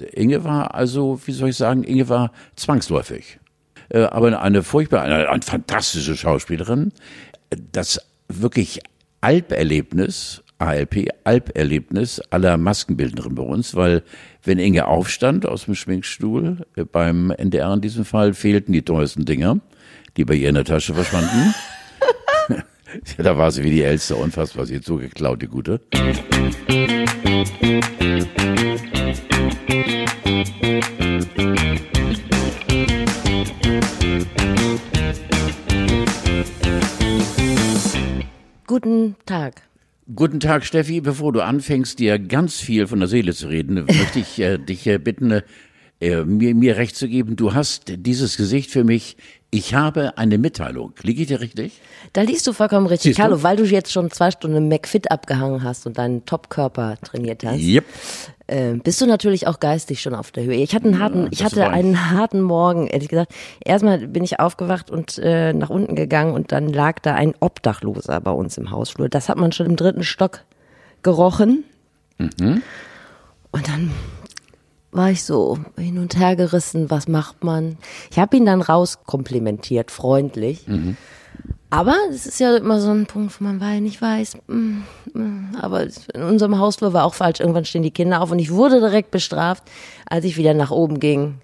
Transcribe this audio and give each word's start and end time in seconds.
Inge 0.00 0.44
war 0.44 0.74
also, 0.74 1.20
wie 1.24 1.32
soll 1.32 1.50
ich 1.50 1.56
sagen, 1.56 1.84
Inge 1.84 2.08
war 2.08 2.32
zwangsläufig. 2.56 3.38
Äh, 3.88 4.02
aber 4.02 4.40
eine 4.40 4.62
furchtbar, 4.62 5.02
eine, 5.02 5.28
eine 5.28 5.42
fantastische 5.42 6.16
Schauspielerin. 6.16 6.92
Das 7.72 8.00
wirklich 8.28 8.80
Alperlebnis, 9.20 10.42
ALP, 10.58 11.08
Alperlebnis 11.24 12.20
aller 12.30 12.56
Maskenbildnerin 12.56 13.34
bei 13.34 13.42
uns, 13.42 13.74
weil 13.74 14.02
wenn 14.42 14.58
Inge 14.58 14.86
aufstand 14.86 15.46
aus 15.46 15.66
dem 15.66 15.74
Schminkstuhl, 15.74 16.66
äh, 16.76 16.84
beim 16.84 17.30
NDR 17.30 17.72
in 17.74 17.80
diesem 17.80 18.04
Fall, 18.04 18.34
fehlten 18.34 18.72
die 18.72 18.82
teuersten 18.82 19.24
Dinger, 19.24 19.60
die 20.16 20.24
bei 20.24 20.34
ihr 20.34 20.48
in 20.48 20.54
der 20.54 20.64
Tasche 20.64 20.94
verschwanden. 20.94 21.54
da 23.18 23.36
war 23.36 23.50
sie 23.50 23.64
wie 23.64 23.70
die 23.70 23.82
Älste, 23.82 24.16
unfassbar, 24.16 24.66
sie 24.66 24.76
hat 24.76 24.84
so 24.84 24.96
geklaut, 24.96 25.42
die 25.42 25.48
Gute. 25.48 25.80
Guten 38.66 39.16
Tag. 39.24 39.62
Guten 40.14 40.38
Tag, 40.38 40.64
Steffi. 40.64 41.00
Bevor 41.00 41.32
du 41.32 41.40
anfängst, 41.40 41.98
dir 41.98 42.18
ganz 42.18 42.60
viel 42.60 42.86
von 42.86 43.00
der 43.00 43.08
Seele 43.08 43.32
zu 43.32 43.48
reden, 43.48 43.86
möchte 43.86 44.20
ich 44.20 44.38
äh, 44.38 44.58
dich 44.58 44.86
äh, 44.86 44.98
bitten, 44.98 45.30
äh, 45.30 45.42
mir, 46.00 46.54
mir 46.54 46.76
recht 46.76 46.96
zu 46.96 47.08
geben. 47.08 47.36
Du 47.36 47.54
hast 47.54 47.84
dieses 47.86 48.36
Gesicht 48.36 48.70
für 48.70 48.84
mich. 48.84 49.16
Ich 49.50 49.74
habe 49.74 50.18
eine 50.18 50.38
Mitteilung. 50.38 50.92
Liege 51.02 51.22
ich 51.22 51.28
dir 51.28 51.40
richtig? 51.40 51.80
Da 52.12 52.22
liest 52.22 52.46
du 52.46 52.52
vollkommen 52.52 52.86
richtig, 52.86 53.10
Siehst 53.10 53.18
du? 53.18 53.22
Carlo, 53.22 53.42
weil 53.42 53.56
du 53.56 53.64
jetzt 53.64 53.92
schon 53.92 54.10
zwei 54.10 54.30
Stunden 54.30 54.68
McFit 54.68 55.10
abgehangen 55.10 55.62
hast 55.62 55.86
und 55.86 55.96
deinen 55.96 56.26
Topkörper 56.26 56.96
trainiert 57.02 57.44
hast. 57.44 57.60
Yep. 57.60 57.84
äh, 58.48 58.74
bist 58.74 59.00
du 59.00 59.06
natürlich 59.06 59.46
auch 59.46 59.58
geistig 59.60 60.02
schon 60.02 60.14
auf 60.14 60.32
der 60.32 60.44
Höhe. 60.44 60.56
Ich 60.56 60.74
hatte 60.74 60.86
einen 60.86 60.98
harten, 60.98 61.28
ich 61.30 61.38
das 61.38 61.52
hatte 61.52 61.60
ich. 61.60 61.66
einen 61.66 62.10
harten 62.10 62.42
Morgen, 62.42 62.88
ehrlich 62.88 63.08
gesagt. 63.08 63.32
Erstmal 63.64 64.06
bin 64.06 64.24
ich 64.24 64.40
aufgewacht 64.40 64.90
und 64.90 65.18
äh, 65.18 65.52
nach 65.54 65.70
unten 65.70 65.94
gegangen 65.94 66.34
und 66.34 66.52
dann 66.52 66.68
lag 66.68 66.98
da 67.00 67.14
ein 67.14 67.34
Obdachloser 67.40 68.20
bei 68.20 68.32
uns 68.32 68.58
im 68.58 68.70
Hausflur. 68.70 69.08
Das 69.08 69.28
hat 69.28 69.38
man 69.38 69.52
schon 69.52 69.66
im 69.66 69.76
dritten 69.76 70.02
Stock 70.02 70.40
gerochen. 71.02 71.64
Mhm. 72.18 72.62
Und 73.52 73.68
dann 73.68 73.90
war 74.92 75.10
ich 75.10 75.24
so 75.24 75.58
hin 75.76 75.98
und 75.98 76.18
her 76.18 76.36
gerissen, 76.36 76.90
was 76.90 77.08
macht 77.08 77.44
man? 77.44 77.76
Ich 78.10 78.18
habe 78.18 78.36
ihn 78.36 78.46
dann 78.46 78.62
rauskomplimentiert, 78.62 79.90
freundlich. 79.90 80.66
Mhm. 80.66 80.96
Aber 81.68 81.96
es 82.10 82.26
ist 82.26 82.40
ja 82.40 82.56
immer 82.56 82.80
so 82.80 82.90
ein 82.90 83.06
Punkt, 83.06 83.38
wo 83.38 83.44
man 83.44 83.60
weil 83.60 83.80
nicht 83.80 84.00
weiß. 84.00 84.38
mm, 84.46 84.78
mm, 85.12 85.56
Aber 85.60 85.82
in 85.82 86.22
unserem 86.22 86.58
Hausflur 86.58 86.92
war 86.92 87.04
auch 87.04 87.14
falsch. 87.14 87.40
Irgendwann 87.40 87.64
stehen 87.64 87.82
die 87.82 87.90
Kinder 87.90 88.22
auf 88.22 88.30
und 88.30 88.38
ich 88.38 88.52
wurde 88.52 88.80
direkt 88.80 89.10
bestraft. 89.10 89.64
Als 90.08 90.24
ich 90.24 90.36
wieder 90.36 90.54
nach 90.54 90.70
oben 90.70 91.00
ging, 91.00 91.40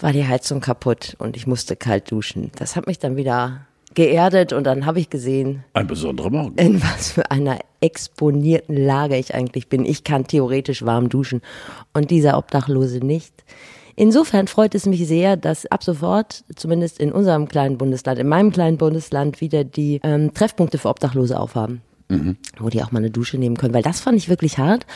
war 0.00 0.12
die 0.12 0.26
Heizung 0.26 0.60
kaputt 0.60 1.16
und 1.18 1.36
ich 1.36 1.46
musste 1.46 1.76
kalt 1.76 2.10
duschen. 2.10 2.50
Das 2.56 2.76
hat 2.76 2.86
mich 2.86 2.98
dann 2.98 3.16
wieder 3.16 3.67
geerdet 3.98 4.52
und 4.52 4.62
dann 4.64 4.86
habe 4.86 5.00
ich 5.00 5.10
gesehen, 5.10 5.64
Ein 5.72 5.88
besonderer 5.88 6.30
Morgen. 6.30 6.56
in 6.56 6.80
was 6.80 7.10
für 7.10 7.32
einer 7.32 7.58
exponierten 7.80 8.76
Lage 8.76 9.16
ich 9.16 9.34
eigentlich 9.34 9.68
bin. 9.68 9.84
Ich 9.84 10.04
kann 10.04 10.24
theoretisch 10.24 10.84
warm 10.86 11.08
duschen 11.08 11.42
und 11.94 12.12
dieser 12.12 12.38
Obdachlose 12.38 12.98
nicht. 13.04 13.34
Insofern 13.96 14.46
freut 14.46 14.76
es 14.76 14.86
mich 14.86 15.04
sehr, 15.08 15.36
dass 15.36 15.66
ab 15.66 15.82
sofort, 15.82 16.44
zumindest 16.54 17.00
in 17.00 17.10
unserem 17.10 17.48
kleinen 17.48 17.76
Bundesland, 17.76 18.20
in 18.20 18.28
meinem 18.28 18.52
kleinen 18.52 18.76
Bundesland, 18.78 19.40
wieder 19.40 19.64
die 19.64 19.98
ähm, 20.04 20.32
Treffpunkte 20.32 20.78
für 20.78 20.88
Obdachlose 20.90 21.38
aufhaben, 21.38 21.82
wo 22.60 22.68
die 22.68 22.80
auch 22.84 22.92
mal 22.92 23.00
eine 23.00 23.10
Dusche 23.10 23.36
nehmen 23.36 23.56
können, 23.56 23.74
weil 23.74 23.82
das 23.82 23.98
fand 24.00 24.16
ich 24.16 24.28
wirklich 24.28 24.58
hart. 24.58 24.86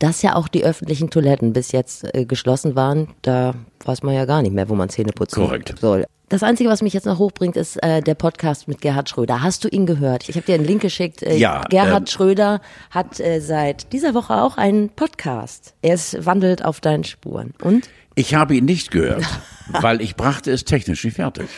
Dass 0.00 0.22
ja 0.22 0.34
auch 0.36 0.48
die 0.48 0.64
öffentlichen 0.64 1.10
Toiletten 1.10 1.52
bis 1.52 1.70
jetzt 1.72 2.12
äh, 2.14 2.24
geschlossen 2.24 2.74
waren, 2.76 3.08
da 3.22 3.54
weiß 3.84 4.02
man 4.04 4.14
ja 4.14 4.26
gar 4.26 4.42
nicht 4.42 4.52
mehr, 4.54 4.68
wo 4.68 4.74
man 4.76 4.88
Zähne 4.88 5.12
putzen 5.12 5.42
Korrekt. 5.44 5.74
soll. 5.80 6.04
Das 6.30 6.42
Einzige, 6.42 6.68
was 6.68 6.82
mich 6.82 6.92
jetzt 6.92 7.06
noch 7.06 7.18
hochbringt, 7.18 7.56
ist 7.56 7.82
äh, 7.82 8.02
der 8.02 8.14
Podcast 8.14 8.68
mit 8.68 8.82
Gerhard 8.82 9.08
Schröder. 9.08 9.42
Hast 9.42 9.64
du 9.64 9.68
ihn 9.68 9.86
gehört? 9.86 10.28
Ich 10.28 10.36
habe 10.36 10.44
dir 10.44 10.56
einen 10.56 10.66
Link 10.66 10.82
geschickt. 10.82 11.22
Äh, 11.22 11.36
Ja, 11.36 11.62
Gerhard 11.70 12.00
ähm, 12.02 12.06
Schröder 12.06 12.60
hat 12.90 13.18
äh, 13.18 13.40
seit 13.40 13.92
dieser 13.94 14.12
Woche 14.12 14.34
auch 14.34 14.58
einen 14.58 14.90
Podcast. 14.90 15.72
Er 15.80 15.94
ist 15.94 16.26
wandelt 16.26 16.62
auf 16.64 16.80
deinen 16.80 17.04
Spuren. 17.04 17.54
Und 17.62 17.88
Ich 18.14 18.34
habe 18.34 18.54
ihn 18.56 18.66
nicht 18.66 18.90
gehört, 18.90 19.24
weil 19.68 20.02
ich 20.02 20.16
brachte 20.16 20.50
es 20.52 20.64
technisch 20.64 21.02
nicht 21.04 21.14
fertig. 21.14 21.48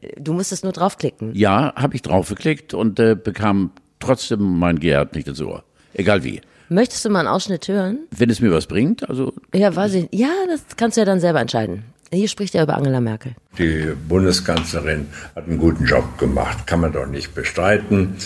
äh, 0.00 0.08
du 0.20 0.32
musstest 0.32 0.62
nur 0.62 0.72
draufklicken. 0.72 1.34
Ja, 1.34 1.72
habe 1.74 1.96
ich 1.96 2.02
draufgeklickt 2.02 2.72
und 2.72 3.00
äh, 3.00 3.16
bekam 3.16 3.72
trotzdem 3.98 4.58
mein 4.60 4.78
Gerhard 4.78 5.14
nicht 5.16 5.26
ins 5.26 5.40
Ohr. 5.40 5.64
Egal 5.92 6.22
wie. 6.22 6.40
Möchtest 6.68 7.04
du 7.04 7.10
mal 7.10 7.18
einen 7.18 7.28
Ausschnitt 7.28 7.66
hören? 7.66 7.98
Wenn 8.16 8.30
es 8.30 8.40
mir 8.40 8.52
was 8.52 8.66
bringt, 8.66 9.08
also 9.10 9.32
Ja, 9.52 9.74
weiß 9.74 9.94
ich. 9.94 10.08
Ja, 10.12 10.28
das 10.48 10.62
kannst 10.76 10.96
du 10.96 11.00
ja 11.00 11.04
dann 11.04 11.18
selber 11.18 11.40
entscheiden. 11.40 11.82
Hier 12.12 12.28
spricht 12.28 12.54
er 12.56 12.64
über 12.64 12.76
Angela 12.76 13.00
Merkel. 13.00 13.32
Die 13.58 13.92
Bundeskanzlerin 14.08 15.06
hat 15.36 15.46
einen 15.46 15.58
guten 15.58 15.84
Job 15.84 16.18
gemacht, 16.18 16.66
kann 16.66 16.80
man 16.80 16.92
doch 16.92 17.06
nicht 17.06 17.34
bestreiten. 17.34 18.16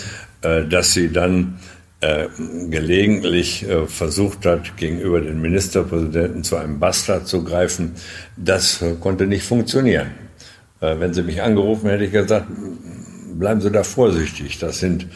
Äh, 0.43 0.65
Dass 0.65 0.93
sie 0.93 1.13
dann 1.13 1.59
äh, 2.01 2.27
gelegentlich 2.71 3.69
äh, 3.69 3.87
versucht 3.87 4.47
hat, 4.47 4.77
gegenüber 4.79 5.21
den 5.21 5.41
Ministerpräsidenten 5.41 6.45
zu 6.45 6.57
einem 6.57 6.79
Bastard 6.81 7.27
zu 7.29 7.45
greifen, 7.45 7.95
das 8.37 8.83
konnte 9.01 9.27
nicht 9.27 9.45
funktionieren. 9.45 10.11
Wenn 10.81 11.15
sie 11.15 11.23
mich 11.23 11.41
angerufen 11.41 11.89
hätte, 11.89 12.05
ich 12.05 12.13
gesagt, 12.13 12.47
bleiben 13.39 13.61
Sie 13.63 13.71
da 13.71 13.85
vorsichtig. 13.85 14.59
Das 14.59 14.81
sind 14.81 15.07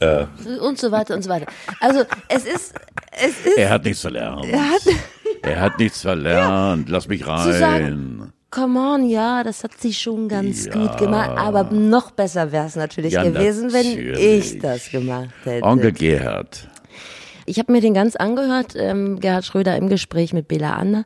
äh, 0.00 0.26
Und 0.60 0.78
so 0.78 0.90
weiter 0.90 1.14
und 1.14 1.22
so 1.22 1.30
weiter. 1.30 1.46
Also 1.80 2.04
es 2.28 2.44
ist, 2.44 2.74
es 3.10 3.30
ist 3.46 3.56
er 3.56 3.70
hat 3.70 3.84
nichts 3.84 4.02
verlernt. 4.02 4.44
Er 4.46 4.68
hat- 4.70 4.82
Er 5.46 5.60
hat 5.60 5.78
nichts 5.78 6.00
verlernt. 6.02 6.88
Lass 6.88 7.08
mich 7.08 7.22
zu 7.22 7.28
rein. 7.28 7.52
sagen, 7.58 8.32
come 8.50 8.78
on, 8.78 9.08
ja, 9.08 9.42
das 9.42 9.62
hat 9.64 9.72
sie 9.78 9.92
schon 9.92 10.28
ganz 10.28 10.70
gut 10.70 10.96
gemacht. 10.96 11.30
Aber 11.36 11.64
noch 11.64 12.10
besser 12.12 12.52
wäre 12.52 12.66
es 12.66 12.76
natürlich 12.76 13.12
Ja, 13.12 13.24
gewesen, 13.24 13.72
wenn 13.72 13.86
natürlich. 13.88 14.54
ich 14.54 14.58
das 14.60 14.90
gemacht 14.90 15.28
hätte. 15.44 15.64
Onkel 15.64 15.92
Gerhard. 15.92 16.68
Ich 17.46 17.58
habe 17.58 17.72
mir 17.72 17.80
den 17.82 17.92
ganz 17.94 18.16
angehört, 18.16 18.74
ähm, 18.76 19.20
Gerhard 19.20 19.44
Schröder 19.44 19.76
im 19.76 19.88
Gespräch 19.88 20.32
mit 20.32 20.48
Bela 20.48 20.74
Ander. 20.74 21.04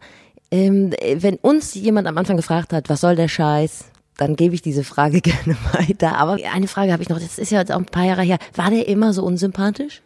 Ähm, 0.50 0.92
äh, 1.00 1.16
wenn 1.20 1.34
uns 1.36 1.74
jemand 1.74 2.06
am 2.06 2.16
Anfang 2.16 2.36
gefragt 2.36 2.72
hat, 2.72 2.88
was 2.88 3.00
soll 3.00 3.16
der 3.16 3.28
Scheiß, 3.28 3.86
dann 4.18 4.36
gebe 4.36 4.54
ich 4.54 4.62
diese 4.62 4.84
Frage 4.84 5.20
gerne 5.22 5.56
weiter. 5.72 6.16
Aber 6.16 6.36
eine 6.52 6.68
Frage 6.68 6.92
habe 6.92 7.02
ich 7.02 7.08
noch, 7.08 7.18
das 7.18 7.38
ist 7.38 7.50
ja 7.50 7.58
jetzt 7.60 7.72
auch 7.72 7.78
ein 7.78 7.86
paar 7.86 8.04
Jahre 8.04 8.22
her. 8.22 8.38
War 8.54 8.70
der 8.70 8.86
immer 8.88 9.12
so 9.12 9.24
unsympathisch? 9.24 10.02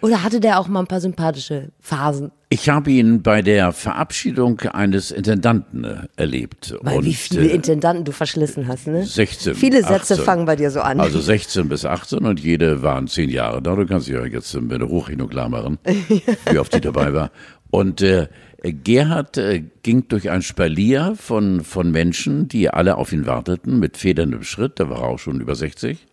Oder 0.00 0.22
hatte 0.22 0.40
der 0.40 0.60
auch 0.60 0.68
mal 0.68 0.80
ein 0.80 0.86
paar 0.86 1.00
sympathische 1.00 1.70
Phasen? 1.80 2.30
Ich 2.48 2.68
habe 2.68 2.90
ihn 2.92 3.22
bei 3.22 3.42
der 3.42 3.72
Verabschiedung 3.72 4.60
eines 4.60 5.10
Intendanten 5.10 5.84
äh, 5.84 5.96
erlebt. 6.16 6.76
Weil 6.82 7.04
wie 7.04 7.14
viele 7.14 7.48
äh, 7.48 7.54
Intendanten 7.54 8.04
du 8.04 8.12
verschlissen 8.12 8.68
hast, 8.68 8.86
ne? 8.86 9.04
16. 9.04 9.54
Viele 9.54 9.82
Sätze 9.82 10.14
18. 10.14 10.24
fangen 10.24 10.46
bei 10.46 10.54
dir 10.54 10.70
so 10.70 10.80
an. 10.80 11.00
Also 11.00 11.20
16 11.20 11.68
bis 11.68 11.84
18 11.84 12.20
und 12.20 12.38
jede 12.38 12.82
waren 12.82 13.08
zehn 13.08 13.30
Jahre 13.30 13.60
da. 13.62 13.74
Du 13.74 13.84
kannst 13.86 14.06
dich 14.06 14.14
ja 14.14 14.24
jetzt 14.24 14.54
mit 14.54 14.80
der 14.80 14.88
Hochrechnung 14.88 15.28
klar 15.28 15.48
machen, 15.48 15.78
wie 16.50 16.58
oft 16.58 16.72
die 16.72 16.80
dabei 16.80 17.12
war. 17.12 17.30
Und 17.70 18.00
äh, 18.00 18.28
Gerhard 18.62 19.38
äh, 19.38 19.64
ging 19.82 20.06
durch 20.08 20.30
ein 20.30 20.42
Spalier 20.42 21.14
von, 21.16 21.64
von 21.64 21.90
Menschen, 21.90 22.48
die 22.48 22.70
alle 22.70 22.96
auf 22.96 23.12
ihn 23.12 23.26
warteten, 23.26 23.78
mit 23.78 23.96
federndem 23.96 24.44
Schritt. 24.44 24.78
Da 24.78 24.88
war 24.88 25.02
er 25.02 25.08
auch 25.08 25.18
schon 25.18 25.40
über 25.40 25.54
60. 25.54 26.06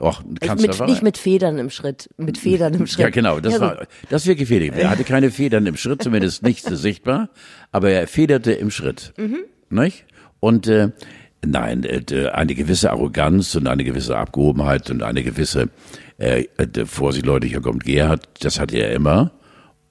Och, 0.00 0.20
ein 0.24 0.36
Kanzler 0.36 0.74
mit, 0.78 0.88
nicht 0.88 1.02
mit 1.02 1.18
Federn 1.18 1.58
im 1.58 1.68
Schritt, 1.68 2.08
mit 2.16 2.38
Federn 2.38 2.72
im 2.72 2.86
Schritt. 2.86 3.00
Ja, 3.00 3.10
genau, 3.10 3.38
das 3.38 3.54
Ja, 3.54 3.60
war, 3.60 3.86
das 4.08 4.26
wäre 4.26 4.36
gefährlich. 4.36 4.72
Er 4.74 4.88
hatte 4.88 5.04
keine 5.04 5.30
Federn 5.30 5.66
im 5.66 5.76
Schritt, 5.76 6.02
zumindest 6.02 6.42
nicht 6.42 6.64
sichtbar, 6.64 7.28
aber 7.70 7.90
er 7.90 8.06
federte 8.08 8.52
im 8.52 8.70
Schritt. 8.70 9.12
Nicht? 9.68 10.06
Und, 10.40 10.66
äh, 10.68 10.90
nein, 11.44 11.84
äh, 11.84 12.28
eine 12.28 12.54
gewisse 12.54 12.90
Arroganz 12.90 13.54
und 13.54 13.66
eine 13.66 13.84
gewisse 13.84 14.16
Abgehobenheit 14.16 14.90
und 14.90 15.02
eine 15.02 15.22
gewisse, 15.22 15.68
äh, 16.18 16.46
äh, 16.56 16.86
Vorsicht 16.86 17.26
Leute, 17.26 17.46
hier 17.46 17.60
kommt 17.60 17.84
Gerhard, 17.84 18.26
das 18.40 18.58
hatte 18.58 18.78
er 18.78 18.92
immer. 18.92 19.32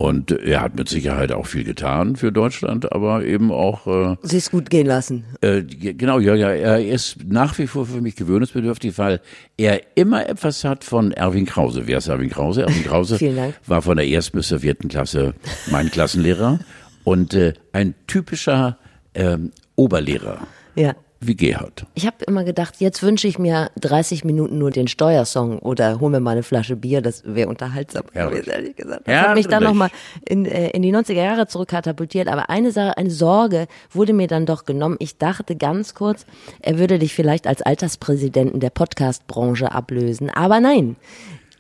Und 0.02 0.32
er 0.32 0.62
hat 0.62 0.78
mit 0.78 0.88
Sicherheit 0.88 1.34
auch 1.34 1.46
viel 1.46 1.66
getan 1.66 2.16
für 2.16 2.32
Deutschland, 2.32 2.94
aber 2.94 3.26
eben 3.26 3.52
auch, 3.52 3.86
äh, 3.86 4.16
Sich's 4.22 4.50
gut 4.50 4.70
gehen 4.70 4.88
lassen. 4.88 5.26
äh, 5.42 5.62
genau, 5.62 6.20
ja, 6.20 6.36
ja, 6.36 6.52
er 6.52 6.88
ist 6.88 7.18
nach 7.28 7.58
wie 7.58 7.68
vor 7.68 7.86
für 7.86 8.00
mich 8.00 8.16
gewöhnungsbedürftig, 8.16 8.98
weil 8.98 9.20
er 9.58 9.82
immer 9.96 10.26
etwas 10.30 10.64
hat 10.64 10.86
von 10.86 11.12
Erwin 11.12 11.46
Krause. 11.46 11.84
Wer 11.86 11.98
ist 11.98 12.08
Erwin 12.08 12.30
Krause? 12.30 12.62
Erwin 12.62 12.86
Krause 12.86 13.20
war 13.68 13.82
von 13.82 13.98
der 13.98 14.08
ersten 14.08 14.38
bis 14.38 14.48
zur 14.48 14.60
vierten 14.62 14.88
Klasse 14.88 15.34
mein 15.70 15.92
Klassenlehrer 15.92 16.60
und 17.04 17.34
äh, 17.34 17.52
ein 17.74 17.94
typischer 18.08 18.78
ähm, 19.16 19.52
Oberlehrer 19.76 20.48
Ja. 20.76 20.96
Wie 21.22 21.36
Gerhard. 21.36 21.86
Ich 21.96 22.06
habe 22.06 22.24
immer 22.26 22.44
gedacht, 22.44 22.76
jetzt 22.80 23.04
wünsche 23.04 23.28
ich 23.28 23.38
mir 23.40 23.72
30 23.80 24.24
Minuten 24.24 24.58
nur 24.58 24.72
den 24.72 24.88
Steuersong 24.88 25.60
oder 25.60 26.00
hol 26.00 26.10
mir 26.10 26.20
mal 26.20 26.32
eine 26.32 26.44
Flasche 26.44 26.76
Bier, 26.76 27.02
das 27.02 27.24
wäre 27.26 27.50
unterhaltsam 27.50 28.04
Herrlich. 28.14 28.42
gewesen, 28.42 28.52
ehrlich 28.52 28.76
gesagt. 28.76 29.08
Das 29.08 29.22
hat 29.28 29.36
mich 29.36 29.48
dann 29.48 29.64
Herrlich. 29.64 29.68
nochmal 29.70 29.90
in, 30.28 30.46
äh, 30.46 30.70
in 30.70 30.82
die 30.82 30.94
90er 30.94 31.14
Jahre 31.24 31.48
zurückkatapultiert. 31.48 32.28
Aber 32.28 32.50
eine 32.50 32.72
Sache, 32.72 32.98
eine 32.98 33.12
Sorge 33.12 33.68
wurde 33.92 34.14
mir 34.14 34.28
dann 34.28 34.46
doch 34.46 34.66
genommen. 34.66 34.96
Ich 35.00 35.18
dachte 35.18 35.56
ganz 35.56 35.94
kurz, 35.94 36.26
er 36.62 36.80
würde 36.80 37.00
dich 37.00 37.14
vielleicht 37.14 37.48
als 37.48 37.62
Alterspräsidenten 37.62 38.60
der 38.60 38.70
Podcast-Branche 38.70 39.72
ablösen. 39.72 40.30
Aber 40.30 40.60
nein. 40.60 40.96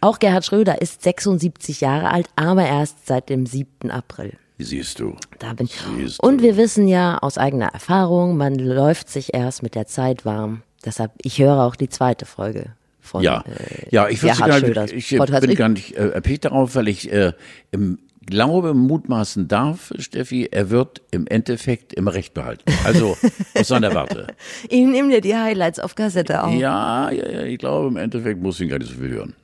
Auch 0.02 0.20
Gerhard 0.20 0.46
Schröder 0.46 0.82
ist 0.82 1.04
76 1.04 1.82
Jahre 1.82 2.12
alt, 2.12 2.28
aber 2.38 2.66
erst 2.66 3.06
seit 3.06 3.28
dem 3.28 3.46
7. 3.46 3.92
April. 3.92 4.32
Siehst 4.62 5.00
du. 5.00 5.16
Da 5.40 5.54
bin 5.54 5.68
Siehst 5.68 6.22
Und 6.22 6.42
wir 6.42 6.58
wissen 6.58 6.88
ja 6.88 7.18
aus 7.20 7.38
eigener 7.38 7.68
Erfahrung, 7.68 8.36
man 8.36 8.56
läuft 8.56 9.10
sich 9.10 9.34
erst 9.34 9.64
mit 9.64 9.74
der 9.74 9.88
Zeit 9.88 10.26
warm. 10.26 10.64
Deshalb, 10.86 11.12
ich 11.22 11.40
höre 11.40 11.64
auch 11.64 11.76
die 11.76 11.88
zweite 11.88 12.26
Folge 12.26 12.74
von 13.00 13.24
Ja, 13.24 13.44
äh, 13.48 13.88
ja, 13.90 14.10
ich, 14.10 14.22
gar 14.22 14.60
nicht, 14.60 14.94
ich 14.94 15.14
äh, 15.14 15.18
Podcast. 15.18 15.48
bin 15.48 15.56
gar 15.56 15.70
nicht 15.70 15.96
äh, 15.96 16.10
erpicht 16.10 16.44
darauf, 16.44 16.76
weil 16.76 16.90
ich 16.90 17.12
äh, 17.12 17.32
im 17.72 18.00
Glaube 18.26 18.74
mutmaßen 18.74 19.48
darf, 19.48 19.92
Steffi, 19.98 20.50
er 20.52 20.70
wird 20.70 21.02
im 21.10 21.26
Endeffekt 21.26 21.94
immer 21.94 22.14
Recht 22.14 22.34
behalten. 22.34 22.64
Also 22.84 23.18
aus 23.56 23.70
seiner 23.70 23.96
Warte. 23.96 24.28
Ich 24.70 24.86
nehme 24.86 25.10
dir 25.10 25.22
die 25.22 25.36
Highlights 25.36 25.80
auf 25.80 25.96
Kassette 25.96 26.44
auf. 26.44 26.54
Ja, 26.54 27.10
ja, 27.10 27.28
ja, 27.28 27.44
ich 27.44 27.58
glaube, 27.58 27.88
im 27.88 27.98
Endeffekt 27.98 28.42
muss 28.42 28.60
ich 28.60 28.70
gar 28.70 28.78
nicht 28.78 28.92
so 28.92 29.00
viel 29.00 29.10
hören. 29.10 29.36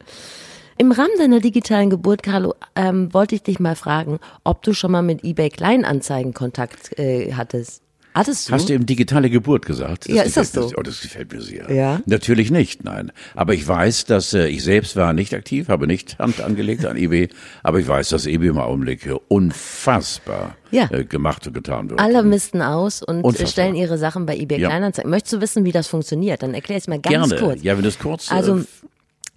Im 0.78 0.92
Rahmen 0.92 1.18
deiner 1.18 1.40
digitalen 1.40 1.90
Geburt, 1.90 2.22
Carlo, 2.22 2.54
ähm, 2.76 3.14
wollte 3.14 3.36
ich 3.36 3.44
dich 3.44 3.60
mal 3.60 3.76
fragen, 3.76 4.20
ob 4.44 4.62
du 4.64 4.74
schon 4.74 4.92
mal 4.92 5.02
mit 5.02 5.24
eBay 5.24 5.50
Kleinanzeigen 5.50 6.34
Kontakt 6.34 6.98
äh, 7.00 7.34
hattest. 7.34 7.82
Hattest 8.14 8.48
du? 8.48 8.54
Hast 8.54 8.70
du 8.70 8.74
eben 8.74 8.86
digitale 8.86 9.30
Geburt 9.30 9.66
gesagt? 9.66 10.08
Ja, 10.08 10.24
ist 10.24 10.38
das 10.38 10.54
so? 10.54 10.68
mir- 10.68 10.78
Oh, 10.78 10.82
das 10.82 11.02
gefällt 11.02 11.34
mir 11.34 11.42
sehr. 11.42 11.70
Ja? 11.70 12.02
Natürlich 12.06 12.50
nicht, 12.50 12.84
nein. 12.86 13.12
Aber 13.36 13.54
ich 13.54 13.66
weiß, 13.68 14.06
dass 14.06 14.34
äh, 14.34 14.48
ich 14.48 14.64
selbst 14.64 14.96
war 14.96 15.12
nicht 15.14 15.34
aktiv, 15.34 15.68
habe 15.70 15.86
nicht 15.88 16.18
Hand 16.20 16.40
angelegt 16.42 16.86
an 16.86 16.96
eBay, 16.98 17.28
aber 17.64 17.80
ich 17.80 17.88
weiß, 17.88 18.10
dass 18.10 18.26
eBay 18.26 18.50
im 18.50 18.58
Augenblick 18.58 19.10
unfassbar 19.28 20.56
Ja. 20.72 20.90
äh, 20.92 21.04
gemacht 21.06 21.46
und 21.48 21.54
getan 21.54 21.90
wird. 21.90 22.00
Alle 22.00 22.24
misten 22.24 22.62
aus 22.62 23.02
und 23.02 23.20
äh, 23.20 23.22
Unfassbar. 23.24 23.48
stellen 23.48 23.76
ihre 23.76 23.98
Sachen 23.98 24.26
bei 24.26 24.38
eBay 24.38 24.60
Ja. 24.60 24.70
Kleinanzeigen. 24.70 25.10
Möchtest 25.12 25.34
du 25.34 25.42
wissen, 25.42 25.66
wie 25.66 25.72
das 25.74 25.88
funktioniert? 25.88 26.42
Dann 26.44 26.54
erklär 26.54 26.78
es 26.78 26.88
mal 26.88 27.00
ganz 27.00 27.30
Gerne. 27.30 27.36
kurz. 27.46 27.64
Ja, 27.64 27.76
wenn 27.78 27.84
das 27.84 28.00
kurz. 28.00 28.32
Also, 28.32 28.60
äh, 28.60 28.64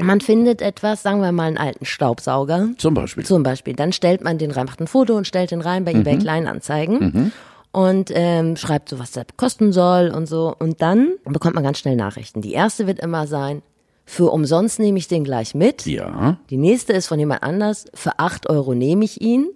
man 0.01 0.21
findet 0.21 0.63
etwas, 0.63 1.03
sagen 1.03 1.21
wir 1.21 1.33
mal 1.33 1.45
einen 1.45 1.59
alten 1.59 1.85
Staubsauger. 1.85 2.69
zum 2.79 2.95
Beispiel. 2.95 3.25
Zum 3.25 3.43
Beispiel. 3.43 3.75
Dann 3.75 3.93
stellt 3.93 4.23
man 4.23 4.39
den 4.39 4.51
rein, 4.51 4.67
macht 4.67 4.81
ein 4.81 4.87
Foto 4.87 5.17
und 5.17 5.27
stellt 5.27 5.51
den 5.51 5.61
rein 5.61 5.85
bei 5.85 5.93
eBay 5.93 6.17
Mhm. 6.17 6.21
Kleinanzeigen. 6.21 7.33
Und 7.71 8.11
ähm, 8.15 8.57
schreibt 8.57 8.89
so, 8.89 8.99
was 8.99 9.11
der 9.13 9.27
kosten 9.37 9.73
soll 9.73 10.09
und 10.15 10.27
so. 10.27 10.55
Und 10.59 10.81
dann 10.83 11.13
bekommt 11.25 11.55
man 11.55 11.65
ganz 11.65 11.79
schnell 11.79 11.97
Nachrichten. 11.97 12.41
Die 12.41 12.53
erste 12.53 12.87
wird 12.87 12.99
immer 12.99 13.27
sein, 13.27 13.63
für 14.07 14.31
umsonst 14.33 14.79
nehme 14.79 14.99
ich 14.99 15.07
den 15.09 15.23
gleich 15.25 15.55
mit. 15.55 15.85
ja. 15.85 16.39
Die 16.49 16.57
nächste 16.57 16.95
ist 16.95 17.09
von 17.09 17.19
jemand 17.19 17.43
anders, 17.43 17.85
für 17.93 18.19
8 18.19 18.49
Euro 18.49 18.75
nehme 18.75 19.05
ich 19.05 19.21
ihn, 19.21 19.49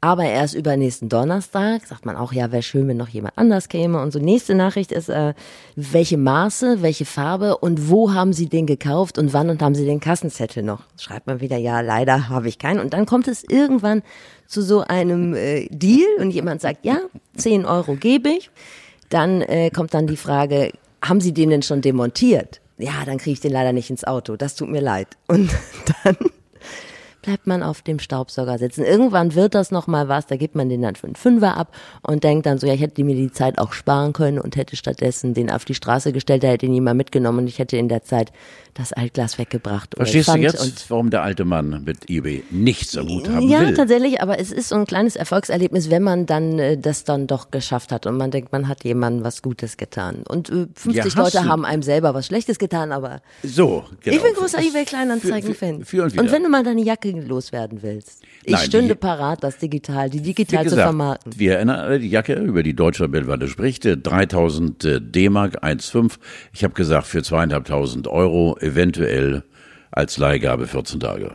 aber 0.00 0.24
erst 0.24 0.54
übernächsten 0.54 1.08
Donnerstag. 1.08 1.86
Sagt 1.86 2.06
man 2.06 2.16
auch, 2.16 2.32
ja, 2.32 2.52
wäre 2.52 2.62
schön, 2.62 2.86
wenn 2.88 2.96
noch 2.96 3.08
jemand 3.08 3.36
anders 3.36 3.68
käme. 3.68 4.00
Und 4.00 4.12
so, 4.12 4.18
nächste 4.18 4.54
Nachricht 4.54 4.92
ist, 4.92 5.08
äh, 5.08 5.34
welche 5.74 6.18
Maße, 6.18 6.82
welche 6.82 7.04
Farbe 7.04 7.56
und 7.56 7.88
wo 7.88 8.12
haben 8.12 8.32
Sie 8.32 8.48
den 8.48 8.66
gekauft 8.66 9.18
und 9.18 9.32
wann 9.32 9.50
und 9.50 9.62
haben 9.62 9.74
Sie 9.74 9.84
den 9.84 10.00
Kassenzettel 10.00 10.62
noch? 10.62 10.82
Schreibt 10.98 11.26
man 11.26 11.40
wieder, 11.40 11.56
ja, 11.56 11.80
leider 11.80 12.28
habe 12.28 12.48
ich 12.48 12.58
keinen. 12.58 12.80
Und 12.80 12.92
dann 12.92 13.06
kommt 13.06 13.28
es 13.28 13.42
irgendwann 13.42 14.02
zu 14.46 14.62
so 14.62 14.80
einem 14.82 15.34
äh, 15.34 15.66
Deal 15.70 16.06
und 16.20 16.30
jemand 16.30 16.60
sagt, 16.60 16.84
ja, 16.84 16.98
10 17.36 17.64
Euro 17.64 17.96
gebe 17.96 18.28
ich. 18.28 18.50
Dann 19.08 19.40
äh, 19.42 19.70
kommt 19.70 19.94
dann 19.94 20.06
die 20.06 20.16
Frage, 20.16 20.72
haben 21.02 21.20
Sie 21.20 21.32
den 21.32 21.50
denn 21.50 21.62
schon 21.62 21.80
demontiert? 21.80 22.60
Ja, 22.78 23.04
dann 23.06 23.18
kriege 23.18 23.32
ich 23.32 23.40
den 23.40 23.52
leider 23.52 23.72
nicht 23.72 23.90
ins 23.90 24.04
Auto. 24.04 24.36
Das 24.36 24.54
tut 24.54 24.68
mir 24.68 24.82
leid. 24.82 25.08
Und 25.28 25.50
dann 26.04 26.16
bleibt 27.26 27.46
man 27.46 27.62
auf 27.62 27.82
dem 27.82 27.98
Staubsauger 27.98 28.56
sitzen. 28.58 28.84
Irgendwann 28.84 29.34
wird 29.34 29.54
das 29.54 29.70
noch 29.70 29.86
mal 29.86 30.08
was, 30.08 30.26
da 30.26 30.36
gibt 30.36 30.54
man 30.54 30.68
den 30.68 30.80
dann 30.82 30.94
für 30.96 31.06
einen 31.06 31.16
Fünfer 31.16 31.56
ab 31.56 31.74
und 32.02 32.24
denkt 32.24 32.46
dann 32.46 32.58
so, 32.58 32.66
ja, 32.66 32.74
ich 32.74 32.80
hätte 32.80 33.02
mir 33.04 33.14
die 33.16 33.30
Zeit 33.32 33.58
auch 33.58 33.72
sparen 33.72 34.12
können 34.12 34.38
und 34.38 34.56
hätte 34.56 34.76
stattdessen 34.76 35.34
den 35.34 35.50
auf 35.50 35.64
die 35.64 35.74
Straße 35.74 36.12
gestellt, 36.12 36.42
da 36.44 36.48
hätte 36.48 36.66
ihn 36.66 36.72
jemand 36.74 36.96
mitgenommen 36.96 37.40
und 37.40 37.46
ich 37.48 37.58
hätte 37.58 37.76
in 37.76 37.88
der 37.88 38.02
Zeit 38.04 38.32
das 38.74 38.92
Altglas 38.92 39.38
weggebracht. 39.38 39.94
Verstehst 39.96 40.28
du 40.28 40.36
jetzt, 40.36 40.62
Und 40.62 40.90
warum 40.90 41.10
der 41.10 41.22
alte 41.22 41.44
Mann 41.44 41.82
mit 41.84 42.08
eBay 42.10 42.44
nichts 42.50 42.96
am 42.96 43.08
Hut 43.08 43.28
haben 43.28 43.48
ja, 43.48 43.60
will? 43.60 43.74
tatsächlich, 43.74 44.20
aber 44.22 44.38
es 44.38 44.52
ist 44.52 44.68
so 44.68 44.76
ein 44.76 44.86
kleines 44.86 45.16
Erfolgserlebnis, 45.16 45.90
wenn 45.90 46.02
man 46.02 46.26
dann 46.26 46.58
äh, 46.58 46.78
das 46.78 47.04
dann 47.04 47.26
doch 47.26 47.50
geschafft 47.50 47.90
hat 47.90 48.06
und 48.06 48.16
man 48.16 48.30
denkt, 48.30 48.52
man 48.52 48.68
hat 48.68 48.84
jemandem 48.84 49.24
was 49.24 49.42
Gutes 49.42 49.76
getan. 49.78 50.22
Und 50.28 50.50
äh, 50.50 50.66
50 50.74 50.94
Ja, 51.14 51.22
Leute 51.22 51.38
du- 51.38 51.44
haben 51.46 51.64
einem 51.64 51.82
selber 51.82 52.14
was 52.14 52.26
Schlechtes 52.26 52.58
getan, 52.58 52.92
aber 52.92 53.20
So, 53.42 53.84
genau. 54.02 54.16
ich 54.16 54.22
bin 54.22 54.34
großer 54.34 54.58
Das- 54.58 54.66
eBay 54.66 54.84
Kleinanzeigen-Fan. 54.84 55.78
Für, 55.80 55.84
für, 55.84 55.96
für 55.96 56.02
und. 56.04 56.18
Und 56.26 56.32
wenn 56.32 56.42
du 56.42 56.48
mal 56.50 56.62
deine 56.62 56.82
Jacke 56.82 57.15
loswerden 57.22 57.82
willst, 57.82 58.22
ich 58.44 58.52
Nein, 58.52 58.64
stünde 58.66 58.94
die- 58.94 59.00
parat, 59.00 59.42
das 59.44 59.58
digital, 59.58 60.10
die 60.10 60.20
digital 60.20 60.60
zu 60.64 60.70
gesagt, 60.70 60.82
vermarkten. 60.82 61.38
wir 61.38 61.54
erinnern 61.54 61.78
alle 61.80 61.98
die 62.00 62.08
Jacke, 62.10 62.34
über 62.34 62.62
die 62.62 62.74
Deutsche 62.74 63.10
Welle 63.12 63.48
spricht, 63.48 63.84
äh, 63.86 63.96
3000 63.96 64.84
äh, 64.84 65.00
D-Mark, 65.00 65.62
1,5. 65.64 66.18
Ich 66.52 66.64
habe 66.64 66.74
gesagt, 66.74 67.06
für 67.06 67.22
zweieinhalbtausend 67.22 68.08
Euro 68.08 68.56
eventuell 68.60 69.42
als 69.90 70.18
Leihgabe 70.18 70.66
14 70.66 71.00
Tage. 71.00 71.34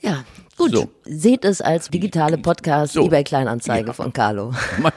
Ja, 0.00 0.24
gut. 0.56 0.72
So. 0.74 0.88
Seht 1.04 1.44
es 1.44 1.60
als 1.60 1.88
digitale 1.90 2.38
Podcast 2.38 2.92
So. 2.94 3.06
eBay 3.06 3.24
Kleinanzeige 3.24 3.88
Ja. 3.88 3.92
von 3.92 4.12
Carlo. 4.12 4.52
Man, 4.80 4.92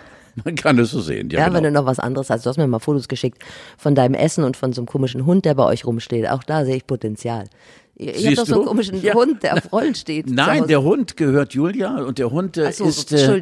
man 0.45 0.55
kann 0.55 0.77
es 0.79 0.91
so 0.91 1.01
sehen. 1.01 1.29
Ja, 1.31 1.39
Ja, 1.39 1.45
genau. 1.45 1.57
wenn 1.57 1.63
du 1.65 1.71
noch 1.71 1.85
was 1.85 1.99
anderes 1.99 2.29
hast. 2.29 2.45
Du 2.45 2.49
hast 2.49 2.57
mir 2.57 2.67
mal 2.67 2.79
Fotos 2.79 3.07
geschickt 3.07 3.43
von 3.77 3.95
deinem 3.95 4.13
Essen 4.13 4.43
und 4.43 4.55
von 4.55 4.71
so 4.73 4.81
einem 4.81 4.87
komischen 4.87 5.25
Hund, 5.25 5.45
der 5.45 5.53
bei 5.55 5.65
euch 5.65 5.85
rumsteht. 5.85 6.29
Auch 6.29 6.43
da 6.43 6.63
sehe 6.65 6.75
ich 6.77 6.87
Potenzial. 6.87 7.45
Ihr, 7.99 8.07
ihr 8.07 8.13
habt 8.13 8.19
Siehst 8.21 8.37
doch 8.39 8.45
so 8.47 8.55
einen 8.55 8.65
komischen 8.65 9.01
Ja. 9.03 9.13
Hund, 9.13 9.43
der 9.43 9.53
auf 9.57 9.71
Rollen 9.73 9.93
steht. 9.93 10.29
Nein, 10.29 10.67
der 10.67 10.81
Hund 10.81 11.17
gehört 11.17 11.53
Julia 11.53 11.97
und 11.97 12.17
der 12.17 12.31
Hund 12.31 12.57
äh, 12.57 12.71
so, 12.71 12.85
ist 12.85 13.11
äh, 13.11 13.39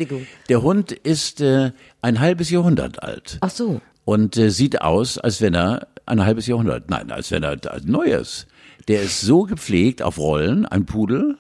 der 0.50 0.62
Hund 0.64 0.92
ist 0.92 1.40
äh, 1.42 1.72
ein 2.02 2.20
halbes 2.20 2.50
Jahrhundert 2.50 3.02
alt 3.04 3.38
Ach 3.42 3.52
so. 3.52 3.80
und 4.04 4.36
äh, 4.36 4.50
sieht 4.50 4.82
aus, 4.82 5.18
als 5.20 5.42
wenn 5.42 5.54
er 5.54 5.88
ein 6.08 6.26
halbes 6.26 6.48
Jahrhundert, 6.48 6.90
nein, 6.90 7.12
als 7.12 7.30
wenn 7.32 7.44
er 7.44 7.58
neu 7.86 8.06
ist. 8.06 8.48
Der 8.88 9.04
ist 9.04 9.22
so 9.22 9.44
gepflegt 9.44 10.02
auf 10.02 10.18
Rollen, 10.18 10.66
ein 10.66 10.86
Pudel. 10.86 11.38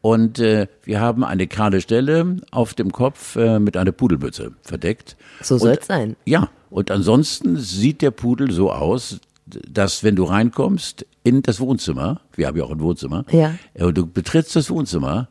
Und 0.00 0.38
äh, 0.38 0.66
wir 0.84 1.00
haben 1.00 1.24
eine 1.24 1.46
kahle 1.46 1.80
Stelle 1.80 2.36
auf 2.50 2.74
dem 2.74 2.92
Kopf 2.92 3.36
äh, 3.36 3.58
mit 3.58 3.76
einer 3.76 3.90
Pudelmütze 3.92 4.52
verdeckt. 4.62 5.16
So 5.42 5.54
Und- 5.54 5.60
soll's 5.60 5.86
sein. 5.86 6.14
Ja, 6.26 6.50
und 6.70 6.90
ansonsten 6.90 7.56
sieht 7.56 8.00
der 8.02 8.10
Pudel 8.10 8.50
so 8.52 8.70
aus, 8.70 9.18
dass 9.46 10.02
wenn 10.02 10.16
du 10.16 10.24
reinkommst 10.24 11.06
in 11.22 11.42
das 11.42 11.60
Wohnzimmer, 11.60 12.20
wir 12.34 12.46
haben 12.46 12.56
ja 12.56 12.64
auch 12.64 12.70
ein 12.70 12.80
Wohnzimmer, 12.80 13.24
Ja. 13.30 13.54
äh, 13.74 13.84
und 13.84 13.96
du 13.96 14.06
betrittst 14.06 14.56
das 14.56 14.70
Wohnzimmer, 14.70 15.28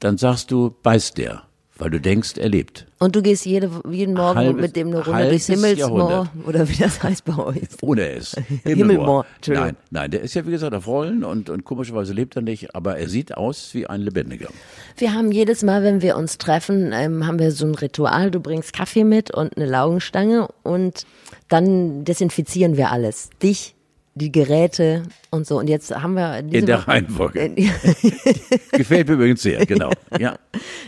dann 0.00 0.18
sagst 0.18 0.50
du, 0.50 0.74
beißt 0.82 1.18
der, 1.18 1.42
weil 1.76 1.90
du 1.90 2.00
denkst, 2.00 2.34
er 2.36 2.48
lebt. 2.48 2.86
Und 3.00 3.16
du 3.16 3.22
gehst 3.22 3.44
jede, 3.46 3.68
jeden 3.90 4.14
Morgen 4.14 4.38
Halbes- 4.38 4.60
mit 4.60 4.76
dem 4.76 4.88
eine 4.88 5.04
Runde 5.04 5.28
durchs 5.30 5.46
Himmelsmoor 5.46 6.28
oder 6.46 6.68
wie 6.68 6.76
das 6.76 7.02
heißt 7.02 7.24
bei 7.24 7.36
euch. 7.36 7.58
Ohne 7.80 8.08
es. 8.10 8.34
Himmelmoor. 8.64 9.24
Nein, 9.48 9.76
nein, 9.90 10.10
der 10.10 10.20
ist 10.22 10.34
ja 10.34 10.46
wie 10.46 10.50
gesagt 10.52 10.74
auf 10.74 10.86
Rollen 10.86 11.24
und, 11.24 11.50
und 11.50 11.64
komischerweise 11.64 12.12
lebt 12.12 12.36
er 12.36 12.42
nicht, 12.42 12.74
aber 12.74 12.96
er 12.98 13.08
sieht 13.08 13.36
aus 13.36 13.70
wie 13.74 13.86
ein 13.86 14.00
Lebendiger. 14.02 14.48
Wir 14.96 15.14
haben 15.14 15.32
jedes 15.32 15.62
Mal, 15.64 15.82
wenn 15.82 16.00
wir 16.02 16.16
uns 16.16 16.38
treffen, 16.38 16.92
ähm, 16.92 17.26
haben 17.26 17.38
wir 17.40 17.50
so 17.50 17.66
ein 17.66 17.74
Ritual. 17.74 18.30
Du 18.30 18.40
bringst 18.40 18.72
Kaffee 18.72 19.04
mit 19.04 19.32
und 19.34 19.56
eine 19.56 19.66
Laugenstange 19.66 20.48
und 20.62 21.06
dann 21.48 22.04
desinfizieren 22.04 22.76
wir 22.76 22.90
alles. 22.90 23.30
Dich, 23.42 23.74
die 24.14 24.30
Geräte 24.30 25.02
und 25.30 25.46
so. 25.46 25.58
Und 25.58 25.68
jetzt 25.68 25.90
haben 25.94 26.14
wir 26.14 26.42
diese 26.42 26.58
In 26.58 26.66
der 26.66 26.78
Woche- 26.78 26.88
Reihenfolge. 26.88 27.50
Gefällt 28.72 29.08
mir 29.08 29.14
übrigens 29.14 29.42
sehr, 29.42 29.64
genau. 29.66 29.90
Ja, 30.18 30.38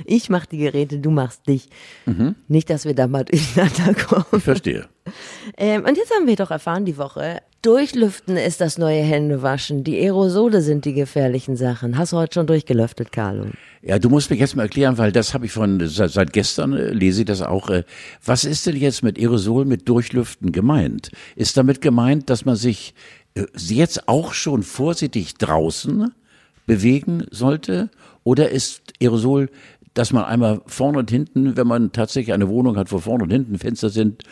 Ich 0.04 0.28
mach 0.30 0.46
die 0.46 0.58
Geräte, 0.58 0.98
du 0.98 1.10
machst 1.10 1.46
dich. 1.48 1.68
Mhm. 2.06 2.34
Nicht, 2.48 2.70
dass 2.70 2.84
wir 2.84 2.94
da 2.94 3.06
mal 3.06 3.24
durcheinander 3.24 3.94
kommen. 3.94 4.24
ich 4.36 4.42
verstehe. 4.42 4.86
Ähm, 5.56 5.84
und 5.84 5.96
jetzt 5.96 6.12
haben 6.14 6.26
wir 6.26 6.36
doch 6.36 6.50
erfahren 6.50 6.84
die 6.84 6.98
Woche, 6.98 7.40
Durchlüften 7.66 8.36
ist 8.36 8.60
das 8.60 8.78
neue 8.78 9.02
Händewaschen. 9.02 9.82
Die 9.82 9.98
Aerosole 9.98 10.62
sind 10.62 10.84
die 10.84 10.92
gefährlichen 10.92 11.56
Sachen. 11.56 11.98
Hast 11.98 12.12
du 12.12 12.16
heute 12.16 12.34
schon 12.34 12.46
durchgelüftet, 12.46 13.10
Carlo? 13.10 13.46
Ja, 13.82 13.98
du 13.98 14.08
musst 14.08 14.30
mir 14.30 14.36
jetzt 14.36 14.54
mal 14.54 14.62
erklären, 14.62 14.98
weil 14.98 15.10
das 15.10 15.34
habe 15.34 15.46
ich 15.46 15.52
von 15.52 15.80
seit, 15.88 16.32
gestern 16.32 16.74
äh, 16.74 16.90
lese 16.90 17.22
ich 17.22 17.26
das 17.26 17.42
auch. 17.42 17.68
Äh, 17.70 17.82
was 18.24 18.44
ist 18.44 18.66
denn 18.66 18.76
jetzt 18.76 19.02
mit 19.02 19.18
Aerosol 19.18 19.64
mit 19.64 19.88
Durchlüften 19.88 20.52
gemeint? 20.52 21.10
Ist 21.34 21.56
damit 21.56 21.80
gemeint, 21.80 22.30
dass 22.30 22.44
man 22.44 22.54
sich 22.54 22.94
äh, 23.34 23.46
jetzt 23.56 24.08
auch 24.08 24.32
schon 24.32 24.62
vorsichtig 24.62 25.34
draußen 25.34 26.14
bewegen 26.66 27.26
sollte? 27.32 27.90
Oder 28.22 28.50
ist 28.50 28.92
Aerosol, 29.00 29.50
dass 29.96 30.12
man 30.12 30.24
einmal 30.24 30.60
vorne 30.66 30.98
und 30.98 31.10
hinten, 31.10 31.56
wenn 31.56 31.66
man 31.66 31.90
tatsächlich 31.90 32.34
eine 32.34 32.48
Wohnung 32.48 32.76
hat, 32.76 32.92
wo 32.92 32.98
vorne 32.98 33.24
und 33.24 33.30
hinten 33.30 33.58
Fenster 33.58 33.88
sind, 33.88 34.22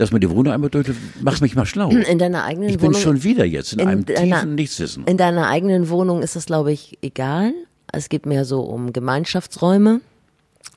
dass 0.00 0.12
man 0.12 0.20
die 0.20 0.30
Wohnung 0.30 0.52
einmal 0.52 0.70
durchlüftet? 0.70 1.04
Mach 1.22 1.40
mich 1.40 1.54
mal 1.54 1.66
schlau. 1.66 1.90
In 1.90 2.18
deiner 2.18 2.44
eigenen 2.44 2.68
Ich 2.70 2.78
bin 2.78 2.88
Wohnung. 2.88 3.00
schon 3.00 3.22
wieder 3.24 3.44
jetzt 3.44 3.72
in, 3.74 3.80
in 3.80 3.88
einem 3.88 4.04
deiner- 4.06 4.36
tiefen 4.40 4.54
Nichtswissen. 4.54 5.04
In 5.06 5.16
deiner 5.16 5.48
eigenen 5.48 5.88
Wohnung 5.90 6.22
ist 6.22 6.36
das, 6.36 6.46
glaube 6.46 6.72
ich, 6.72 6.98
egal. 7.02 7.52
Es 7.92 8.08
geht 8.08 8.26
mehr 8.26 8.44
so 8.44 8.60
um 8.60 8.92
Gemeinschaftsräume. 8.92 10.00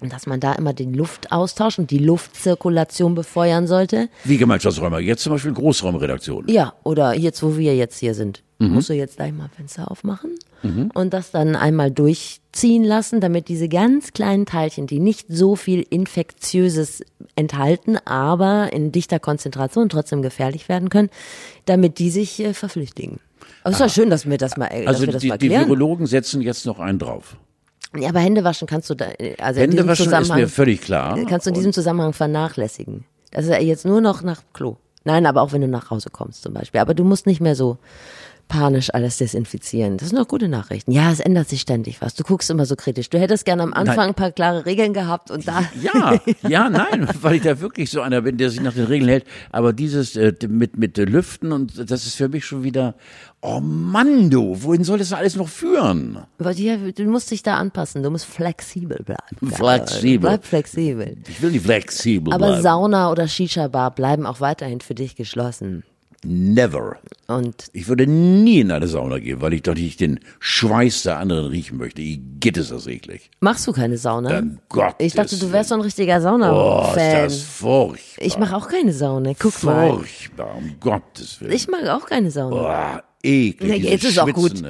Und 0.02 0.12
dass 0.12 0.26
man 0.26 0.40
da 0.40 0.54
immer 0.54 0.74
den 0.74 0.94
Luftaustausch 0.96 1.78
und 1.80 1.92
die 1.92 2.00
Luftzirkulation 2.00 3.14
befeuern 3.16 3.68
sollte. 3.68 4.10
Wie 4.24 4.38
Gemeinschaftsräume. 4.38 5.00
Jetzt 5.00 5.22
zum 5.24 5.34
Beispiel 5.34 5.54
Großraumredaktion. 5.54 6.46
Ja, 6.50 6.74
oder 6.84 7.14
jetzt, 7.16 7.44
wo 7.44 7.56
wir 7.58 7.76
jetzt 7.76 8.00
hier 8.00 8.16
sind, 8.16 8.42
Mhm. 8.58 8.74
musst 8.74 8.90
du 8.90 8.94
jetzt 8.94 9.16
gleich 9.18 9.32
mal 9.34 9.50
Fenster 9.56 9.90
aufmachen 9.90 10.32
und 10.94 11.14
das 11.16 11.32
dann 11.32 11.56
einmal 11.56 11.90
durchziehen 11.90 12.84
lassen, 12.84 13.20
damit 13.20 13.48
diese 13.48 13.68
ganz 13.68 14.14
kleinen 14.14 14.46
Teilchen, 14.46 14.86
die 14.86 15.00
nicht 15.00 15.26
so 15.30 15.56
viel 15.56 15.84
Infektiöses 15.90 17.02
enthalten, 17.36 17.98
aber 18.06 18.72
in 18.72 18.92
dichter 18.92 19.20
Konzentration 19.20 19.90
trotzdem 19.90 20.22
gefährlich 20.22 20.70
werden 20.70 20.90
können, 20.90 21.10
damit 21.66 21.98
die 21.98 22.12
sich 22.12 22.40
äh, 22.40 22.54
verflüchtigen. 22.54 23.20
Aber 23.64 23.72
es 23.72 23.78
ist 23.78 23.82
ja 23.82 23.90
schön, 23.90 24.10
dass 24.12 24.30
wir 24.30 24.38
das 24.38 24.58
mal, 24.58 24.68
äh, 24.68 24.86
dass 24.86 24.96
Also 24.96 25.06
wir 25.08 25.14
das 25.14 25.22
die, 25.24 25.28
mal 25.30 25.38
die 25.40 25.48
klären. 25.48 25.64
Virologen 25.66 26.06
setzen 26.06 26.42
jetzt 26.42 26.66
noch 26.68 26.80
einen 26.80 27.00
drauf. 27.00 27.38
Ja, 27.96 28.10
aber 28.10 28.20
Hände 28.20 28.44
waschen 28.44 28.68
kannst 28.68 28.90
du 28.90 28.96
da, 28.96 29.06
also 29.06 29.18
in 29.20 29.38
Hände 29.40 29.68
diesem 29.72 29.88
waschen 29.88 30.14
ist 30.14 30.34
mir 30.34 30.48
völlig 30.48 30.82
klar. 30.82 31.18
kannst 31.28 31.46
du 31.46 31.50
in 31.50 31.56
diesem 31.56 31.74
Zusammenhang 31.74 32.14
vernachlässigen. 32.14 33.06
Das 33.32 33.46
ist 33.46 33.52
ja 33.52 33.60
jetzt 33.60 33.86
nur 33.86 34.02
noch 34.02 34.22
nach 34.22 34.42
Klo. 34.54 34.78
Nein, 35.04 35.26
aber 35.26 35.42
auch 35.42 35.52
wenn 35.52 35.62
du 35.62 35.68
nach 35.68 35.90
Hause 35.90 36.10
kommst 36.10 36.44
zum 36.44 36.54
Beispiel. 36.54 36.80
Aber 36.80 36.94
du 36.94 37.04
musst 37.04 37.26
nicht 37.26 37.42
mehr 37.42 37.56
so 37.56 37.78
panisch 38.52 38.94
alles 38.94 39.18
desinfizieren. 39.18 39.96
Das 39.96 40.10
sind 40.10 40.20
doch 40.20 40.28
gute 40.28 40.50
Nachrichten. 40.50 40.92
Ja, 40.92 41.10
es 41.10 41.22
ändert 41.22 41.48
sich 41.48 41.62
ständig 41.62 42.02
was. 42.02 42.16
Du 42.16 42.24
guckst 42.24 42.50
immer 42.50 42.66
so 42.66 42.76
kritisch. 42.76 43.10
Du 43.10 43.18
hättest 43.18 43.46
gerne 43.46 43.64
am 43.64 43.74
Anfang 43.74 43.96
Nein. 43.96 44.10
ein 44.10 44.14
paar 44.14 44.32
klare 44.32 44.66
Regeln 44.66 44.94
gehabt 44.94 45.32
und 45.32 45.48
da. 45.48 45.64
Ja, 45.82 46.20
ja, 46.48 46.70
nein, 46.70 47.08
weil 47.22 47.36
ich 47.36 47.44
da 47.44 47.62
wirklich 47.62 47.90
so 47.90 48.02
einer 48.02 48.22
bin, 48.22 48.38
der 48.38 48.50
sich 48.50 48.60
nach 48.60 48.74
den 48.74 48.86
Regeln 48.86 49.10
hält. 49.10 49.26
Aber 49.52 49.72
dieses 49.72 50.18
äh, 50.18 50.34
mit 50.50 50.78
mit 50.78 50.98
äh, 50.98 51.06
Lüften 51.06 51.54
und 51.54 51.90
das 51.90 52.06
ist 52.06 52.16
für 52.16 52.28
mich 52.28 52.46
schon 52.46 52.64
wieder, 52.64 52.96
oh 53.42 53.62
Mann, 53.62 54.30
du, 54.30 54.62
wohin 54.62 54.84
soll 54.84 54.98
das 55.00 55.14
alles 55.14 55.38
noch 55.38 55.48
führen? 55.48 56.20
Aber 56.38 56.52
ja, 56.52 56.76
du 56.76 57.04
musst 57.06 57.32
dich 57.32 57.44
da 57.44 57.56
anpassen. 57.56 58.04
Du 58.04 58.10
musst 58.10 58.26
flexibel 58.26 59.02
bleiben. 59.02 59.56
Flexibel. 59.56 60.30
Bleib 60.30 60.46
flexibel. 60.46 61.16
Ich 61.30 61.42
will 61.42 61.52
nicht 61.52 61.64
flexibel 61.64 62.34
Aber 62.34 62.48
bleiben. 62.48 62.64
Sauna 62.64 63.12
oder 63.12 63.30
Shisha-Bar 63.30 63.92
bleiben 63.92 64.26
auch 64.26 64.42
weiterhin 64.42 64.82
für 64.82 64.94
dich 64.96 65.16
geschlossen. 65.16 65.84
Never. 66.24 66.98
Und 67.28 67.66
Ich 67.74 67.88
würde 67.88 68.06
nie 68.08 68.60
in 68.60 68.72
eine 68.72 68.88
Sauna 68.88 69.18
gehen, 69.20 69.42
weil 69.42 69.54
ich 69.54 69.64
doch 69.64 69.74
nicht 69.74 70.00
den 70.00 70.20
Schweiß 70.40 71.04
der 71.04 71.18
anderen 71.18 71.48
riechen 71.48 71.78
möchte. 71.78 72.02
Ich 72.02 72.20
geht 72.40 72.58
es 72.58 72.70
das 72.70 72.86
eklig. 72.88 73.32
machst 73.40 73.66
du 73.68 73.72
keine 73.72 73.98
Sauna? 73.98 74.40
Um 74.40 74.60
Gottes 74.70 74.96
ich 75.00 75.14
dachte, 75.14 75.38
du 75.38 75.52
wärst 75.52 75.70
so 75.70 75.76
ein 75.76 75.82
richtiger 75.82 76.16
Oh, 76.16 76.18
ist 76.18 76.24
Sauna-Fan. 76.24 77.24
das 77.24 77.42
furchtbar. 77.42 78.26
ich 78.26 78.38
mache 78.38 78.56
auch 78.56 78.68
keine 78.68 78.94
Sauna. 78.94 79.32
Guck 79.40 79.64
mal. 79.64 79.90
Furchtbar, 79.94 80.56
um 80.56 80.76
Gottes 80.80 81.42
Willen. 81.42 81.52
Ich 81.54 81.68
mag 81.68 81.88
auch 81.88 82.06
keine 82.06 82.30
Sauna. 82.32 82.56
Boah, 82.56 83.04
eklig. 83.24 83.84
Ja, 83.84 83.90
jetzt 83.92 84.04
ist 84.04 84.20
auch 84.20 84.32
gut. 84.32 84.62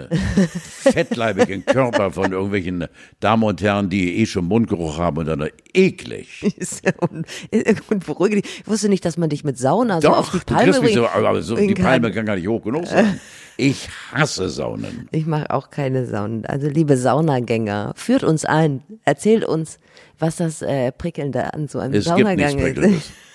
fettleibigen 0.60 1.66
Körper 1.66 2.12
von 2.12 2.32
irgendwelchen 2.32 2.88
Damen 3.20 3.44
und 3.44 3.62
Herren, 3.62 3.90
die 3.90 4.18
eh 4.18 4.26
schon 4.26 4.46
Mundgeruch 4.46 4.98
haben 4.98 5.18
und 5.18 5.26
dann 5.28 5.50
eklig. 5.74 6.44
Ist 6.58 6.86
ja 6.86 6.92
un- 7.02 7.26
und 7.90 8.06
beruhige 8.06 8.42
dich. 8.42 8.62
Ich 8.62 8.68
wusste 8.68 8.90
nicht, 8.90 9.06
dass 9.06 9.18
man 9.18 9.30
dich 9.30 9.44
mit 9.44 9.58
Sauna 9.58 10.02
so 10.02 10.10
auf 10.10 10.32
die 10.32 10.40
du 10.40 10.46
Palme 10.46 10.64
kriegst 10.72 10.82
mich 10.82 10.94
so, 10.94 11.08
aber 11.08 11.42
so, 11.42 11.56
bringen 11.56 11.76
die. 11.76 11.82
Palme 11.82 12.12
kann 12.12 12.26
gar 12.26 12.36
nicht 12.36 12.48
hoch 12.48 12.64
genug 12.64 12.88
sein. 12.88 13.20
Ich 13.58 13.90
hasse 14.12 14.50
Saunen. 14.50 15.08
Ich 15.12 15.26
mache 15.26 15.52
auch 15.52 15.70
keine 15.70 16.06
Saunen. 16.06 16.46
Also 16.46 16.68
liebe 16.68 16.98
Saunagänger, 16.98 17.94
führt 17.96 18.24
uns 18.24 18.46
ein. 18.46 18.82
Erzählt 19.06 19.46
uns, 19.46 19.80
was 20.18 20.38
das 20.38 20.62
äh, 20.62 20.92
Prickelnde 20.92 21.54
an 21.54 21.68
so 21.68 21.80
einem 21.80 21.94
Es 21.94 22.06
Saunagang 22.06 22.58
ist. 22.58 23.12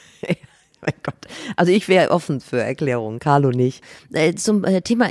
Mein 0.93 0.95
Gott. 1.03 1.15
Also 1.57 1.73
ich 1.73 1.89
wäre 1.89 2.11
offen 2.11 2.41
für 2.41 2.61
Erklärungen, 2.61 3.19
Carlo 3.19 3.51
nicht. 3.51 3.83
Äh, 4.13 4.35
zum 4.35 4.65
äh, 4.65 4.83
Thema 4.83 5.11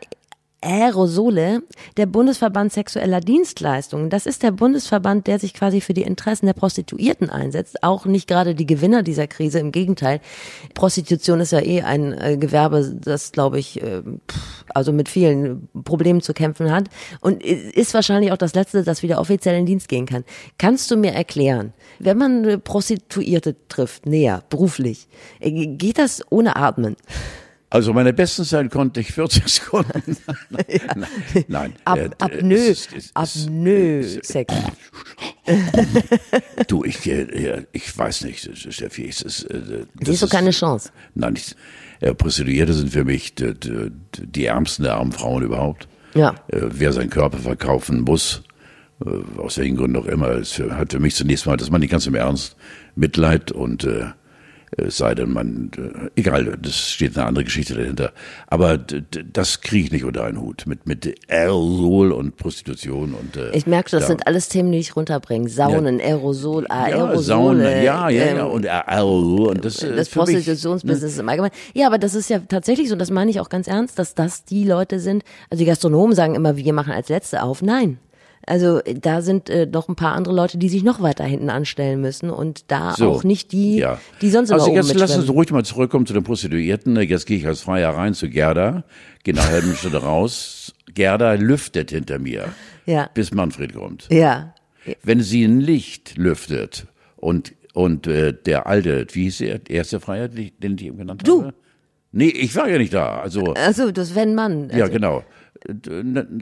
Aerosole, 0.62 1.62
der 1.98 2.06
Bundesverband 2.06 2.74
sexueller 2.74 3.22
Dienstleistungen, 3.22 4.10
das 4.10 4.26
ist 4.26 4.44
der 4.44 4.52
Bundesverband, 4.52 5.28
der 5.28 5.40
sich 5.40 5.54
quasi 5.54 5.82
für 5.82 5.94
die 5.94 6.02
Interessen 6.02 6.48
der 6.48 6.54
Prostituierten 6.54 7.30
einsetzt, 7.30 7.84
auch 7.84 8.06
nicht 8.06 8.28
gerade 8.28 8.56
die 8.56 8.66
Gewinner 8.66 9.04
dieser 9.04 9.28
Krise, 9.28 9.60
im 9.60 9.72
Gegenteil. 9.72 10.22
Prostitution 10.74 11.40
ist 11.40 11.52
ja 11.52 11.60
eh 11.60 11.82
ein 11.82 12.14
äh, 12.14 12.38
Gewerbe, 12.38 12.98
das 13.00 13.32
glaube 13.32 13.60
ich, 13.60 13.82
äh, 13.82 14.02
pff, 14.02 14.66
also 14.74 14.92
mit 14.92 15.08
vielen 15.10 15.70
Problemen 15.84 16.22
zu 16.22 16.34
kämpfen 16.34 16.72
hat 16.72 16.90
und 17.22 17.44
ist 17.44 17.94
wahrscheinlich 17.94 18.32
auch 18.32 18.38
das 18.38 18.56
letzte, 18.56 18.84
das 18.84 19.04
wieder 19.04 19.20
offiziell 19.20 19.58
in 19.58 19.66
Dienst 19.66 19.88
gehen 19.88 20.06
kann. 20.06 20.24
Kannst 20.58 20.90
du 20.90 20.98
mir 20.98 21.12
erklären, 21.12 21.74
wenn 22.00 22.18
man 22.18 22.46
äh, 22.46 22.58
Prostituierte 22.58 23.56
trifft, 23.68 24.06
näher, 24.06 24.44
beruflich, 24.50 25.08
geht 25.40 26.00
das 26.00 26.24
ohne 26.30 26.56
Atmen? 26.56 26.96
Also 27.76 27.92
meine 27.92 28.14
besten 28.14 28.46
Zeit 28.46 28.72
konnte 28.72 29.02
ich 29.02 29.12
40 29.12 29.48
Sekunden. 29.54 30.16
Nein, 30.50 31.46
nein. 31.50 31.74
Ab, 31.84 31.98
äh, 31.98 32.10
Apnoe, 32.20 32.56
ist- 32.56 33.12
Apnoe-Sex. 33.14 34.54
Du, 36.70 36.86
ich, 36.86 37.06
äh, 37.06 37.66
ich 37.74 37.98
weiß 37.98 38.24
nicht, 38.24 38.50
Steffi, 38.74 39.02
ist, 39.04 39.44
äh, 39.44 39.60
das 39.96 40.08
Siehst 40.08 40.24
du 40.24 40.28
keine 40.30 40.52
Chance? 40.52 40.90
Nein, 41.16 41.34
ich, 41.36 41.54
äh, 42.00 42.14
Prostituierte 42.14 42.74
sind 42.74 42.92
für 42.92 43.04
mich 43.04 43.36
die, 43.36 43.54
die, 43.54 43.92
die 44.26 44.46
ärmsten 44.46 44.84
der 44.84 44.96
armen 44.96 45.12
Frauen 45.12 45.44
überhaupt. 45.44 45.90
Ja. 46.14 46.30
Äh, 46.48 46.62
wer 46.70 46.94
seinen 46.94 47.10
Körper 47.10 47.40
verkaufen 47.40 48.04
muss, 48.04 48.44
äh, 49.06 49.40
aus 49.42 49.58
welchen 49.58 49.76
Gründen 49.76 49.98
auch 49.98 50.06
immer, 50.06 50.32
ist 50.32 50.54
für, 50.54 50.78
hat 50.78 50.94
für 50.94 51.00
mich 51.02 51.16
zunächst 51.16 51.46
mal, 51.46 51.58
das 51.58 51.70
meine 51.70 51.84
ich 51.84 51.92
ganz 51.92 52.08
im 52.08 52.16
Ernst, 52.16 52.56
Mitleid 52.96 53.52
und 53.52 53.84
äh, 53.84 54.06
es 54.78 54.98
sei 54.98 55.16
denn, 55.16 55.32
man, 55.32 55.72
äh, 55.78 56.10
egal, 56.20 56.58
das 56.62 56.92
steht 56.92 57.18
eine 57.18 57.28
andere 57.28 57.46
Geschichte 57.46 57.76
dahinter. 57.76 58.12
Aber 58.48 58.78
das 58.78 59.62
kriege 59.62 59.86
ich 59.86 59.92
nicht 59.92 60.04
unter 60.04 60.24
einen 60.26 60.42
Hut 60.42 60.64
mit 60.68 60.86
mit 60.86 61.16
Aerosol 61.30 62.12
und 62.12 62.36
Prostitution 62.38 63.14
und. 63.14 63.38
Äh, 63.38 63.56
Ich 63.56 63.66
merke, 63.68 63.92
das 63.92 64.02
da- 64.02 64.08
sind 64.08 64.28
alles 64.28 64.50
Themen, 64.50 64.72
die 64.72 64.80
ich 64.80 64.96
runterbringe. 64.96 65.48
Saunen, 65.50 66.00
Aerosol, 66.02 66.64
ja, 66.70 66.76
Aerosole. 66.76 67.22
Saunen, 67.24 67.62
ja, 67.84 68.10
ja, 68.10 68.10
ja, 68.10 68.46
ähm, 68.46 68.52
und 68.52 68.68
Aerosol 68.68 69.48
und 69.50 69.66
das, 69.66 69.82
äh, 69.84 69.96
das 69.96 70.10
Prostitutionsbusiness 70.10 71.18
im 71.18 71.30
Allgemeinen. 71.30 71.54
Ja, 71.74 71.88
aber 71.88 71.98
das 71.98 72.16
ist 72.16 72.30
ja 72.30 72.40
tatsächlich 72.40 72.90
so, 72.90 72.96
das 72.96 73.12
meine 73.12 73.32
ich 73.32 73.40
auch 73.40 73.50
ganz 73.50 73.68
ernst, 73.68 73.98
dass 74.00 74.14
das 74.16 74.46
die 74.46 74.64
Leute 74.66 75.00
sind, 75.00 75.24
also 75.50 75.60
die 75.62 75.66
Gastronomen 75.68 76.16
sagen 76.16 76.36
immer, 76.36 76.58
wir 76.58 76.74
machen 76.74 76.92
als 76.94 77.10
Letzte 77.10 77.44
auf. 77.44 77.62
Nein. 77.62 77.98
Also 78.48 78.80
äh, 78.84 78.96
da 78.96 79.22
sind 79.22 79.50
äh, 79.50 79.66
noch 79.66 79.90
ein 79.90 79.96
paar 79.96 80.14
andere 80.14 80.34
Leute, 80.36 80.58
die 80.58 80.70
sich 80.70 80.84
noch 80.84 81.02
weiter 81.02 81.24
hinten 81.24 81.50
anstellen 81.50 82.02
müssen 82.02 82.30
und 82.30 82.72
da 82.72 82.94
So, 82.96 83.10
auch 83.12 83.24
nicht 83.24 83.52
die, 83.52 83.78
ja. 83.78 84.00
die 84.22 84.30
sonst 84.30 84.50
immer 84.52 84.60
Also 84.62 84.74
jetzt 84.74 84.94
lass 84.94 85.18
uns 85.18 85.30
ruhig 85.30 85.52
mal 85.52 85.64
zurückkommen 85.66 86.06
zu 86.06 86.14
den 86.14 86.24
Prostituierten. 86.24 86.96
Jetzt 87.02 87.26
gehe 87.26 87.38
ich 87.38 87.48
als 87.48 87.62
Freier 87.62 87.92
rein 87.92 88.14
zu 88.14 88.30
Gerda, 88.30 88.84
gehe 89.24 89.34
nach 89.34 89.48
halben 89.50 89.76
Stunde 89.76 89.98
raus. 90.04 90.74
Gerda 90.94 91.34
lüftet 91.34 91.92
hinter 91.92 92.20
mir, 92.20 92.50
Ja. 92.86 93.10
bis 93.14 93.34
Manfred 93.34 93.74
kommt. 93.74 94.08
Ja. 94.12 94.54
Wenn 95.04 95.22
sie 95.22 95.44
ein 95.44 95.60
Licht 95.62 96.18
lüftet 96.18 96.86
und, 97.16 97.54
und 97.74 98.06
äh, 98.08 98.34
der 98.34 98.68
alte, 98.68 99.08
wie 99.14 99.24
hieß 99.24 99.40
der, 99.40 99.60
erste 99.70 100.00
Freier, 100.00 100.28
den 100.28 100.52
ich 100.78 100.86
eben 100.86 100.98
genannt 100.98 101.24
Du. 101.26 101.42
habe? 101.46 101.54
Nee, 102.12 102.28
ich 102.30 102.56
war 102.56 102.70
ja 102.70 102.78
nicht 102.78 102.94
da. 102.94 103.20
Also, 103.20 103.54
Also, 103.56 103.92
das 103.92 104.16
ein 104.16 104.36
Mann. 104.36 104.70
ja, 104.70 104.84
Also, 104.84 104.94
genau. 104.94 105.24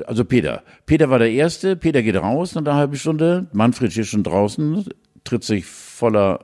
Also 0.05 0.25
Peter. 0.25 0.63
Peter 0.85 1.09
war 1.09 1.19
der 1.19 1.31
Erste. 1.31 1.75
Peter 1.75 2.01
geht 2.01 2.15
raus 2.15 2.55
nach 2.55 2.61
einer 2.61 2.75
halben 2.75 2.95
Stunde. 2.95 3.47
Manfred 3.53 3.91
steht 3.91 4.07
schon 4.07 4.23
draußen, 4.23 4.85
tritt 5.23 5.43
sich 5.43 5.65
voller, 5.65 6.39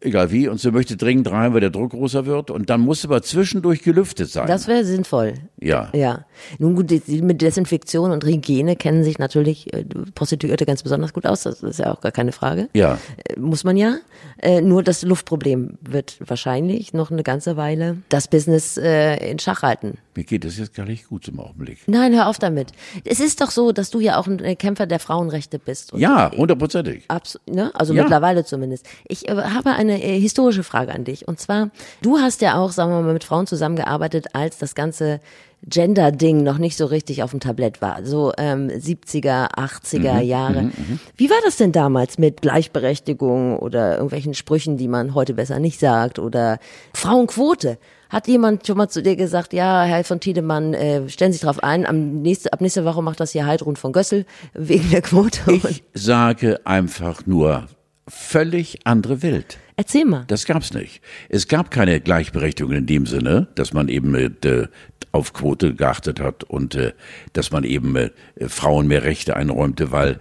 egal 0.00 0.30
wie, 0.30 0.48
und 0.48 0.58
sie 0.58 0.70
möchte 0.70 0.96
dringend 0.96 1.30
rein, 1.30 1.52
weil 1.52 1.60
der 1.60 1.70
Druck 1.70 1.90
größer 1.90 2.24
wird. 2.24 2.50
Und 2.50 2.70
dann 2.70 2.80
muss 2.80 3.04
aber 3.04 3.20
zwischendurch 3.22 3.82
gelüftet 3.82 4.30
sein. 4.30 4.46
Das 4.46 4.68
wäre 4.68 4.84
sinnvoll. 4.84 5.34
ja. 5.60 5.90
Ja. 5.92 6.24
Nun 6.58 6.74
gut, 6.76 6.90
mit 7.08 7.42
Desinfektion 7.42 8.10
und 8.10 8.24
Hygiene 8.24 8.76
kennen 8.76 9.04
sich 9.04 9.18
natürlich 9.18 9.72
äh, 9.74 9.84
Prostituierte 10.14 10.64
ganz 10.64 10.82
besonders 10.82 11.12
gut 11.12 11.26
aus. 11.26 11.42
Das 11.42 11.62
ist 11.62 11.78
ja 11.80 11.92
auch 11.92 12.00
gar 12.00 12.12
keine 12.12 12.32
Frage. 12.32 12.68
Ja. 12.72 12.98
Äh, 13.24 13.38
Muss 13.38 13.64
man 13.64 13.76
ja. 13.76 13.96
Äh, 14.38 14.62
nur 14.62 14.82
das 14.82 15.02
Luftproblem 15.02 15.76
wird 15.82 16.16
wahrscheinlich 16.26 16.94
noch 16.94 17.10
eine 17.10 17.22
ganze 17.22 17.58
Weile 17.58 17.98
das 18.08 18.28
Business 18.28 18.78
in 18.78 19.38
Schach 19.38 19.62
halten. 19.62 19.98
Mir 20.16 20.24
geht 20.24 20.44
das 20.44 20.58
jetzt 20.58 20.74
gar 20.74 20.86
nicht 20.86 21.08
gut 21.08 21.28
im 21.28 21.38
Augenblick. 21.38 21.78
Nein, 21.86 22.12
hör 22.14 22.26
auf 22.28 22.38
damit. 22.38 22.72
Es 23.04 23.20
ist 23.20 23.40
doch 23.40 23.50
so, 23.52 23.70
dass 23.70 23.90
du 23.90 24.00
ja 24.00 24.18
auch 24.18 24.26
ein 24.26 24.40
äh, 24.40 24.56
Kämpfer 24.56 24.86
der 24.86 24.98
Frauenrechte 24.98 25.58
bist. 25.60 25.92
Und 25.92 26.00
Ja, 26.00 26.32
hundertprozentig. 26.32 27.04
Ne? 27.46 27.70
Also 27.74 27.94
Ja. 27.94 28.02
mittlerweile 28.02 28.44
zumindest. 28.44 28.86
Ich 29.06 29.28
äh, 29.28 29.36
habe 29.36 29.70
eine 29.70 30.02
äh, 30.02 30.18
historische 30.20 30.64
Frage 30.64 30.92
an 30.92 31.04
dich. 31.04 31.28
Und 31.28 31.38
zwar, 31.38 31.70
du 32.02 32.18
hast 32.18 32.40
ja 32.40 32.56
auch, 32.58 32.72
sagen 32.72 32.90
wir 32.90 33.00
mal, 33.02 33.12
mit 33.12 33.24
Frauen 33.24 33.46
zusammengearbeitet, 33.46 34.34
als 34.34 34.58
das 34.58 34.74
ganze 34.74 35.20
Gender-Ding 35.66 36.42
noch 36.42 36.58
nicht 36.58 36.76
so 36.76 36.86
richtig 36.86 37.22
auf 37.22 37.30
dem 37.30 37.40
Tablett 37.40 37.82
war. 37.82 38.04
So 38.04 38.32
ähm, 38.38 38.68
70er, 38.68 39.54
80er 39.54 40.20
Jahre. 40.20 40.70
Wie 41.16 41.30
war 41.30 41.36
das 41.44 41.56
denn 41.56 41.72
damals 41.72 42.18
mit 42.18 42.40
Gleichberechtigung 42.42 43.58
oder 43.58 43.94
irgendwelchen 43.94 44.34
Sprüchen, 44.34 44.76
die 44.76 44.88
man 44.88 45.14
heute 45.14 45.34
besser 45.34 45.58
nicht 45.58 45.78
sagt? 45.78 46.18
Oder 46.18 46.58
Frauenquote? 46.94 47.78
Hat 48.08 48.26
jemand 48.26 48.66
schon 48.66 48.76
mal 48.76 48.88
zu 48.88 49.02
dir 49.02 49.14
gesagt, 49.14 49.52
ja, 49.52 49.84
Herr 49.84 50.02
von 50.02 50.18
Tiedemann, 50.18 50.74
äh, 50.74 51.08
stellen 51.08 51.30
Sie 51.30 51.38
sich 51.38 51.46
drauf 51.46 51.62
ein, 51.62 51.86
am 51.86 52.22
nächste, 52.22 52.52
ab 52.52 52.60
nächste 52.60 52.84
Woche 52.84 53.02
macht 53.02 53.20
das 53.20 53.30
hier 53.30 53.46
Heidrun 53.46 53.76
von 53.76 53.92
Gössel 53.92 54.26
wegen 54.52 54.90
der 54.90 55.02
Quote. 55.02 55.52
Ich 55.52 55.84
sage 55.94 56.60
einfach 56.64 57.26
nur 57.26 57.66
völlig 58.08 58.80
andere 58.84 59.22
Welt. 59.22 59.58
Erzähl 59.80 60.04
mal. 60.04 60.24
Das 60.26 60.44
gab's 60.44 60.74
nicht. 60.74 61.00
Es 61.28 61.48
gab 61.48 61.70
keine 61.70 62.00
Gleichberechtigung 62.00 62.72
in 62.72 62.86
dem 62.86 63.06
Sinne, 63.06 63.48
dass 63.54 63.72
man 63.72 63.88
eben 63.88 64.14
äh, 64.14 64.68
auf 65.12 65.32
Quote 65.32 65.74
geachtet 65.74 66.20
hat 66.20 66.44
und 66.44 66.74
äh, 66.74 66.92
dass 67.32 67.50
man 67.50 67.64
eben 67.64 67.96
äh, 67.96 68.10
Frauen 68.46 68.86
mehr 68.86 69.04
Rechte 69.04 69.36
einräumte, 69.36 69.90
weil 69.90 70.18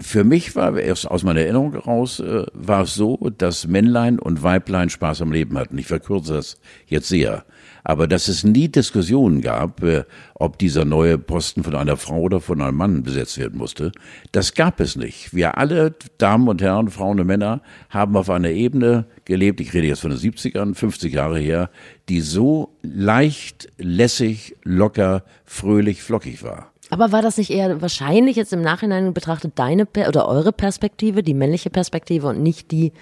für 0.00 0.24
mich 0.24 0.56
war 0.56 0.78
erst 0.78 1.10
aus 1.10 1.24
meiner 1.24 1.40
Erinnerung 1.40 1.74
raus 1.74 2.20
äh, 2.20 2.46
war 2.54 2.82
es 2.82 2.94
so, 2.94 3.16
dass 3.36 3.66
Männlein 3.66 4.18
und 4.18 4.42
Weiblein 4.42 4.88
Spaß 4.88 5.22
am 5.22 5.32
Leben 5.32 5.58
hatten. 5.58 5.76
Ich 5.76 5.86
verkürze 5.86 6.34
das 6.34 6.58
jetzt 6.86 7.08
sehr. 7.08 7.44
Aber 7.84 8.06
dass 8.06 8.28
es 8.28 8.44
nie 8.44 8.68
Diskussionen 8.68 9.40
gab, 9.40 9.82
äh, 9.82 10.04
ob 10.34 10.58
dieser 10.58 10.84
neue 10.84 11.18
Posten 11.18 11.64
von 11.64 11.74
einer 11.74 11.96
Frau 11.96 12.20
oder 12.20 12.40
von 12.40 12.60
einem 12.60 12.76
Mann 12.76 13.02
besetzt 13.02 13.38
werden 13.38 13.58
musste, 13.58 13.92
das 14.32 14.54
gab 14.54 14.80
es 14.80 14.96
nicht. 14.96 15.34
Wir 15.34 15.58
alle, 15.58 15.94
Damen 16.18 16.48
und 16.48 16.62
Herren, 16.62 16.90
Frauen 16.90 17.20
und 17.20 17.26
Männer, 17.26 17.62
haben 17.88 18.16
auf 18.16 18.30
einer 18.30 18.50
Ebene 18.50 19.06
gelebt, 19.24 19.60
ich 19.60 19.72
rede 19.72 19.86
jetzt 19.86 20.00
von 20.00 20.10
den 20.10 20.18
70ern, 20.18 20.74
50 20.74 21.12
Jahre 21.12 21.38
her, 21.38 21.70
die 22.08 22.20
so 22.20 22.76
leicht, 22.82 23.68
lässig, 23.78 24.56
locker, 24.64 25.24
fröhlich, 25.44 26.02
flockig 26.02 26.42
war. 26.42 26.72
Aber 26.90 27.12
war 27.12 27.22
das 27.22 27.38
nicht 27.38 27.50
eher 27.50 27.80
wahrscheinlich 27.80 28.36
jetzt 28.36 28.52
im 28.52 28.62
Nachhinein 28.62 29.14
betrachtet 29.14 29.52
deine 29.54 29.86
oder 29.86 30.28
eure 30.28 30.52
Perspektive, 30.52 31.22
die 31.22 31.34
männliche 31.34 31.70
Perspektive 31.70 32.26
und 32.26 32.42
nicht 32.42 32.72
die 32.72 32.92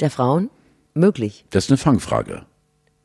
der 0.00 0.10
Frauen? 0.10 0.50
Möglich. 0.94 1.44
Das 1.50 1.64
ist 1.64 1.70
eine 1.70 1.78
Fangfrage 1.78 2.46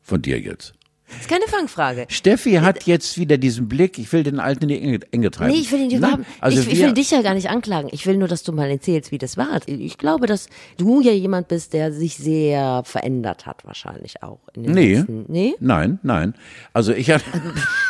von 0.02 0.22
dir 0.22 0.38
jetzt. 0.38 0.74
Das 1.10 1.20
ist 1.22 1.28
keine 1.28 1.46
Fangfrage. 1.46 2.06
Steffi 2.08 2.52
hat 2.54 2.84
jetzt 2.84 3.18
wieder 3.18 3.38
diesen 3.38 3.68
Blick, 3.68 3.98
ich 3.98 4.12
will 4.12 4.22
den 4.22 4.40
Alten 4.40 4.64
in 4.64 4.68
die 4.68 4.80
Enge, 4.80 5.00
Enge 5.10 5.30
treiben. 5.30 5.52
Nee, 5.52 5.60
ich 5.60 5.72
will 5.72 5.80
ihn 5.80 5.90
überhaupt. 5.90 6.24
also 6.40 6.60
ich, 6.60 6.72
ich 6.72 6.80
will 6.80 6.92
dich 6.92 7.10
ja 7.10 7.22
gar 7.22 7.34
nicht 7.34 7.50
anklagen. 7.50 7.88
Ich 7.92 8.06
will 8.06 8.16
nur, 8.16 8.28
dass 8.28 8.42
du 8.42 8.52
mal 8.52 8.70
erzählst, 8.70 9.10
wie 9.12 9.18
das 9.18 9.36
war. 9.36 9.60
Ich 9.66 9.98
glaube, 9.98 10.26
dass 10.26 10.48
du 10.76 11.00
ja 11.00 11.12
jemand 11.12 11.48
bist, 11.48 11.72
der 11.72 11.92
sich 11.92 12.16
sehr 12.16 12.82
verändert 12.84 13.46
hat, 13.46 13.64
wahrscheinlich 13.64 14.22
auch. 14.22 14.40
Nee. 14.56 14.94
Letzten, 14.94 15.24
nee? 15.28 15.54
Nein, 15.60 15.98
nein. 16.02 16.34
Also 16.72 16.92
ich 16.92 17.10
hatte, 17.10 17.24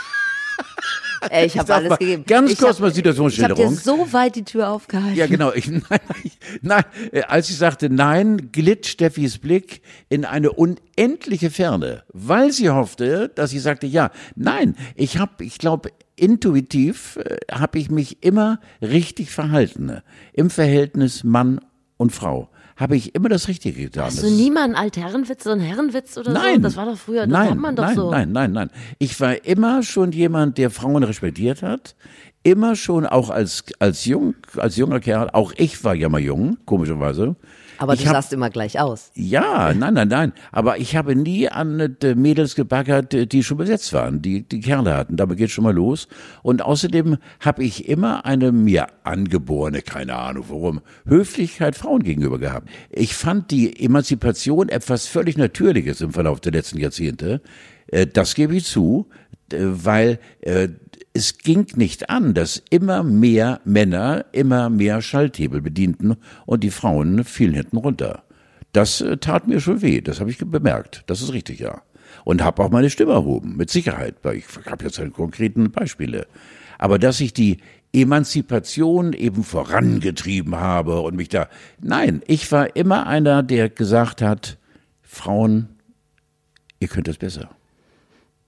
Äh, 1.31 1.47
ich 1.47 1.59
habe 1.59 1.75
alles 1.75 1.89
mal, 1.91 1.97
gegeben. 1.97 2.25
ganz 2.27 2.53
ich 2.53 2.59
kurz 2.59 2.77
hab- 2.77 2.81
mal 2.81 2.95
Situationsschilderung. 2.95 3.59
Ich 3.59 3.67
habe 3.67 3.77
dir 3.77 4.07
so 4.07 4.13
weit 4.13 4.37
die 4.37 4.45
Tür 4.45 4.71
aufgehalten. 4.71 5.17
ja 5.17 5.27
genau, 5.27 5.53
ich, 5.53 5.69
nein, 5.71 5.83
nein, 5.91 6.01
nein, 6.63 6.85
äh, 7.13 7.23
als 7.23 7.51
ich 7.51 7.57
sagte 7.59 7.91
nein, 7.91 8.51
glitt 8.53 8.87
Steffis 8.87 9.39
Blick 9.39 9.83
in 10.09 10.25
eine 10.25 10.53
unendliche 10.53 11.51
Ferne, 11.51 12.05
weil 12.13 12.53
sie 12.53 12.71
hoffte, 12.71 13.31
dass 13.35 13.53
ich 13.53 13.63
sagte 13.63 13.87
ja. 13.87 14.11
Nein, 14.37 14.77
ich 14.95 15.19
habe, 15.19 15.45
ich 15.45 15.59
glaube, 15.59 15.91
intuitiv 16.17 17.17
äh, 17.17 17.37
habe 17.53 17.79
ich 17.79 17.91
mich 17.91 18.23
immer 18.23 18.61
richtig 18.81 19.31
verhalten. 19.31 20.01
Im 20.33 20.49
Verhältnis 20.51 21.25
Mann 21.25 21.61
und 21.97 22.13
Frau 22.13 22.49
habe 22.81 22.97
ich 22.97 23.15
immer 23.15 23.29
das 23.29 23.47
Richtige 23.47 23.83
getan. 23.85 24.07
Hast 24.07 24.23
du 24.23 24.27
ist- 24.27 24.33
nie 24.37 24.51
mal 24.51 24.65
einen 24.65 24.75
Altherrenwitz, 24.75 25.45
so 25.45 25.51
einen 25.51 25.61
Herrenwitz 25.61 26.17
oder 26.17 26.33
so? 26.33 26.39
Nein. 26.39 26.63
Das 26.63 26.77
war 26.77 26.87
doch 26.87 26.97
früher, 26.97 27.27
das 27.27 27.29
nein, 27.29 27.59
man 27.59 27.77
doch 27.77 27.85
nein, 27.85 27.95
so. 27.95 28.11
Nein, 28.11 28.33
nein, 28.33 28.53
nein. 28.53 28.71
Ich 28.99 29.21
war 29.21 29.45
immer 29.45 29.83
schon 29.83 30.13
jemand, 30.13 30.57
der 30.59 30.71
Frauen 30.71 31.03
respektiert 31.05 31.63
hat. 31.63 31.95
Immer 32.43 32.75
schon, 32.75 33.05
auch 33.05 33.29
als, 33.29 33.65
als, 33.81 34.07
jung, 34.07 34.35
als 34.57 34.77
junger 34.77 34.99
Kerl. 35.01 35.29
Auch 35.31 35.53
ich 35.59 35.85
war 35.85 35.95
ja 35.95 36.09
mal 36.09 36.21
jung, 36.23 36.57
komischerweise. 36.65 37.37
Aber 37.81 37.95
ich 37.95 38.01
du 38.03 38.07
hab- 38.07 38.15
sahst 38.15 38.33
immer 38.33 38.51
gleich 38.51 38.79
aus. 38.79 39.11
Ja, 39.15 39.73
nein, 39.75 39.95
nein, 39.95 40.09
nein. 40.09 40.33
Aber 40.53 40.79
ich 40.79 40.95
habe 40.97 41.17
nie 41.17 41.49
an 41.49 41.97
äh, 42.03 42.15
Mädels 42.15 42.55
gebaggert, 42.55 43.15
äh, 43.15 43.27
die 43.27 43.43
schon 43.43 43.57
besetzt 43.57 43.93
waren, 43.93 44.23
die 44.23 44.43
die 44.47 44.61
Kerle 44.61 44.95
hatten. 44.97 45.17
Damit 45.17 45.39
geht 45.39 45.51
schon 45.51 45.65
mal 45.65 45.75
los. 45.75 46.07
Und 46.43 46.63
außerdem 46.63 47.17
habe 47.41 47.65
ich 47.65 47.89
immer 47.89 48.25
eine 48.25 48.53
mir 48.53 48.87
angeborene, 49.05 49.83
keine 49.83 50.15
Ahnung 50.17 50.45
warum, 50.49 50.81
Höflichkeit 51.07 51.75
Frauen 51.75 52.03
gegenüber 52.03 52.39
gehabt. 52.39 52.69
Ich 52.91 53.15
fand 53.15 53.51
die 53.51 53.83
Emanzipation 53.85 54.69
etwas 54.69 55.07
völlig 55.07 55.37
Natürliches 55.37 56.01
im 56.01 56.13
Verlauf 56.13 56.41
der 56.41 56.53
letzten 56.53 56.79
Jahrzehnte. 56.79 57.41
Äh, 57.89 58.07
Das 58.07 58.35
gebe 58.35 58.55
ich 58.55 58.67
zu, 58.67 59.09
weil 59.59 60.19
äh, 60.41 60.69
es 61.13 61.39
ging 61.39 61.67
nicht 61.75 62.09
an, 62.09 62.35
dass 62.35 62.63
immer 62.71 63.03
mehr 63.03 63.61
Männer 63.65 64.27
immer 64.33 64.71
mehr 64.71 65.03
Schalthebel 65.03 65.61
bedienten 65.61 66.17
und 66.47 66.63
die 66.63 66.71
Frauen 66.71 67.25
fielen 67.25 67.55
hinten 67.55 67.79
runter. 67.79 68.23
Das 68.73 69.01
äh, 69.01 69.17
tat 69.17 69.49
mir 69.49 69.61
schon 69.61 69.83
weh, 69.83 70.01
das 70.01 70.21
habe 70.21 70.31
ich 70.31 70.39
bemerkt. 70.39 71.03
Das 71.07 71.23
ist 71.23 71.33
richtig, 71.33 71.61
ja. 71.61 71.83
Und 72.25 72.43
habe 72.43 72.63
auch 72.63 72.71
meine 72.71 72.91
Stimme 72.91 73.13
erhoben, 73.13 73.57
mit 73.57 73.71
Sicherheit, 73.71 74.17
weil 74.23 74.37
ich 74.37 74.45
habe 74.67 74.85
jetzt 74.85 74.99
keine 74.99 75.11
konkreten 75.11 75.71
Beispiele. 75.71 76.27
Aber 76.79 76.99
dass 76.99 77.21
ich 77.21 77.33
die 77.33 77.59
Emanzipation 77.93 79.13
eben 79.13 79.43
vorangetrieben 79.43 80.57
habe 80.57 81.01
und 81.01 81.17
mich 81.17 81.29
da. 81.29 81.49
Nein, 81.81 82.23
ich 82.27 82.51
war 82.53 82.77
immer 82.77 83.07
einer, 83.07 83.43
der 83.43 83.69
gesagt 83.69 84.23
hat, 84.23 84.59
Frauen, 85.03 85.69
ihr 86.79 86.89
könnt 86.89 87.09
das 87.09 87.19
besser. 87.19 87.51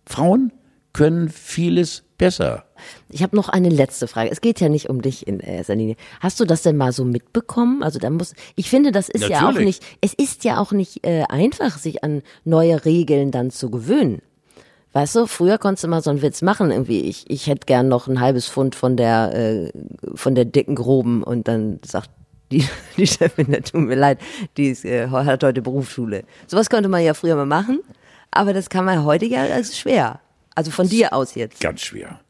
Frauen 0.07 0.53
können 0.93 1.29
vieles 1.29 2.05
besser. 2.19 2.65
Ich 3.09 3.23
habe 3.23 3.37
noch 3.37 3.49
eine 3.49 3.69
letzte 3.69 4.07
Frage. 4.07 4.31
Es 4.31 4.41
geht 4.41 4.61
ja 4.61 4.69
nicht 4.69 4.89
um 4.89 5.03
dich 5.03 5.27
in 5.27 5.41
erster 5.41 5.75
Linie. 5.75 5.97
Hast 6.21 6.39
du 6.41 6.45
das 6.45 6.63
denn 6.63 6.77
mal 6.77 6.93
so 6.93 7.05
mitbekommen? 7.05 7.83
Also 7.83 7.99
da 7.99 8.11
muss, 8.11 8.35
ich 8.55 8.69
finde, 8.69 8.93
das 8.93 9.09
ist 9.09 9.29
ja 9.29 9.39
auch 9.39 9.53
Natürlich. 9.53 9.81
nicht, 9.81 9.99
es 10.01 10.15
ist 10.15 10.45
ja 10.45 10.59
auch 10.59 10.73
nicht 10.73 11.07
äh, 11.07 11.25
einfach, 11.29 11.79
sich 11.79 12.05
an 12.05 12.23
neue 12.45 12.85
Regeln 12.85 13.31
dann 13.31 13.51
zu 13.51 13.71
gewöhnen. 13.71 14.23
Weißt 14.93 15.16
du, 15.16 15.27
früher 15.27 15.57
konntest 15.57 15.85
du 15.85 15.88
mal 15.88 16.03
so 16.03 16.11
einen 16.11 16.21
Witz 16.21 16.43
machen, 16.43 16.71
irgendwie, 16.71 17.01
ich, 17.01 17.31
ich 17.31 17.47
hätte 17.47 17.66
gern 17.66 17.88
noch 17.88 18.09
ein 18.09 18.21
halbes 18.21 18.47
Pfund 18.47 18.75
von 18.75 18.97
der, 18.97 19.35
äh, 19.35 19.73
von 20.14 20.35
der 20.35 20.45
dicken 20.45 20.75
Groben 20.75 21.23
und 21.23 21.49
dann 21.49 21.81
sagt 21.85 22.11
die, 22.51 22.69
die 22.99 23.07
Chefin, 23.07 23.51
das 23.51 23.71
tut 23.71 23.81
mir 23.81 23.95
leid, 23.95 24.19
die 24.59 24.69
ist, 24.69 24.85
äh, 24.85 25.09
hat 25.09 25.43
heute 25.43 25.62
Berufsschule. 25.62 26.25
Sowas 26.47 26.69
konnte 26.69 26.90
man 26.90 27.03
ja 27.03 27.14
früher 27.14 27.37
mal 27.37 27.47
machen, 27.47 27.81
aber 28.31 28.53
das 28.53 28.69
kann 28.69 28.85
man 28.85 29.05
heute 29.05 29.25
ja 29.25 29.45
als 29.45 29.79
schwer. 29.79 30.21
Also 30.55 30.71
von 30.71 30.88
dir 30.88 31.12
aus 31.12 31.35
jetzt. 31.35 31.61
Ganz 31.61 31.81
schwer. 31.83 32.21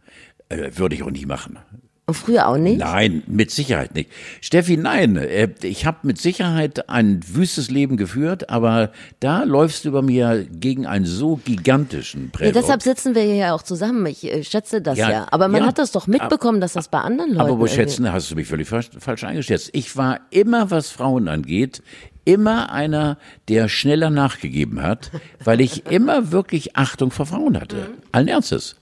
Äh, 0.49 0.71
würde 0.75 0.95
ich 0.95 1.03
auch 1.03 1.11
nie 1.11 1.27
machen. 1.27 1.59
Und 2.05 2.15
früher 2.15 2.49
auch 2.49 2.57
nicht? 2.57 2.79
Nein, 2.81 3.23
mit 3.29 3.53
Sicherheit 3.53 3.95
nicht. 3.95 4.11
Steffi, 4.41 4.77
nein, 4.77 5.17
äh, 5.17 5.49
ich 5.63 5.87
habe 5.87 5.99
mit 6.03 6.19
Sicherheit 6.19 6.89
ein 6.91 7.21
wüstes 7.27 7.71
Leben 7.71 7.97
geführt, 7.97 8.51
aber 8.51 8.91
da 9.21 9.45
läufst 9.45 9.85
du 9.85 9.91
über 9.91 10.03
mir 10.03 10.45
gegen 10.51 10.85
einen 10.85 11.05
so 11.05 11.37
gigantischen 11.37 12.25
Ja, 12.25 12.31
Prellbock. 12.33 12.61
deshalb 12.61 12.83
sitzen 12.83 13.15
wir 13.15 13.23
hier 13.23 13.37
ja 13.37 13.55
auch 13.55 13.63
zusammen. 13.63 14.05
Ich 14.07 14.25
äh, 14.25 14.43
schätze 14.43 14.83
das 14.83 14.99
ja. 14.99 15.11
Ja, 15.11 15.27
Aber 15.31 15.47
man 15.47 15.61
ja. 15.63 15.69
hat 15.69 15.79
das 15.79 15.93
doch 15.93 16.09
mitbekommen, 16.09 16.61
dass 16.61 16.73
das 16.73 16.89
bei 16.89 16.99
anderen 16.99 17.31
Leuten. 17.35 17.41
Aber 17.41 17.61
wo 17.61 17.69
schätzen, 17.69 18.13
hast 18.13 18.31
du 18.33 18.35
mich 18.35 18.49
völlig 18.49 18.69
falsch, 18.69 18.91
falsch 18.99 19.23
eingeschätzt. 19.23 19.71
Ich 19.73 19.97
war 19.97 20.21
immer, 20.31 20.73
was 20.73 20.91
Frauen 20.91 21.29
angeht, 21.29 21.83
immer 22.25 22.73
einer, 22.73 23.19
der 23.49 23.69
schneller 23.69 24.11
nachgegeben 24.11 24.83
hat, 24.83 25.11
weil 25.45 25.61
ich 25.61 25.87
immer 25.87 26.33
wirklich 26.33 26.77
Achtung 26.77 27.11
vor 27.11 27.27
Frauen 27.27 27.61
hatte. 27.61 27.77
Mhm. 27.77 28.03
Allen 28.13 28.29
Ernstes. 28.29 28.77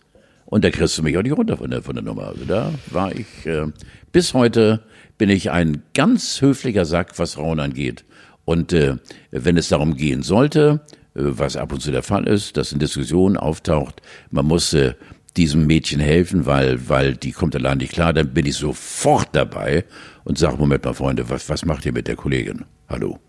Und 0.46 0.64
da 0.64 0.70
kriegst 0.70 0.98
du 0.98 1.02
mich 1.02 1.16
auch 1.16 1.22
nicht 1.22 1.36
runter 1.36 1.56
von 1.56 1.70
der, 1.70 1.82
von 1.82 1.94
der 1.94 2.04
Nummer. 2.04 2.28
Also 2.28 2.44
da 2.44 2.72
war 2.90 3.14
ich, 3.14 3.46
äh, 3.46 3.66
bis 4.12 4.34
heute 4.34 4.82
bin 5.16 5.30
ich 5.30 5.50
ein 5.50 5.82
ganz 5.94 6.40
höflicher 6.40 6.84
Sack, 6.84 7.18
was 7.18 7.34
Frauen 7.34 7.60
angeht. 7.60 8.04
Und 8.44 8.72
äh, 8.72 8.96
wenn 9.30 9.56
es 9.56 9.68
darum 9.68 9.96
gehen 9.96 10.22
sollte, 10.22 10.80
äh, 11.14 11.20
was 11.22 11.56
ab 11.56 11.72
und 11.72 11.80
zu 11.80 11.92
der 11.92 12.02
Fall 12.02 12.26
ist, 12.26 12.56
dass 12.56 12.72
in 12.72 12.80
Diskussionen 12.80 13.36
auftaucht, 13.36 14.02
man 14.30 14.46
muss 14.46 14.72
äh, 14.72 14.94
diesem 15.36 15.66
Mädchen 15.66 16.00
helfen, 16.00 16.46
weil, 16.46 16.88
weil 16.88 17.16
die 17.16 17.30
kommt 17.30 17.54
allein 17.54 17.78
nicht 17.78 17.92
klar, 17.92 18.12
dann 18.12 18.34
bin 18.34 18.46
ich 18.46 18.56
sofort 18.56 19.28
dabei 19.32 19.84
und 20.24 20.38
sage, 20.38 20.56
Moment 20.56 20.84
mal, 20.84 20.94
Freunde, 20.94 21.30
was, 21.30 21.48
was 21.48 21.64
macht 21.64 21.86
ihr 21.86 21.92
mit 21.92 22.08
der 22.08 22.16
Kollegin? 22.16 22.64
Hallo. 22.88 23.20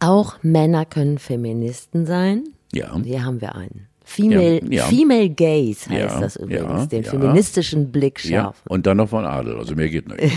Auch 0.00 0.36
Männer 0.42 0.84
können 0.84 1.18
Feministen 1.18 2.06
sein. 2.06 2.44
Ja. 2.72 2.94
Hier 3.02 3.24
haben 3.24 3.40
wir 3.40 3.54
einen. 3.54 3.88
Female, 4.04 4.60
Ja, 4.64 4.70
ja. 4.70 4.84
Female 4.86 5.30
Gaze 5.30 5.90
heißt 5.90 6.14
Ja, 6.14 6.20
das 6.20 6.36
übrigens, 6.36 6.88
den 6.88 7.02
feministischen 7.04 7.90
Blick 7.90 8.24
Ja, 8.24 8.42
schärfen. 8.44 8.62
und 8.68 8.86
dann 8.86 8.98
noch 8.98 9.08
von 9.08 9.24
Adel, 9.24 9.56
also 9.58 9.74
mehr 9.74 9.88
geht 9.88 10.06
nicht. 10.08 10.32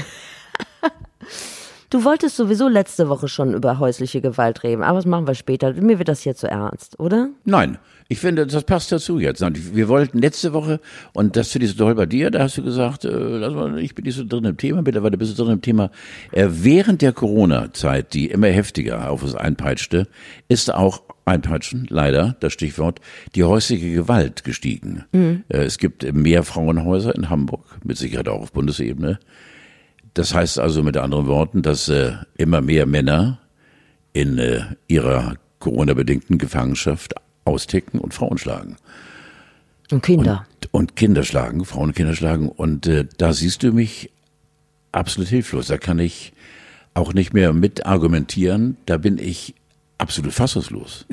Du 1.89 2.03
wolltest 2.03 2.35
sowieso 2.35 2.67
letzte 2.67 3.09
Woche 3.09 3.27
schon 3.27 3.55
über 3.55 3.79
häusliche 3.79 4.21
Gewalt 4.21 4.61
reden, 4.61 4.83
aber 4.83 4.99
das 4.99 5.07
machen 5.07 5.25
wir 5.25 5.33
später. 5.33 5.73
Mir 5.73 5.97
wird 5.97 6.07
das 6.07 6.21
hier 6.21 6.35
zu 6.35 6.47
ernst, 6.47 6.99
oder? 6.99 7.29
Nein, 7.45 7.79
ich 8.09 8.19
finde, 8.19 8.45
das 8.45 8.63
passt 8.63 8.91
dazu 8.91 9.17
jetzt. 9.17 9.41
Wir 9.73 9.87
wollten 9.87 10.19
letzte 10.19 10.53
Woche, 10.53 10.79
und 11.13 11.35
das 11.35 11.49
finde 11.51 11.65
ich 11.65 11.71
so 11.71 11.79
toll 11.79 11.95
bei 11.95 12.05
dir, 12.05 12.29
da 12.29 12.43
hast 12.43 12.59
du 12.59 12.63
gesagt, 12.63 13.05
äh, 13.05 13.09
lass 13.09 13.55
mal, 13.55 13.79
ich 13.79 13.95
bin 13.95 14.05
nicht 14.05 14.15
so 14.15 14.23
drin 14.23 14.45
im 14.45 14.57
Thema, 14.57 14.83
mittlerweile 14.83 15.17
bist 15.17 15.35
du 15.37 15.43
drin 15.43 15.53
im 15.53 15.61
Thema. 15.63 15.89
Äh, 16.31 16.47
während 16.51 17.01
der 17.01 17.11
Corona-Zeit, 17.11 18.13
die 18.13 18.27
immer 18.27 18.47
heftiger 18.47 19.09
auf 19.09 19.23
uns 19.23 19.33
einpeitschte, 19.33 20.07
ist 20.47 20.71
auch 20.71 21.01
einpeitschen, 21.25 21.87
leider, 21.89 22.35
das 22.39 22.53
Stichwort, 22.53 22.99
die 23.33 23.45
häusliche 23.45 23.91
Gewalt 23.91 24.43
gestiegen. 24.43 25.05
Äh, 25.49 25.63
es 25.63 25.79
gibt 25.79 26.13
mehr 26.13 26.43
Frauenhäuser 26.43 27.15
in 27.15 27.31
Hamburg, 27.31 27.65
mit 27.83 27.97
Sicherheit 27.97 28.27
auch 28.27 28.41
auf 28.41 28.51
Bundesebene. 28.51 29.17
Das 30.13 30.33
heißt 30.33 30.59
also 30.59 30.83
mit 30.83 30.97
anderen 30.97 31.27
Worten, 31.27 31.61
dass 31.61 31.89
äh, 31.89 32.13
immer 32.37 32.61
mehr 32.61 32.85
Männer 32.85 33.39
in 34.13 34.37
äh, 34.37 34.61
ihrer 34.87 35.35
Corona-bedingten 35.59 36.37
Gefangenschaft 36.37 37.13
austicken 37.45 37.99
und 37.99 38.13
Frauen 38.13 38.37
schlagen. 38.37 38.77
Und 39.91 40.03
Kinder. 40.03 40.45
Und 40.71 40.95
Kinder 40.95 41.23
schlagen, 41.23 41.65
Frauen 41.65 41.89
und 41.89 41.95
Kinder 41.95 42.15
schlagen. 42.15 42.49
Und 42.49 42.87
äh, 42.87 43.05
da 43.17 43.33
siehst 43.33 43.63
du 43.63 43.71
mich 43.71 44.11
absolut 44.91 45.29
hilflos. 45.29 45.67
Da 45.67 45.77
kann 45.77 45.99
ich 45.99 46.33
auch 46.93 47.13
nicht 47.13 47.33
mehr 47.33 47.53
mit 47.53 47.85
argumentieren. 47.85 48.77
Da 48.85 48.97
bin 48.97 49.17
ich 49.17 49.55
absolut 49.97 50.33
fassungslos. 50.33 51.05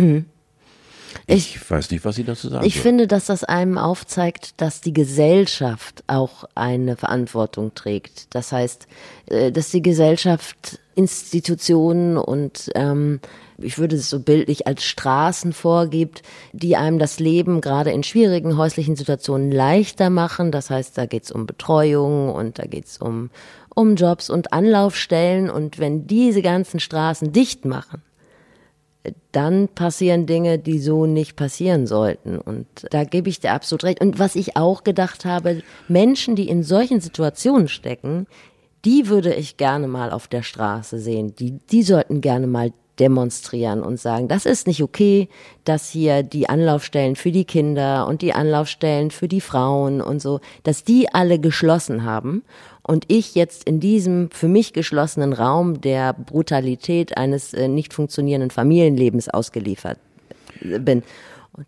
Ich, 1.26 1.70
weiß 1.70 1.90
nicht, 1.90 2.04
was 2.04 2.18
ich 2.18 2.26
dazu 2.26 2.48
sagen 2.48 2.66
Ich 2.66 2.74
soll. 2.74 2.82
finde, 2.82 3.06
dass 3.06 3.26
das 3.26 3.44
einem 3.44 3.78
aufzeigt, 3.78 4.60
dass 4.60 4.80
die 4.80 4.92
Gesellschaft 4.92 6.04
auch 6.06 6.44
eine 6.54 6.96
Verantwortung 6.96 7.74
trägt. 7.74 8.34
Das 8.34 8.52
heißt, 8.52 8.86
äh, 9.26 9.52
dass 9.52 9.70
die 9.70 9.82
Gesellschaft 9.82 10.78
Institutionen 10.94 12.16
und 12.16 12.70
ähm, 12.74 13.20
ich 13.58 13.78
würde 13.78 13.96
es 13.96 14.10
so 14.10 14.20
bildlich 14.20 14.66
als 14.66 14.84
Straßen 14.84 15.52
vorgibt, 15.52 16.22
die 16.52 16.76
einem 16.76 16.98
das 16.98 17.18
Leben 17.20 17.60
gerade 17.60 17.90
in 17.90 18.02
schwierigen 18.02 18.56
häuslichen 18.56 18.96
Situationen 18.96 19.50
leichter 19.50 20.10
machen. 20.10 20.52
Das 20.52 20.70
heißt, 20.70 20.96
da 20.96 21.06
geht's 21.06 21.30
um 21.30 21.46
Betreuung 21.46 22.34
und 22.34 22.58
da 22.58 22.64
geht's 22.64 22.98
um, 22.98 23.30
um 23.74 23.96
Jobs 23.96 24.30
und 24.30 24.52
Anlaufstellen. 24.52 25.50
Und 25.50 25.78
wenn 25.78 26.06
diese 26.06 26.42
ganzen 26.42 26.80
Straßen 26.80 27.32
dicht 27.32 27.64
machen, 27.64 28.02
dann 29.32 29.68
passieren 29.68 30.26
Dinge, 30.26 30.58
die 30.58 30.78
so 30.78 31.06
nicht 31.06 31.36
passieren 31.36 31.86
sollten. 31.86 32.38
Und 32.38 32.66
da 32.90 33.04
gebe 33.04 33.28
ich 33.28 33.40
dir 33.40 33.52
absolut 33.52 33.84
recht. 33.84 34.00
Und 34.00 34.18
was 34.18 34.36
ich 34.36 34.56
auch 34.56 34.84
gedacht 34.84 35.24
habe, 35.24 35.62
Menschen, 35.88 36.36
die 36.36 36.48
in 36.48 36.62
solchen 36.62 37.00
Situationen 37.00 37.68
stecken, 37.68 38.26
die 38.84 39.08
würde 39.08 39.34
ich 39.34 39.56
gerne 39.56 39.88
mal 39.88 40.10
auf 40.10 40.28
der 40.28 40.42
Straße 40.42 40.98
sehen. 40.98 41.34
Die, 41.36 41.58
die 41.70 41.82
sollten 41.82 42.20
gerne 42.20 42.46
mal 42.46 42.72
demonstrieren 42.98 43.82
und 43.82 44.00
sagen, 44.00 44.28
das 44.28 44.46
ist 44.46 44.66
nicht 44.66 44.82
okay, 44.82 45.28
dass 45.64 45.90
hier 45.90 46.22
die 46.22 46.48
Anlaufstellen 46.48 47.16
für 47.16 47.30
die 47.30 47.44
Kinder 47.44 48.06
und 48.06 48.22
die 48.22 48.32
Anlaufstellen 48.32 49.10
für 49.10 49.28
die 49.28 49.40
Frauen 49.40 50.00
und 50.00 50.20
so, 50.20 50.40
dass 50.62 50.84
die 50.84 51.12
alle 51.12 51.38
geschlossen 51.38 52.04
haben 52.04 52.42
und 52.86 53.04
ich 53.08 53.34
jetzt 53.34 53.64
in 53.64 53.80
diesem 53.80 54.30
für 54.30 54.48
mich 54.48 54.72
geschlossenen 54.72 55.32
Raum 55.32 55.80
der 55.80 56.12
Brutalität 56.12 57.16
eines 57.16 57.52
äh, 57.52 57.68
nicht 57.68 57.92
funktionierenden 57.92 58.50
Familienlebens 58.50 59.28
ausgeliefert 59.28 59.98
äh, 60.60 60.78
bin. 60.78 61.02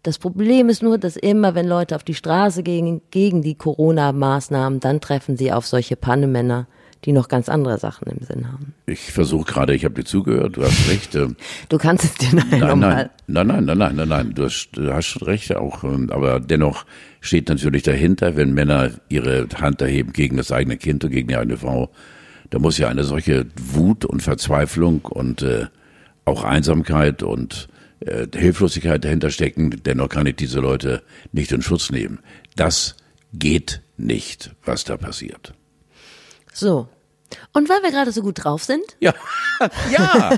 Das 0.02 0.18
Problem 0.18 0.68
ist 0.68 0.82
nur, 0.82 0.98
dass 0.98 1.16
immer, 1.16 1.54
wenn 1.54 1.66
Leute 1.66 1.96
auf 1.96 2.04
die 2.04 2.14
Straße 2.14 2.62
gehen 2.62 3.00
gegen 3.10 3.42
die 3.42 3.54
Corona-Maßnahmen, 3.54 4.80
dann 4.80 5.00
treffen 5.00 5.36
sie 5.36 5.50
auf 5.50 5.66
solche 5.66 5.96
Pannemänner, 5.96 6.66
die 7.04 7.12
noch 7.12 7.28
ganz 7.28 7.48
andere 7.48 7.78
Sachen 7.78 8.08
im 8.08 8.24
Sinn 8.24 8.50
haben. 8.50 8.74
Ich 8.86 9.12
versuche 9.12 9.52
gerade, 9.52 9.74
ich 9.74 9.84
habe 9.84 9.94
dir 9.94 10.04
zugehört, 10.04 10.56
du 10.56 10.64
hast 10.64 10.88
recht. 10.88 11.14
Äh, 11.14 11.28
du 11.68 11.78
kannst 11.78 12.04
es 12.04 12.14
dir 12.14 12.34
nein, 12.34 12.46
nein, 12.50 12.78
nein, 12.78 13.10
nein, 13.26 13.46
nein, 13.46 13.64
nein, 13.64 13.78
nein, 13.78 13.96
nein, 13.96 14.08
nein, 14.08 14.34
du 14.34 14.44
hast, 14.44 14.70
du 14.72 14.92
hast 14.92 15.06
schon 15.06 15.22
recht 15.22 15.54
auch, 15.54 15.84
ähm, 15.84 16.10
aber 16.10 16.40
dennoch 16.40 16.84
steht 17.20 17.48
natürlich 17.48 17.82
dahinter, 17.82 18.36
wenn 18.36 18.52
Männer 18.52 18.90
ihre 19.08 19.46
Hand 19.60 19.80
erheben 19.80 20.12
gegen 20.12 20.36
das 20.36 20.52
eigene 20.52 20.76
Kind 20.76 21.04
und 21.04 21.10
gegen 21.10 21.28
die 21.28 21.36
eigene 21.36 21.56
Frau, 21.56 21.90
da 22.50 22.58
muss 22.58 22.78
ja 22.78 22.88
eine 22.88 23.04
solche 23.04 23.46
Wut 23.56 24.04
und 24.04 24.22
Verzweiflung 24.22 25.02
und 25.02 25.42
äh, 25.42 25.66
auch 26.24 26.44
Einsamkeit 26.44 27.22
und 27.22 27.68
äh, 28.00 28.26
Hilflosigkeit 28.34 29.04
dahinter 29.04 29.30
stecken, 29.30 29.80
dennoch 29.84 30.08
kann 30.08 30.26
ich 30.26 30.36
diese 30.36 30.60
Leute 30.60 31.02
nicht 31.32 31.52
in 31.52 31.62
Schutz 31.62 31.90
nehmen. 31.90 32.18
Das 32.56 32.96
geht 33.32 33.82
nicht, 33.96 34.54
was 34.64 34.84
da 34.84 34.96
passiert. 34.96 35.54
So. 36.58 36.88
Und 37.52 37.68
weil 37.68 37.82
wir 37.82 37.90
gerade 37.90 38.10
so 38.10 38.22
gut 38.22 38.42
drauf 38.42 38.64
sind? 38.64 38.96
Ja. 39.00 39.14
ja. 39.92 40.30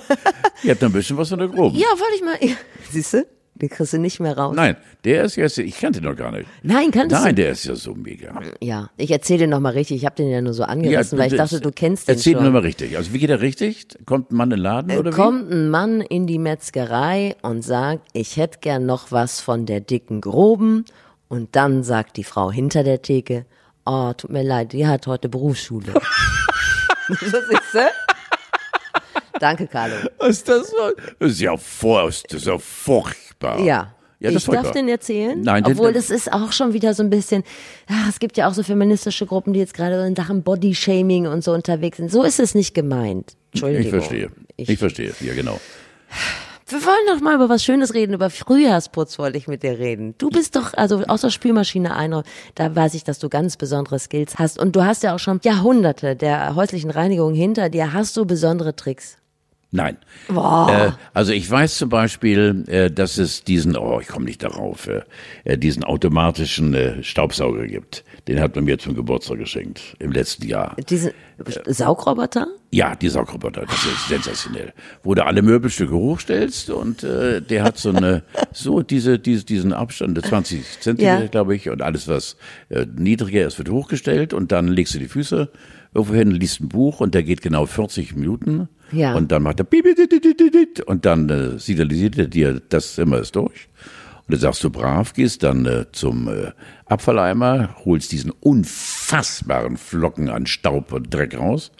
Ihr 0.63 0.73
habt 0.73 0.83
ein 0.83 0.93
bisschen 0.93 1.17
was 1.17 1.29
von 1.29 1.39
der 1.39 1.49
Groben. 1.49 1.77
Ja, 1.77 1.87
wollte 1.89 2.15
ich 2.17 2.23
mal. 2.23 2.57
Siehst 2.91 3.15
du? 3.15 3.27
Den 3.55 3.69
kriegst 3.69 3.93
du 3.93 3.99
nicht 3.99 4.21
mehr 4.21 4.37
raus. 4.37 4.57
Nein, 4.57 4.77
der 5.05 5.25
ist 5.25 5.37
jetzt, 5.37 5.59
ich 5.59 5.79
kannte 5.79 6.01
ihn 6.01 6.05
noch 6.05 6.17
gar 6.17 6.33
nicht. 6.33 6.49
Nein, 6.63 6.91
kannst 6.91 7.15
du? 7.15 7.21
Nein, 7.21 7.37
der 7.37 7.51
ist 7.51 7.65
ja 7.65 7.75
so 7.75 7.95
mega. 7.95 8.41
Ja, 8.61 8.91
ich 8.97 9.11
erzähle 9.11 9.41
den 9.41 9.51
nochmal 9.51 9.73
richtig. 9.73 9.99
Ich 9.99 10.07
habe 10.07 10.17
den 10.17 10.31
ja 10.31 10.41
nur 10.41 10.55
so 10.55 10.63
angerissen, 10.63 11.19
ja, 11.19 11.23
weil 11.25 11.31
ich 11.31 11.39
dachte, 11.39 11.61
du 11.61 11.71
kennst 11.71 12.09
den 12.09 12.15
erzähl 12.15 12.33
schon. 12.33 12.39
Erzähl 12.39 12.47
nochmal 12.47 12.63
richtig. 12.63 12.97
Also 12.97 13.13
wie 13.13 13.19
geht 13.19 13.29
er 13.29 13.43
richtig? 13.43 13.87
Kommt 14.07 14.33
ein 14.33 14.37
Mann 14.37 14.51
in 14.51 14.57
den 14.57 14.63
Laden 14.63 14.99
oder 14.99 15.11
Kommt 15.11 15.51
wie? 15.51 15.55
ein 15.55 15.69
Mann 15.69 16.01
in 16.01 16.27
die 16.27 16.39
Metzgerei 16.39 17.37
und 17.43 17.63
sagt, 17.63 18.09
ich 18.15 18.39
hätte 18.39 18.61
gern 18.61 18.87
noch 18.87 19.13
was 19.13 19.41
von 19.41 19.67
der 19.67 19.81
dicken 19.81 20.23
Groben. 20.23 20.87
Und 21.29 21.55
dann 21.55 21.83
sagt 21.83 22.17
die 22.17 22.25
Frau 22.25 22.51
hinter 22.51 22.83
der 22.83 23.03
Theke, 23.03 23.45
oh, 23.91 24.13
tut 24.15 24.31
mir 24.31 24.43
leid, 24.43 24.73
die 24.73 24.87
hat 24.87 25.07
heute 25.07 25.29
Berufsschule. 25.29 25.93
das 27.09 27.23
ist 27.23 27.35
du? 27.73 27.79
Danke, 29.41 29.67
Carlo. 29.67 29.95
Ist 30.27 30.49
das 30.49 30.71
so? 30.71 30.77
Das 31.19 31.33
ist 31.33 31.41
ja, 31.41 31.57
vor, 31.57 32.07
das 32.07 32.25
ist 32.31 32.47
ja 32.47 32.59
furchtbar. 32.59 33.61
Ja. 33.61 33.95
Ja, 34.23 34.29
ich 34.29 34.45
darf 34.45 34.73
den 34.73 34.87
erzählen? 34.87 35.41
Nein, 35.41 35.65
Obwohl, 35.65 35.95
das 35.95 36.11
ist 36.11 36.31
auch 36.31 36.53
schon 36.53 36.75
wieder 36.75 36.93
so 36.93 37.03
ein 37.03 37.09
bisschen, 37.09 37.43
ach, 37.89 38.07
es 38.07 38.19
gibt 38.19 38.37
ja 38.37 38.51
auch 38.51 38.53
so 38.53 38.63
feministische 38.63 39.25
Gruppen, 39.25 39.55
die 39.55 39.61
jetzt 39.61 39.73
gerade 39.73 40.07
in 40.07 40.15
Sachen 40.15 40.43
Bodyshaming 40.43 41.27
und 41.27 41.43
so 41.43 41.53
unterwegs 41.53 41.97
sind. 41.97 42.13
So 42.13 42.23
ist 42.23 42.39
es 42.39 42.55
nicht 42.55 42.75
gemeint. 42.75 43.33
Entschuldigung. 43.53 43.87
Ich 43.87 43.91
verstehe. 43.91 44.31
Ich, 44.57 44.69
ich 44.69 44.79
verstehe. 44.79 45.15
Ja, 45.21 45.33
genau. 45.33 45.59
Wir 46.71 46.85
wollen 46.85 47.07
doch 47.09 47.21
mal 47.21 47.35
über 47.35 47.49
was 47.49 47.65
Schönes 47.65 47.95
reden, 47.95 48.15
über 48.15 48.31
Frühjahrsputz 48.31 49.19
wollte 49.19 49.37
ich 49.37 49.49
mit 49.49 49.65
dir 49.65 49.81
reden. 49.81 50.15
Du 50.19 50.31
bist 50.31 50.55
doch, 50.55 50.73
also 50.75 51.03
außer 51.03 51.33
Spülmaschine 51.33 51.97
einer, 51.97 52.23
da 52.55 52.77
weiß 52.77 52.95
ich, 52.95 53.03
dass 53.03 53.19
du 53.19 53.29
ganz 53.29 53.57
besondere 53.57 53.99
Skills 53.99 54.39
hast. 54.39 54.57
Und 54.57 54.77
du 54.77 54.85
hast 54.85 55.03
ja 55.03 55.13
auch 55.13 55.19
schon 55.19 55.41
Jahrhunderte 55.43 56.15
der 56.15 56.55
häuslichen 56.55 56.91
Reinigung 56.91 57.35
hinter 57.35 57.71
dir. 57.71 57.93
Hast 57.93 58.17
du 58.17 58.25
besondere 58.25 58.77
Tricks? 58.77 59.19
Nein. 59.73 59.97
Äh, 60.29 60.91
also 61.13 61.33
ich 61.33 61.49
weiß 61.49 61.77
zum 61.77 61.89
Beispiel, 61.89 62.65
äh, 62.67 62.91
dass 62.91 63.19
es 63.19 63.45
diesen, 63.45 63.77
oh, 63.77 64.01
ich 64.01 64.09
komme 64.09 64.25
nicht 64.25 64.43
darauf, 64.43 64.89
äh, 64.89 65.03
äh, 65.45 65.59
diesen 65.59 65.85
automatischen 65.85 66.75
äh, 66.75 67.03
Staubsauger 67.03 67.67
gibt. 67.67 68.05
Den 68.29 68.41
hat 68.41 68.55
man 68.55 68.65
mir 68.65 68.79
zum 68.79 68.95
Geburtstag 68.95 69.39
geschenkt 69.39 69.97
im 69.99 70.13
letzten 70.13 70.47
Jahr. 70.47 70.77
Diesen 70.89 71.13
Saugroboter? 71.67 72.47
Ja, 72.71 72.95
die 72.95 73.09
Saugroboter, 73.09 73.63
das 73.63 73.85
ist 73.85 74.09
sensationell. 74.09 74.73
Wo 75.03 75.15
du 75.15 75.25
alle 75.25 75.43
Möbelstücke 75.43 75.95
hochstellst 75.95 76.71
und 76.71 77.03
äh, 77.03 77.41
der 77.41 77.65
hat 77.65 77.79
so 77.79 77.91
eine, 77.91 78.23
so 78.53 78.83
diese, 78.83 79.19
diese 79.19 79.45
diesen 79.45 79.73
Abstand, 79.73 80.25
20 80.25 80.81
Zentimeter, 80.81 81.23
ja. 81.23 81.27
glaube 81.27 81.57
ich, 81.57 81.69
und 81.71 81.83
alles, 81.83 82.09
was 82.09 82.37
äh, 82.69 82.87
niedriger 82.95 83.47
ist, 83.47 83.59
wird 83.59 83.71
hochgestellt 83.71 84.35
und 84.35 84.53
dann 84.53 84.69
legst 84.69 84.95
du 84.95 84.99
die 84.99 85.09
Füße 85.09 85.51
irgendwo 85.95 86.15
hin, 86.15 86.31
liest 86.31 86.61
ein 86.61 86.69
Buch 86.69 87.01
und 87.01 87.15
der 87.15 87.23
geht 87.23 87.43
genau 87.43 87.67
40 87.67 88.15
Minuten. 88.15 88.69
Ja. 88.93 89.15
Und 89.15 89.33
dann 89.33 89.43
macht 89.43 89.61
er 89.61 89.67
und 90.87 91.07
dann 91.07 91.29
äh, 91.29 91.59
signalisiert 91.59 92.19
er 92.19 92.27
dir, 92.27 92.61
das 92.69 92.95
Zimmer 92.95 93.19
ist 93.19 93.37
durch. 93.37 93.69
Und 94.31 94.35
dann 94.35 94.43
sagst 94.43 94.63
du 94.63 94.71
brav, 94.71 95.13
gehst 95.13 95.43
dann 95.43 95.67
äh, 95.67 95.87
zum 95.91 96.29
äh, 96.29 96.53
Abfalleimer, 96.85 97.75
holst 97.85 98.13
diesen 98.13 98.31
unfassbaren 98.31 99.77
Flocken 99.77 100.29
an 100.29 100.47
Staub 100.47 100.93
und 100.93 101.13
Dreck 101.13 101.37
raus 101.37 101.73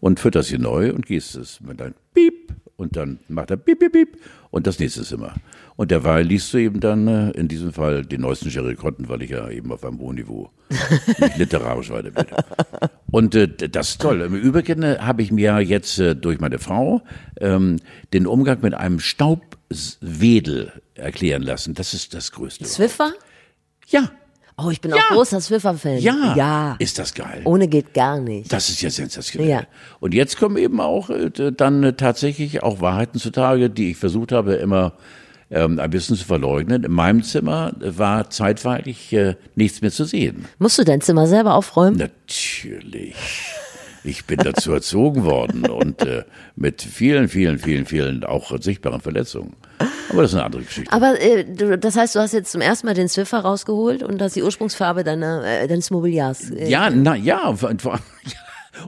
und 0.00 0.18
fütterst 0.18 0.48
sie 0.48 0.56
neu 0.56 0.90
und 0.94 1.04
gehst 1.04 1.34
es 1.34 1.60
mit 1.60 1.80
deinem 1.80 1.92
Piep 2.14 2.54
und 2.76 2.96
dann 2.96 3.18
macht 3.28 3.50
er 3.50 3.58
Piep, 3.58 3.80
Piep, 3.80 3.92
Piep 3.92 4.16
und 4.50 4.66
das 4.66 4.78
nächste 4.78 5.02
Zimmer. 5.02 5.34
Und 5.76 5.90
derweil 5.90 6.24
liest 6.24 6.54
du 6.54 6.56
eben 6.56 6.80
dann 6.80 7.08
äh, 7.08 7.30
in 7.32 7.46
diesem 7.46 7.74
Fall 7.74 8.06
den 8.06 8.22
neuesten 8.22 8.48
Jerry 8.48 8.74
Cotton, 8.74 9.10
weil 9.10 9.20
ich 9.20 9.28
ja 9.28 9.50
eben 9.50 9.70
auf 9.70 9.84
einem 9.84 9.98
hohen 9.98 10.16
Niveau 10.16 10.48
mich 11.18 11.36
literarisch 11.36 11.90
weiterbilde. 11.90 12.42
Und 13.10 13.34
äh, 13.34 13.48
das 13.68 13.90
ist 13.90 14.00
toll. 14.00 14.22
Im 14.22 14.34
Übrigen 14.34 14.82
äh, 14.82 14.96
habe 14.98 15.20
ich 15.20 15.30
mir 15.30 15.60
jetzt 15.60 15.98
äh, 15.98 16.16
durch 16.16 16.40
meine 16.40 16.58
Frau 16.58 17.02
ähm, 17.38 17.76
den 18.14 18.26
Umgang 18.26 18.60
mit 18.62 18.72
einem 18.72 18.98
Staubwedel 18.98 20.72
erklären 20.98 21.42
lassen. 21.42 21.74
Das 21.74 21.94
ist 21.94 22.14
das 22.14 22.32
Größte. 22.32 22.64
Zwiffer? 22.64 23.12
Ja. 23.88 24.10
Oh, 24.60 24.70
ich 24.70 24.80
bin 24.80 24.90
ja. 24.90 24.96
auch 24.96 25.14
großer 25.14 25.40
Zwiffer-Fan. 25.40 25.98
Ja. 25.98 26.34
ja. 26.36 26.76
Ist 26.80 26.98
das 26.98 27.14
geil. 27.14 27.42
Ohne 27.44 27.68
geht 27.68 27.94
gar 27.94 28.20
nicht. 28.20 28.52
Das 28.52 28.68
ist 28.68 28.82
ja 28.82 28.90
sensationell. 28.90 29.48
Ja. 29.48 29.62
Und 30.00 30.14
jetzt 30.14 30.36
kommen 30.36 30.56
eben 30.56 30.80
auch 30.80 31.10
äh, 31.10 31.30
dann 31.52 31.84
äh, 31.84 31.92
tatsächlich 31.92 32.62
auch 32.64 32.80
Wahrheiten 32.80 33.20
zutage, 33.20 33.70
die 33.70 33.92
ich 33.92 33.96
versucht 33.96 34.32
habe, 34.32 34.54
immer 34.54 34.94
ähm, 35.50 35.78
ein 35.78 35.90
bisschen 35.90 36.16
zu 36.16 36.24
verleugnen. 36.24 36.82
In 36.82 36.92
meinem 36.92 37.22
Zimmer 37.22 37.72
war 37.78 38.30
zeitweilig 38.30 39.12
äh, 39.12 39.36
nichts 39.54 39.80
mehr 39.80 39.92
zu 39.92 40.04
sehen. 40.04 40.46
Musst 40.58 40.76
du 40.76 40.84
dein 40.84 41.00
Zimmer 41.00 41.28
selber 41.28 41.54
aufräumen? 41.54 41.96
Natürlich. 41.96 43.14
Ich 44.08 44.24
bin 44.24 44.38
dazu 44.38 44.72
erzogen 44.72 45.24
worden 45.24 45.68
und 45.68 46.00
äh, 46.00 46.24
mit 46.56 46.80
vielen, 46.80 47.28
vielen, 47.28 47.58
vielen, 47.58 47.84
vielen 47.84 48.24
auch 48.24 48.58
sichtbaren 48.58 49.02
Verletzungen. 49.02 49.54
Aber 50.08 50.22
das 50.22 50.30
ist 50.30 50.36
eine 50.36 50.46
andere 50.46 50.62
Geschichte. 50.62 50.90
Aber 50.90 51.20
äh, 51.20 51.44
das 51.78 51.94
heißt, 51.94 52.16
du 52.16 52.20
hast 52.20 52.32
jetzt 52.32 52.50
zum 52.50 52.62
ersten 52.62 52.86
Mal 52.86 52.94
den 52.94 53.08
Zwiffer 53.08 53.40
rausgeholt 53.40 54.02
und 54.02 54.18
das 54.18 54.32
die 54.32 54.42
Ursprungsfarbe 54.42 55.04
deiner, 55.04 55.44
äh, 55.44 55.68
deines 55.68 55.90
Mobiliars. 55.90 56.50
Äh, 56.50 56.70
ja, 56.70 56.88
na 56.88 57.16
ja, 57.16 57.54
vor, 57.54 57.70
vor, 57.78 58.00
ja, 58.24 58.32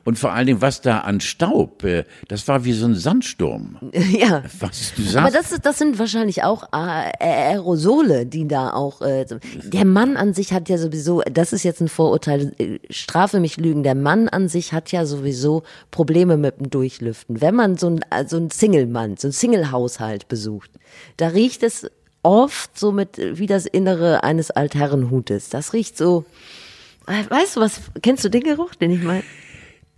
und 0.04 0.18
vor 0.18 0.32
allen 0.32 0.46
Dingen, 0.46 0.60
was 0.60 0.80
da 0.80 0.98
an 0.98 1.20
Staub, 1.20 1.84
äh, 1.84 2.04
das 2.28 2.46
war 2.48 2.64
wie 2.64 2.72
so 2.72 2.86
ein 2.86 2.94
Sandsturm. 2.94 3.78
Ja. 4.10 4.42
Was 4.58 4.92
du 4.96 5.02
sagst. 5.02 5.16
Aber 5.16 5.30
das, 5.30 5.60
das 5.60 5.78
sind 5.78 5.98
wahrscheinlich 5.98 6.42
auch 6.42 6.64
äh, 6.72 7.12
Aerosole, 7.20 8.26
die 8.26 8.46
da 8.48 8.72
auch. 8.72 9.00
Äh, 9.02 9.24
der 9.64 9.84
Mann 9.84 10.16
an 10.16 10.34
sich 10.34 10.52
hat 10.52 10.68
ja 10.68 10.78
sowieso, 10.78 11.22
das 11.30 11.52
ist 11.52 11.62
jetzt 11.62 11.80
ein 11.80 11.88
Vorurteil, 11.88 12.52
äh, 12.58 12.78
strafe 12.90 13.40
mich 13.40 13.56
Lügen, 13.56 13.82
der 13.82 13.94
Mann 13.94 14.28
an 14.28 14.48
sich 14.48 14.72
hat 14.72 14.90
ja 14.92 15.06
sowieso 15.06 15.62
Probleme 15.90 16.36
mit 16.36 16.58
dem 16.58 16.70
Durchlüften. 16.70 17.40
Wenn 17.40 17.54
man 17.54 17.76
so 17.76 17.88
ein, 17.88 18.00
so 18.26 18.36
ein 18.36 18.50
Single-Mann, 18.50 19.16
so 19.16 19.28
ein 19.28 19.32
Single-Haushalt 19.32 20.28
besucht, 20.28 20.70
da 21.16 21.28
riecht 21.28 21.62
es 21.62 21.90
oft 22.22 22.78
so 22.78 22.92
mit 22.92 23.18
wie 23.18 23.46
das 23.46 23.66
Innere 23.66 24.22
eines 24.22 24.50
Altherrenhutes. 24.50 25.48
Das 25.48 25.72
riecht 25.72 25.96
so. 25.96 26.24
Weißt 27.06 27.56
du 27.56 27.60
was? 27.60 27.80
Kennst 28.02 28.24
du 28.24 28.28
den 28.28 28.42
Geruch, 28.42 28.74
den 28.74 28.90
ich 28.92 29.02
meine? 29.02 29.24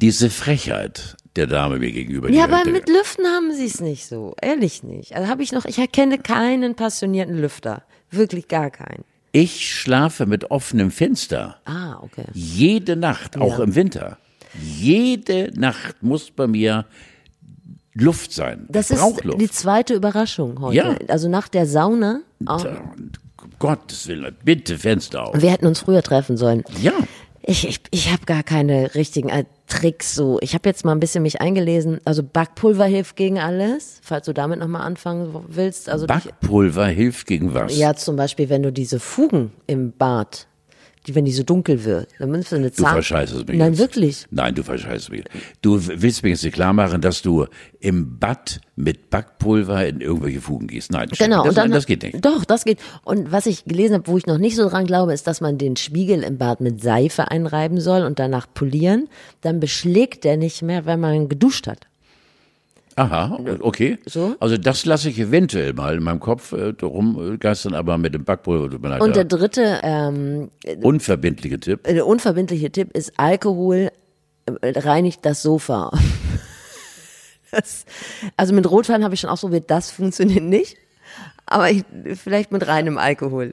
Diese 0.02 0.30
Frechheit 0.30 1.16
der 1.36 1.46
Dame 1.46 1.78
mir 1.78 1.92
gegenüber. 1.92 2.28
Ja, 2.28 2.44
aber 2.44 2.68
mit 2.68 2.88
Lüften 2.88 3.24
haben 3.24 3.54
sie 3.54 3.66
es 3.66 3.80
nicht 3.80 4.04
so. 4.06 4.34
Ehrlich 4.42 4.82
nicht. 4.82 5.14
Also 5.14 5.28
habe 5.28 5.42
ich 5.44 5.52
noch, 5.52 5.64
ich 5.64 5.78
erkenne 5.78 6.18
keinen 6.18 6.74
passionierten 6.74 7.40
Lüfter. 7.40 7.84
Wirklich 8.10 8.48
gar 8.48 8.70
keinen. 8.70 9.04
Ich 9.30 9.70
schlafe 9.70 10.26
mit 10.26 10.50
offenem 10.50 10.90
Fenster. 10.90 11.56
Ah, 11.64 12.00
okay. 12.02 12.24
Jede 12.34 12.96
Nacht, 12.96 13.38
auch 13.38 13.58
ja. 13.58 13.64
im 13.64 13.74
Winter. 13.76 14.18
Jede 14.60 15.52
Nacht 15.54 16.02
muss 16.02 16.32
bei 16.32 16.48
mir 16.48 16.84
Luft 17.94 18.32
sein. 18.32 18.66
Das 18.68 18.90
ist 18.90 19.00
Luft. 19.24 19.40
die 19.40 19.50
zweite 19.50 19.94
Überraschung 19.94 20.60
heute. 20.60 20.76
Ja. 20.76 20.96
Also 21.08 21.28
nach 21.28 21.48
der 21.48 21.66
Sauna. 21.66 22.20
Auch. 22.44 22.66
Gottes 23.58 24.08
Willen, 24.08 24.36
bitte 24.44 24.76
Fenster 24.78 25.28
auf. 25.28 25.40
Wir 25.40 25.50
hätten 25.50 25.66
uns 25.66 25.80
früher 25.80 26.02
treffen 26.02 26.36
sollen. 26.36 26.64
Ja. 26.80 26.92
Ich, 27.44 27.66
ich, 27.66 27.80
ich 27.90 28.12
habe 28.12 28.24
gar 28.24 28.42
keine 28.42 28.94
richtigen. 28.94 29.28
Äh, 29.28 29.44
Tricks 29.66 30.14
so. 30.14 30.38
Ich 30.42 30.52
habe 30.54 30.68
jetzt 30.68 30.84
mal 30.84 30.92
ein 30.92 31.00
bisschen 31.00 31.22
mich 31.22 31.40
eingelesen. 31.40 31.98
Also 32.04 32.22
Backpulver 32.22 32.84
hilft 32.84 33.16
gegen 33.16 33.38
alles, 33.38 34.00
falls 34.02 34.26
du 34.26 34.34
damit 34.34 34.58
nochmal 34.58 34.82
anfangen 34.82 35.34
willst. 35.48 35.88
Also 35.88 36.06
dich- 36.06 36.14
Backpulver 36.24 36.86
hilft 36.86 37.26
gegen 37.26 37.54
was? 37.54 37.76
ja, 37.76 37.94
zum 37.94 38.16
Beispiel, 38.16 38.50
wenn 38.50 38.62
du 38.62 38.70
diese 38.70 39.00
Fugen 39.00 39.50
im 39.66 39.92
Bad, 39.92 40.46
die, 41.06 41.14
wenn 41.14 41.24
die 41.24 41.32
so 41.32 41.42
dunkel 41.42 41.84
wird, 41.84 42.08
dann 42.18 42.30
nimmst 42.30 42.52
du 42.52 42.56
eine 42.56 42.70
Du 42.70 42.82
Zahn. 42.82 42.92
verscheißt 42.94 43.32
es 43.34 43.46
mich. 43.46 43.56
Nein, 43.58 43.72
jetzt. 43.72 43.78
wirklich. 43.78 44.26
Nein, 44.30 44.54
du 44.54 44.62
verscheißt 44.62 45.10
mich. 45.10 45.24
Du 45.60 45.80
willst 45.86 46.22
mir 46.22 46.30
jetzt 46.30 46.44
nicht 46.44 46.54
klar 46.54 46.72
machen, 46.72 47.00
dass 47.00 47.22
du 47.22 47.46
im 47.80 48.18
Bad 48.18 48.60
mit 48.76 49.10
Backpulver 49.10 49.86
in 49.86 50.00
irgendwelche 50.00 50.40
Fugen 50.40 50.66
gehst. 50.68 50.92
Nein, 50.92 51.08
Genau, 51.18 51.38
das, 51.38 51.48
und 51.50 51.56
dann, 51.56 51.64
nein, 51.70 51.74
das 51.76 51.86
geht 51.86 52.02
nicht. 52.02 52.24
Doch, 52.24 52.44
das 52.44 52.64
geht. 52.64 52.78
Und 53.04 53.32
was 53.32 53.46
ich 53.46 53.64
gelesen 53.64 53.94
habe, 53.94 54.06
wo 54.06 54.16
ich 54.16 54.26
noch 54.26 54.38
nicht 54.38 54.56
so 54.56 54.68
dran 54.68 54.86
glaube, 54.86 55.12
ist, 55.12 55.26
dass 55.26 55.40
man 55.40 55.58
den 55.58 55.76
Spiegel 55.76 56.22
im 56.22 56.38
Bad 56.38 56.60
mit 56.60 56.80
Seife 56.82 57.30
einreiben 57.30 57.80
soll 57.80 58.02
und 58.02 58.18
danach 58.18 58.46
polieren. 58.52 59.08
Dann 59.40 59.60
beschlägt 59.60 60.24
der 60.24 60.36
nicht 60.36 60.62
mehr, 60.62 60.86
wenn 60.86 61.00
man 61.00 61.28
geduscht 61.28 61.66
hat. 61.66 61.86
Aha, 62.96 63.38
okay. 63.60 63.98
So? 64.06 64.36
Also 64.40 64.56
das 64.58 64.84
lasse 64.84 65.08
ich 65.08 65.18
eventuell 65.18 65.72
mal 65.72 65.96
in 65.96 66.02
meinem 66.02 66.20
Kopf 66.20 66.52
äh, 66.52 66.74
rumgeistern, 66.82 67.74
aber 67.74 67.98
mit 67.98 68.14
dem 68.14 68.24
Backpulver 68.24 68.70
tut 68.70 68.82
mir 68.82 68.90
leid, 68.90 69.00
Und 69.00 69.16
der 69.16 69.24
dritte 69.24 69.80
ähm, 69.82 70.50
unverbindliche 70.82 71.58
Tipp. 71.58 71.84
der 71.84 72.06
unverbindliche 72.06 72.70
Tipp 72.70 72.96
ist, 72.96 73.12
Alkohol 73.16 73.90
äh, 74.46 74.78
reinigt 74.78 75.24
das 75.24 75.42
Sofa. 75.42 75.90
Das, 77.54 77.84
also 78.38 78.54
mit 78.54 78.70
Rotwein 78.70 79.04
habe 79.04 79.12
ich 79.12 79.20
schon 79.20 79.28
ausprobiert, 79.28 79.70
das 79.70 79.90
funktioniert 79.90 80.42
nicht. 80.42 80.78
Aber 81.44 81.70
ich, 81.70 81.84
vielleicht 82.14 82.50
mit 82.50 82.66
reinem 82.66 82.96
Alkohol. 82.96 83.52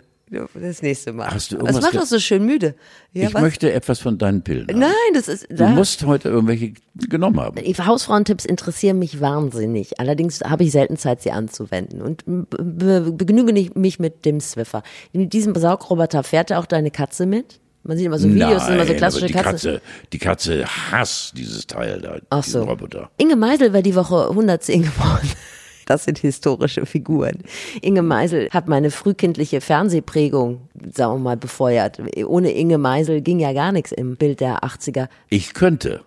Das 0.53 0.81
nächste 0.81 1.13
Mal. 1.13 1.31
Hast 1.31 1.51
du 1.51 1.55
das 1.55 1.63
irgendwas 1.65 1.81
macht 1.83 1.91
ge- 1.91 1.99
doch 2.01 2.07
so 2.07 2.19
schön 2.19 2.45
müde. 2.45 2.75
Ja, 3.13 3.27
ich 3.29 3.33
was? 3.33 3.41
möchte 3.41 3.71
etwas 3.71 3.99
von 3.99 4.17
deinen 4.17 4.43
Pillen. 4.43 4.67
haben. 4.67 4.79
Nein, 4.79 4.91
das 5.13 5.27
ist. 5.27 5.49
Du 5.49 5.55
da- 5.55 5.69
musst 5.69 6.05
heute 6.05 6.29
irgendwelche 6.29 6.73
genommen 7.09 7.39
haben. 7.39 7.57
Hausfrauentipps 7.85 8.45
interessieren 8.45 8.99
mich 8.99 9.19
wahnsinnig. 9.21 9.99
Allerdings 9.99 10.41
habe 10.41 10.63
ich 10.63 10.71
selten 10.71 10.97
Zeit, 10.97 11.21
sie 11.21 11.31
anzuwenden 11.31 12.01
und 12.01 12.25
be 12.25 12.45
be 12.61 13.11
begnüge 13.11 13.53
nicht- 13.53 13.75
mich 13.75 13.99
mit 13.99 14.25
dem 14.25 14.39
Swiffer. 14.39 14.83
Mit 15.13 15.33
diesem 15.33 15.55
Saugroboter 15.55 16.23
fährt 16.23 16.49
ja 16.51 16.59
auch 16.59 16.65
deine 16.67 16.91
Katze 16.91 17.25
mit? 17.25 17.59
Man 17.83 17.97
sieht 17.97 18.05
immer 18.05 18.19
so 18.19 18.27
Videos, 18.29 18.65
sind 18.65 18.75
immer 18.75 18.83
so 18.83 18.89
Nein, 18.89 18.97
klassische 18.97 19.25
die 19.27 19.33
Katze. 19.33 19.49
Katze, 19.51 19.81
die 20.11 20.17
Katze 20.19 20.65
hasst 20.91 21.37
dieses 21.37 21.65
Teil 21.65 22.01
da, 22.01 22.17
Ach 22.29 22.43
so. 22.43 22.61
Roboter. 22.63 23.09
Inge 23.17 23.37
Meisel 23.37 23.71
wäre 23.73 23.81
die 23.83 23.95
Woche 23.95 24.27
110 24.29 24.81
geworden. 24.83 25.29
Das 25.89 26.03
sind 26.03 26.19
historische 26.19 26.85
Figuren. 26.85 27.39
Inge 27.81 28.03
Meisel 28.03 28.47
hat 28.51 28.67
meine 28.67 28.91
frühkindliche 28.91 29.59
Fernsehprägung, 29.59 30.69
sagen 30.93 31.15
wir 31.15 31.19
mal, 31.19 31.35
befeuert. 31.37 31.99
Ohne 32.27 32.51
Inge 32.51 32.77
Meisel 32.77 33.21
ging 33.21 33.39
ja 33.39 33.53
gar 33.53 33.71
nichts 33.71 33.91
im 33.91 34.15
Bild 34.15 34.39
der 34.39 34.63
80er. 34.63 35.07
Ich 35.29 35.55
könnte, 35.55 36.01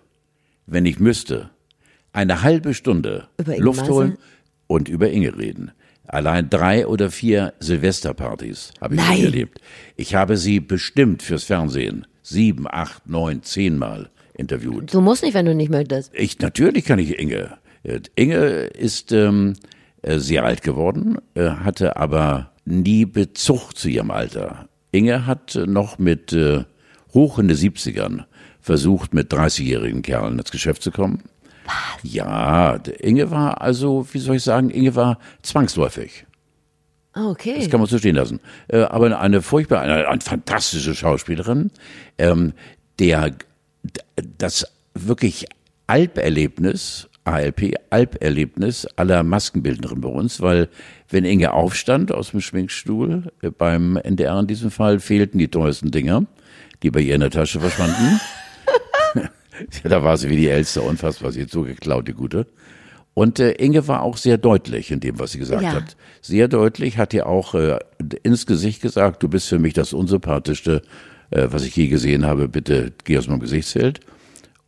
wenn 0.67 0.85
ich 0.85 1.01
müsste, 1.01 1.49
eine 2.13 2.43
halbe 2.43 2.73
Stunde 2.73 3.27
Luft 3.57 3.81
Meisel? 3.81 3.93
holen 3.93 4.17
und 4.67 4.87
über 4.87 5.09
Inge 5.09 5.37
reden. 5.37 5.71
Allein 6.07 6.49
drei 6.49 6.87
oder 6.87 7.11
vier 7.11 7.53
Silvesterpartys 7.59 8.71
habe 8.79 8.95
ich 8.95 9.01
Nein. 9.01 9.21
erlebt. 9.21 9.59
Ich 9.97 10.15
habe 10.15 10.37
sie 10.37 10.61
bestimmt 10.61 11.23
fürs 11.23 11.43
Fernsehen 11.43 12.07
sieben, 12.21 12.67
acht, 12.69 13.09
neun, 13.09 13.43
zehnmal 13.43 14.09
interviewt. 14.37 14.93
Du 14.93 15.01
musst 15.01 15.23
nicht, 15.23 15.33
wenn 15.33 15.45
du 15.45 15.53
nicht 15.53 15.71
möchtest. 15.71 16.13
Ich 16.15 16.39
natürlich 16.39 16.85
kann 16.85 16.99
ich 16.99 17.19
Inge. 17.19 17.57
Äh, 17.83 17.99
Inge 18.15 18.37
ist 18.37 19.11
ähm, 19.11 19.55
äh, 19.55 19.72
sehr 20.05 20.43
alt 20.43 20.61
geworden, 20.61 21.17
äh, 21.35 21.49
hatte 21.49 21.97
aber 21.97 22.51
nie 22.65 23.05
Bezug 23.05 23.73
zu 23.75 23.89
ihrem 23.89 24.11
Alter. 24.11 24.67
Inge 24.91 25.25
hat 25.25 25.55
äh, 25.55 25.65
noch 25.65 25.97
mit 25.99 26.33
äh, 26.33 26.65
hoch 27.13 27.39
in 27.39 27.47
den 27.47 27.57
70ern 27.57 28.23
versucht, 28.61 29.13
mit 29.13 29.31
30-jährigen 29.33 30.01
Kerlen 30.01 30.39
ins 30.39 30.51
Geschäft 30.51 30.81
zu 30.83 30.91
kommen. 30.91 31.23
Ja, 32.03 32.77
d- 32.77 32.91
Inge 32.91 33.31
war 33.31 33.61
also, 33.61 34.05
wie 34.11 34.19
soll 34.19 34.35
ich 34.37 34.43
sagen, 34.43 34.69
Inge 34.69 34.95
war 34.95 35.17
zwangsläufig. 35.41 36.25
Okay. 37.15 37.55
Das 37.59 37.69
kann 37.69 37.79
man 37.79 37.87
so 37.87 37.97
stehen 37.99 38.15
lassen. 38.15 38.39
Äh, 38.67 38.81
aber 38.81 39.19
eine 39.19 39.41
furchtbar, 39.41 39.81
eine, 39.81 40.07
eine 40.07 40.21
fantastische 40.21 40.95
Schauspielerin, 40.95 41.71
ähm, 42.17 42.53
der 42.99 43.31
das 44.37 44.65
wirklich 44.93 45.45
Alperlebnis, 45.87 47.09
ALP, 47.25 47.75
Alperlebnis 47.89 48.85
aller 48.97 49.23
Maskenbildnerin 49.23 50.01
bei 50.01 50.09
uns, 50.09 50.41
weil 50.41 50.67
wenn 51.09 51.23
Inge 51.25 51.53
aufstand 51.53 52.11
aus 52.11 52.31
dem 52.31 52.41
Schminkstuhl, 52.41 53.31
äh, 53.41 53.49
beim 53.49 53.97
NDR 53.97 54.39
in 54.39 54.47
diesem 54.47 54.71
Fall, 54.71 54.99
fehlten 54.99 55.37
die 55.37 55.47
teuersten 55.47 55.91
Dinger, 55.91 56.25
die 56.81 56.91
bei 56.91 56.99
ihr 57.01 57.15
in 57.15 57.21
der 57.21 57.29
Tasche 57.31 57.59
verschwanden. 57.59 58.19
Ja, 59.15 59.29
da 59.89 60.03
war 60.03 60.17
sie 60.17 60.29
wie 60.29 60.35
die 60.35 60.49
Elster, 60.49 60.83
unfassbar, 60.83 61.31
sie 61.31 61.43
hat 61.43 61.49
so 61.49 61.61
geklaut, 61.63 62.07
die 62.07 62.13
Gute. 62.13 62.47
Und 63.13 63.39
äh, 63.39 63.51
Inge 63.51 63.87
war 63.87 64.01
auch 64.01 64.17
sehr 64.17 64.37
deutlich 64.39 64.89
in 64.91 64.99
dem, 64.99 65.19
was 65.19 65.31
sie 65.33 65.39
gesagt 65.39 65.61
Ja. 65.61 65.73
hat. 65.73 65.95
Sehr 66.21 66.47
deutlich, 66.47 66.97
hat 66.97 67.13
ihr 67.13 67.27
auch 67.27 67.53
äh, 67.53 67.77
ins 68.23 68.45
Gesicht 68.47 68.81
gesagt, 68.81 69.21
du 69.21 69.29
bist 69.29 69.47
für 69.47 69.59
mich 69.59 69.73
das 69.73 69.93
unsympathischste, 69.93 70.81
äh, 71.29 71.47
was 71.51 71.63
ich 71.63 71.75
je 71.75 71.87
gesehen 71.87 72.25
habe, 72.25 72.47
bitte 72.49 72.91
geh 73.03 73.17
aus 73.17 73.27
meinem 73.27 73.39
Gesichtsfeld. 73.39 73.99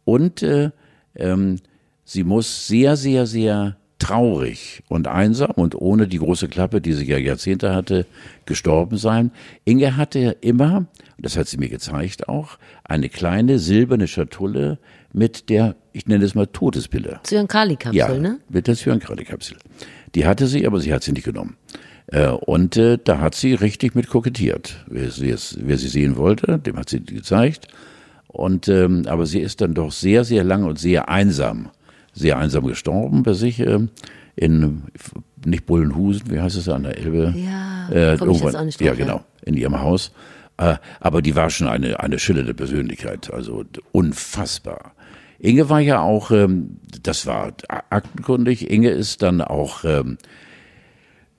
Und 0.04 0.44
äh, 0.44 0.70
ähm, 1.16 1.58
sie 2.06 2.24
muss 2.24 2.68
sehr, 2.68 2.96
sehr, 2.96 3.26
sehr 3.26 3.76
traurig 4.00 4.84
und 4.90 5.08
einsam 5.08 5.52
und 5.56 5.74
ohne 5.76 6.08
die 6.08 6.20
große 6.20 6.48
Klappe, 6.48 6.82
die 6.82 6.94
sie 6.94 7.06
ja 7.06 7.18
Jahrzehnte 7.18 7.74
hatte, 7.74 8.06
gestorben 8.46 8.98
sein. 8.98 9.32
Inge 9.64 9.98
hatte 9.98 10.38
immer, 10.42 10.86
das 11.18 11.38
hat 11.38 11.48
sie 11.48 11.58
mir 11.58 11.70
gezeigt 11.70 12.28
auch, 12.30 12.58
eine 12.84 13.10
kleine 13.10 13.58
silberne 13.58 14.08
Schatulle 14.08 14.80
mit 15.14 15.50
der, 15.50 15.76
ich 15.94 16.08
nenne 16.08 16.26
es 16.26 16.36
mal 16.36 16.46
Todespille. 16.48 17.20
Zyankali-Kapsel, 17.24 17.96
Ja, 17.98 18.14
ne? 18.18 18.40
mit 18.50 18.68
der 18.68 18.76
Zyankali-Kapsel. 18.76 19.58
Die 20.14 20.26
hatte 20.26 20.48
sie, 20.48 20.68
aber 20.68 20.80
sie 20.82 20.94
hat 20.94 21.04
sie 21.04 21.14
nicht 21.14 21.24
genommen. 21.26 21.56
Äh, 22.08 22.28
und 22.28 22.76
äh, 22.78 22.98
da 23.02 23.20
hat 23.20 23.34
sie 23.34 23.54
richtig 23.54 23.96
mit 23.96 24.10
kokettiert. 24.10 24.84
Wer 24.88 25.10
sie, 25.10 25.30
es, 25.30 25.58
wer 25.62 25.78
sie 25.78 25.88
sehen 25.88 26.18
wollte, 26.18 26.60
dem 26.60 26.78
hat 26.78 26.90
sie 26.90 27.00
gezeigt. 27.02 27.68
Und 28.28 28.68
ähm, 28.68 29.04
aber 29.08 29.26
sie 29.26 29.40
ist 29.40 29.62
dann 29.62 29.74
doch 29.74 29.94
sehr, 29.94 30.26
sehr 30.26 30.44
lang 30.44 30.66
und 30.66 30.78
sehr 30.78 31.08
einsam, 31.08 31.70
sehr 32.16 32.38
einsam 32.40 32.66
gestorben 32.66 33.22
bei 33.24 33.34
sich 33.34 33.60
ähm, 33.60 33.90
in 34.36 34.84
nicht 35.46 35.66
Bullenhusen, 35.68 36.32
wie 36.32 36.40
heißt 36.42 36.56
es 36.58 36.68
an 36.70 36.84
der 36.84 36.98
Elbe? 36.98 37.34
Ja, 37.38 37.90
äh, 37.92 38.16
irgendwann- 38.16 38.56
auch 38.56 38.64
nicht 38.64 38.82
ja 38.82 38.88
drauf, 38.92 39.00
ja. 39.00 39.06
genau, 39.06 39.24
in 39.44 39.56
ihrem 39.56 39.80
Haus. 39.80 40.12
Äh, 40.58 40.78
aber 41.00 41.22
die 41.22 41.36
war 41.36 41.50
schon 41.50 41.68
eine 41.68 42.00
eine 42.00 42.18
schillernde 42.18 42.54
Persönlichkeit, 42.54 43.32
also 43.32 43.64
unfassbar. 43.92 44.94
Inge 45.38 45.70
war 45.70 45.82
ja 45.82 46.00
auch, 46.00 46.32
ähm, 46.32 46.78
das 47.04 47.26
war 47.28 47.52
aktenkundig. 47.68 48.72
Inge 48.72 48.90
ist 48.90 49.22
dann 49.22 49.42
auch 49.42 49.84
ähm, 49.84 50.18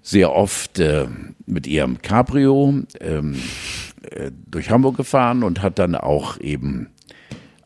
sehr 0.03 0.33
oft 0.33 0.79
äh, 0.79 1.07
mit 1.47 1.67
ihrem 1.67 2.03
Cabrio 2.03 2.83
ähm, 3.01 3.37
äh, 4.11 4.31
durch 4.51 4.71
Hamburg 4.71 4.97
gefahren 4.99 5.43
und 5.43 5.63
hat 5.63 5.79
dann 5.79 5.95
auch 5.95 6.39
eben, 6.39 6.89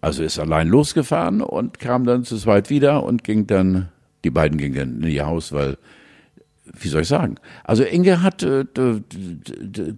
also 0.00 0.22
ist 0.22 0.38
allein 0.38 0.68
losgefahren 0.68 1.42
und 1.42 1.78
kam 1.78 2.04
dann 2.04 2.24
zu 2.24 2.36
zweit 2.36 2.70
wieder 2.70 3.02
und 3.02 3.24
ging 3.24 3.46
dann, 3.46 3.88
die 4.24 4.30
beiden 4.30 4.58
gingen 4.58 4.74
dann 4.74 5.02
in 5.02 5.14
ihr 5.14 5.26
Haus, 5.26 5.52
weil, 5.52 5.76
wie 6.64 6.88
soll 6.88 7.02
ich 7.02 7.08
sagen, 7.08 7.36
also 7.64 7.82
Inge 7.82 8.22
hat 8.22 8.42
äh, 8.42 8.64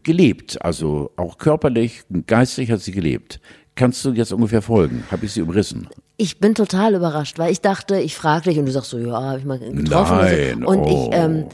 gelebt, 0.03 0.65
also 0.65 1.13
auch 1.17 1.39
körperlich, 1.39 2.03
geistig 2.27 2.71
hat 2.71 2.81
sie 2.81 2.93
gelebt. 2.93 3.41
Kannst 3.75 4.05
du 4.05 4.13
jetzt 4.13 4.33
ungefähr 4.33 4.61
folgen? 4.61 5.05
Habe 5.11 5.25
ich 5.25 5.33
sie 5.33 5.41
umrissen? 5.41 5.89
Ich 6.19 6.39
bin 6.39 6.55
total 6.55 6.95
überrascht, 6.95 7.39
weil 7.39 7.51
ich 7.51 7.63
dachte, 7.63 7.99
ich 7.99 8.15
frage 8.15 8.51
dich 8.51 8.59
und 8.59 8.67
du 8.67 8.73
sagst 8.73 8.91
so, 8.91 8.99
ja, 8.99 9.21
habe 9.21 9.39
ich 9.39 9.45
mal 9.47 9.59
getroffen. 9.59 10.19
Nein. 10.19 10.65
Und 10.65 10.79
oh. 10.79 11.09
ich 11.11 11.17
ähm, 11.19 11.47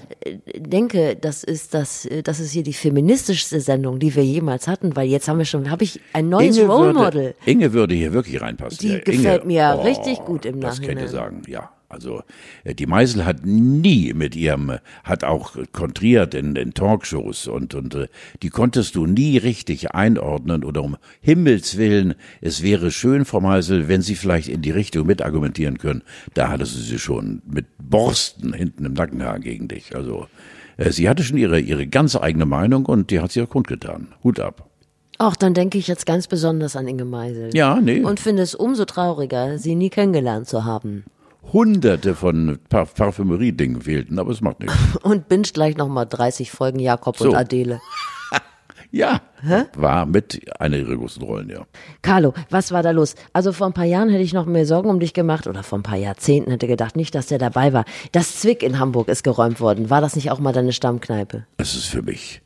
denke, 0.57 1.17
das 1.19 1.45
ist 1.45 1.75
das, 1.75 2.09
das 2.25 2.41
ist 2.41 2.51
hier 2.51 2.65
die 2.65 2.73
feministischste 2.73 3.61
Sendung, 3.61 4.01
die 4.01 4.15
wir 4.17 4.25
jemals 4.25 4.67
hatten, 4.67 4.97
weil 4.97 5.09
jetzt 5.09 5.29
haben 5.29 5.39
wir 5.39 5.45
schon, 5.45 5.71
habe 5.71 5.85
ich 5.85 6.01
ein 6.13 6.29
neues 6.29 6.59
Role 6.59 6.69
würde, 6.69 6.99
Model. 6.99 7.35
Inge 7.47 7.73
würde 7.73 7.95
hier 7.95 8.13
wirklich 8.13 8.41
reinpassen. 8.41 8.79
Die 8.81 8.89
Ja, 8.95 8.99
gefällt 8.99 9.45
Inge, 9.45 9.47
mir 9.47 9.85
richtig 9.85 10.19
gut 10.19 10.45
im 10.45 10.61
Das 10.61 10.81
kann 10.81 10.83
ich 10.83 10.89
dir 10.89 10.95
Nachhinein. 11.05 11.13
sagen, 11.13 11.43
ja. 11.47 11.71
Also 11.89 12.23
äh, 12.65 12.75
die 12.75 12.87
Meisel 12.87 13.25
hat 13.25 13.47
nie 13.47 14.13
mit 14.13 14.37
ihrem, 14.37 14.71
äh, 14.71 14.79
hat 15.05 15.25
auch 15.25 15.57
kontriert 15.73 16.35
in, 16.35 16.55
in 16.57 16.75
Talkshows 16.75 17.47
und, 17.47 17.75
und 17.75 17.95
äh, 17.95 18.09
die 18.43 18.51
konntest 18.51 18.95
du 18.95 19.07
nie 19.07 19.39
richtig 19.39 19.93
einordnen 19.93 20.65
oder 20.65 20.83
um 20.83 20.97
Himmels 21.21 21.79
Willen, 21.79 22.15
es 22.41 22.63
wäre 22.63 22.91
schön, 22.91 23.25
Frau 23.25 23.41
Meisel, 23.41 23.89
wenn 23.89 24.03
Sie 24.03 24.17
vielleicht 24.17 24.49
in 24.49 24.61
die 24.61 24.71
Richtung 24.71 25.07
mitargumentieren 25.07 25.79
können. 25.79 26.03
Da 26.35 26.49
hattest 26.49 26.77
du 26.77 26.81
sie 26.81 26.99
schon 26.99 27.41
mit 27.47 27.67
Borsten 27.79 28.53
hinten 28.53 28.85
im 28.85 28.93
Nackenhaar 28.93 29.39
gegen 29.39 29.69
dich. 29.69 29.97
Also 29.97 30.27
äh, 30.77 30.93
sie 30.93 31.09
hatte 31.09 31.23
schon 31.23 31.39
ihre, 31.39 31.59
ihre 31.59 31.87
ganz 31.87 32.17
eigene 32.17 32.47
Meinung 32.47 32.85
und 32.87 33.11
die 33.11 33.21
hat 33.21 33.33
sie 33.33 33.43
auch 33.43 33.49
kundgetan. 33.49 34.09
Hut 34.23 34.41
ab. 34.41 34.69
Auch 35.19 35.37
dann 35.37 35.55
denke 35.55 35.79
ich 35.79 35.89
jetzt 35.89 36.07
ganz 36.07 36.29
besonders 36.29 36.77
an 36.77 36.87
Inge 36.87 37.05
Meisel. 37.05 37.51
Ja, 37.55 37.81
nee. 37.81 38.01
Und 38.01 38.21
finde 38.21 38.43
es 38.43 38.55
umso 38.55 38.85
trauriger, 38.85 39.59
sie 39.59 39.75
nie 39.75 39.91
kennengelernt 39.91 40.47
zu 40.47 40.65
haben. 40.65 41.05
Hunderte 41.53 42.15
von 42.15 42.59
Par 42.69 42.87
Parfümerie-Dingen 42.87 43.83
fehlten, 43.83 44.19
aber 44.19 44.31
es 44.33 44.41
macht 44.41 44.61
nichts. 44.61 44.77
Und 45.03 45.29
binge 45.29 45.49
gleich 45.53 45.77
nochmal 45.77 46.07
30 46.07 46.51
Folgen 46.51 46.79
Jakob 46.79 47.17
So. 47.17 47.31
und 47.31 47.35
Adele. 47.37 47.81
Ja, 48.91 49.21
war 49.77 50.07
mit 50.07 50.41
einer 50.59 50.79
ihrer 50.79 50.97
großen 50.97 51.23
Rollen, 51.23 51.51
ja. 51.51 51.67
Carlo, 52.01 52.33
was 52.49 52.73
war 52.73 52.83
da 52.83 52.91
los? 52.91 53.17
Also 53.35 53.53
vor 53.53 53.67
ein 53.67 53.75
paar 53.75 53.85
Jahren 53.85 54.09
hätte 54.09 54.23
ich 54.23 54.33
noch 54.33 54.47
mehr 54.47 54.65
Sorgen 54.65 54.89
um 54.89 54.99
dich 54.99 55.13
gemacht 55.13 55.47
oder 55.47 55.63
vor 55.63 55.79
ein 55.79 55.83
paar 55.83 55.99
Jahrzehnten 55.99 56.51
hätte 56.51 56.67
gedacht, 56.67 56.97
nicht, 56.97 57.15
dass 57.15 57.27
der 57.27 57.37
dabei 57.37 57.75
war. 57.75 57.85
Das 58.13 58.41
Zwick 58.41 58.63
in 58.63 58.79
Hamburg 58.79 59.09
ist 59.09 59.25
geräumt 59.25 59.61
worden. 59.61 59.91
War 59.91 60.01
das 60.01 60.17
nicht 60.17 60.31
auch 60.31 60.39
mal 60.39 60.55
deine 60.55 60.73
Stammkneipe? 60.73 61.45
Das 61.59 61.75
ist 61.75 61.85
für 61.85 62.01
mich, 62.01 62.41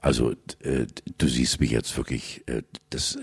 also 0.00 0.30
äh, 0.62 0.86
du 1.18 1.26
siehst 1.26 1.58
mich 1.60 1.72
jetzt 1.72 1.96
wirklich, 1.96 2.44
äh, 2.46 2.62
das, 2.90 3.18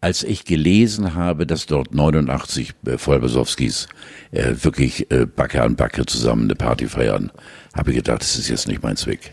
als 0.00 0.22
ich 0.22 0.44
gelesen 0.44 1.14
habe, 1.14 1.46
dass 1.46 1.66
dort 1.66 1.92
89 1.94 2.72
äh, 2.86 2.98
Vollbesowskis 2.98 3.88
äh, 4.30 4.54
wirklich 4.62 5.10
äh, 5.10 5.26
Backe 5.26 5.62
an 5.62 5.76
Backe 5.76 6.06
zusammen 6.06 6.44
eine 6.44 6.54
Party 6.54 6.86
feiern, 6.86 7.32
habe 7.76 7.90
ich 7.90 7.96
gedacht, 7.96 8.20
das 8.22 8.36
ist 8.36 8.48
jetzt 8.48 8.68
nicht 8.68 8.82
mein 8.82 8.96
Zwick. 8.96 9.32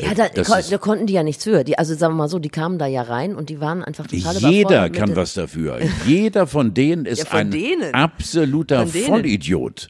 Ja, 0.00 0.14
da, 0.14 0.28
da 0.28 0.78
konnten 0.78 1.06
die 1.06 1.14
ja 1.14 1.24
nichts 1.24 1.42
für. 1.42 1.64
Die, 1.64 1.76
also 1.76 1.94
sagen 1.94 2.14
wir 2.14 2.18
mal 2.18 2.28
so, 2.28 2.38
die 2.38 2.50
kamen 2.50 2.78
da 2.78 2.86
ja 2.86 3.02
rein 3.02 3.34
und 3.34 3.48
die 3.48 3.60
waren 3.60 3.82
einfach 3.82 4.06
total 4.06 4.36
Jeder 4.36 4.90
kann 4.90 5.16
was 5.16 5.34
dafür. 5.34 5.80
Jeder 6.06 6.46
von 6.46 6.72
denen 6.72 7.04
ist 7.06 7.18
Ja, 7.18 7.24
von 7.24 7.38
ein 7.40 7.50
denen. 7.50 7.94
absoluter 7.94 8.84
denen. 8.84 9.06
Vollidiot. 9.06 9.88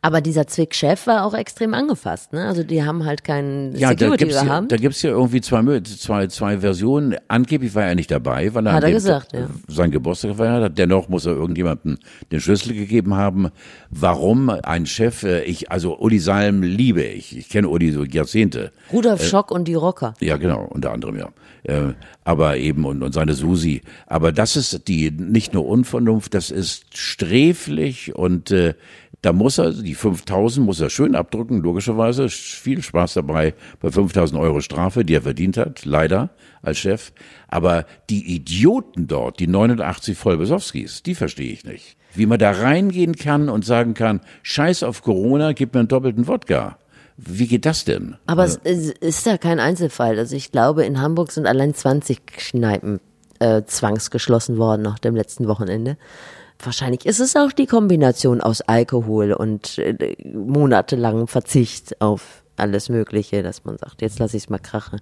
Aber 0.00 0.20
dieser 0.20 0.46
Zwick-Chef 0.46 1.06
war 1.06 1.24
auch 1.24 1.34
extrem 1.34 1.74
angefasst, 1.74 2.32
ne? 2.32 2.46
Also 2.46 2.62
die 2.62 2.84
haben 2.84 3.04
halt 3.04 3.24
keinen 3.24 3.74
Ja, 3.76 3.94
da 3.94 3.98
Security 3.98 4.26
ja, 4.26 4.42
gehabt. 4.42 4.72
da 4.72 4.76
gibt's 4.76 5.02
ja 5.02 5.10
irgendwie 5.10 5.40
zwei, 5.40 5.80
zwei, 5.80 6.26
zwei 6.26 6.58
Versionen. 6.58 7.16
Angeblich 7.28 7.74
war 7.74 7.84
er 7.84 7.94
nicht 7.94 8.10
dabei, 8.10 8.52
weil 8.54 8.66
er, 8.66 8.72
Hat 8.72 8.84
er 8.84 8.92
gesagt, 8.92 9.32
ja. 9.32 9.48
sein 9.68 9.90
Geburtstag 9.90 10.32
gefeiert 10.32 10.62
hat. 10.62 10.78
Dennoch 10.78 11.08
muss 11.08 11.26
er 11.26 11.32
irgendjemandem 11.32 11.98
den 12.30 12.40
Schlüssel 12.40 12.74
gegeben 12.74 13.14
haben. 13.14 13.50
Warum 13.90 14.50
ein 14.50 14.86
Chef, 14.86 15.22
äh, 15.22 15.42
ich, 15.44 15.70
also 15.70 15.98
Uli 15.98 16.18
Salm 16.18 16.62
liebe 16.62 17.02
ich. 17.02 17.36
Ich 17.36 17.48
kenne 17.48 17.68
Uli 17.68 17.92
so 17.92 18.04
Jahrzehnte. 18.04 18.72
Rudolf 18.92 19.22
Schock 19.24 19.50
und 19.50 19.68
die 19.68 19.74
Rocker. 19.74 20.14
Ja, 20.20 20.36
genau, 20.36 20.64
unter 20.70 20.92
anderem, 20.92 21.16
ja. 21.18 21.28
Äh, 21.64 21.94
aber 22.24 22.56
eben, 22.56 22.84
und, 22.84 23.02
und 23.02 23.12
seine 23.12 23.34
Susi. 23.34 23.82
Aber 24.06 24.32
das 24.32 24.56
ist 24.56 24.88
die 24.88 25.10
nicht 25.10 25.54
nur 25.54 25.66
Unvernunft, 25.66 26.34
das 26.34 26.50
ist 26.50 26.96
sträflich 26.96 28.14
und 28.14 28.50
äh, 28.50 28.74
da 29.22 29.32
muss 29.32 29.58
er, 29.58 29.72
die 29.72 29.94
5000 29.94 30.66
muss 30.66 30.80
er 30.80 30.90
schön 30.90 31.14
abdrücken, 31.14 31.62
logischerweise. 31.62 32.28
Viel 32.28 32.82
Spaß 32.82 33.14
dabei 33.14 33.54
bei 33.80 33.90
5000 33.90 34.38
Euro 34.40 34.60
Strafe, 34.60 35.04
die 35.04 35.14
er 35.14 35.22
verdient 35.22 35.56
hat, 35.56 35.84
leider, 35.84 36.30
als 36.60 36.78
Chef. 36.78 37.12
Aber 37.46 37.86
die 38.10 38.34
Idioten 38.34 39.06
dort, 39.06 39.38
die 39.38 39.46
89 39.46 40.18
Vollbesowskis, 40.18 41.04
die 41.04 41.14
verstehe 41.14 41.52
ich 41.52 41.64
nicht. 41.64 41.96
Wie 42.14 42.26
man 42.26 42.40
da 42.40 42.50
reingehen 42.50 43.14
kann 43.14 43.48
und 43.48 43.64
sagen 43.64 43.94
kann, 43.94 44.20
scheiß 44.42 44.82
auf 44.82 45.02
Corona, 45.02 45.52
gib 45.52 45.72
mir 45.72 45.80
einen 45.80 45.88
doppelten 45.88 46.26
Wodka. 46.26 46.78
Wie 47.16 47.46
geht 47.46 47.64
das 47.64 47.84
denn? 47.84 48.16
Aber 48.26 48.44
es 48.44 48.56
ist, 48.56 48.98
ist 48.98 49.26
ja 49.26 49.38
kein 49.38 49.60
Einzelfall. 49.60 50.18
Also 50.18 50.34
ich 50.34 50.50
glaube, 50.50 50.84
in 50.84 51.00
Hamburg 51.00 51.30
sind 51.30 51.46
allein 51.46 51.74
20 51.74 52.26
Kneipen 52.26 52.98
äh, 53.38 53.62
zwangsgeschlossen 53.64 54.58
worden 54.58 54.82
nach 54.82 54.98
dem 54.98 55.14
letzten 55.14 55.46
Wochenende. 55.46 55.96
Wahrscheinlich 56.64 57.06
ist 57.06 57.20
es 57.20 57.36
auch 57.36 57.52
die 57.52 57.66
Kombination 57.66 58.40
aus 58.40 58.60
Alkohol 58.62 59.32
und 59.32 59.78
äh, 59.78 60.16
monatelangem 60.24 61.26
Verzicht 61.26 62.00
auf 62.00 62.42
alles 62.56 62.88
Mögliche, 62.88 63.42
dass 63.42 63.64
man 63.64 63.78
sagt, 63.78 64.02
jetzt 64.02 64.18
lasse 64.18 64.36
ich 64.36 64.44
es 64.44 64.50
mal 64.50 64.58
krachen. 64.58 65.00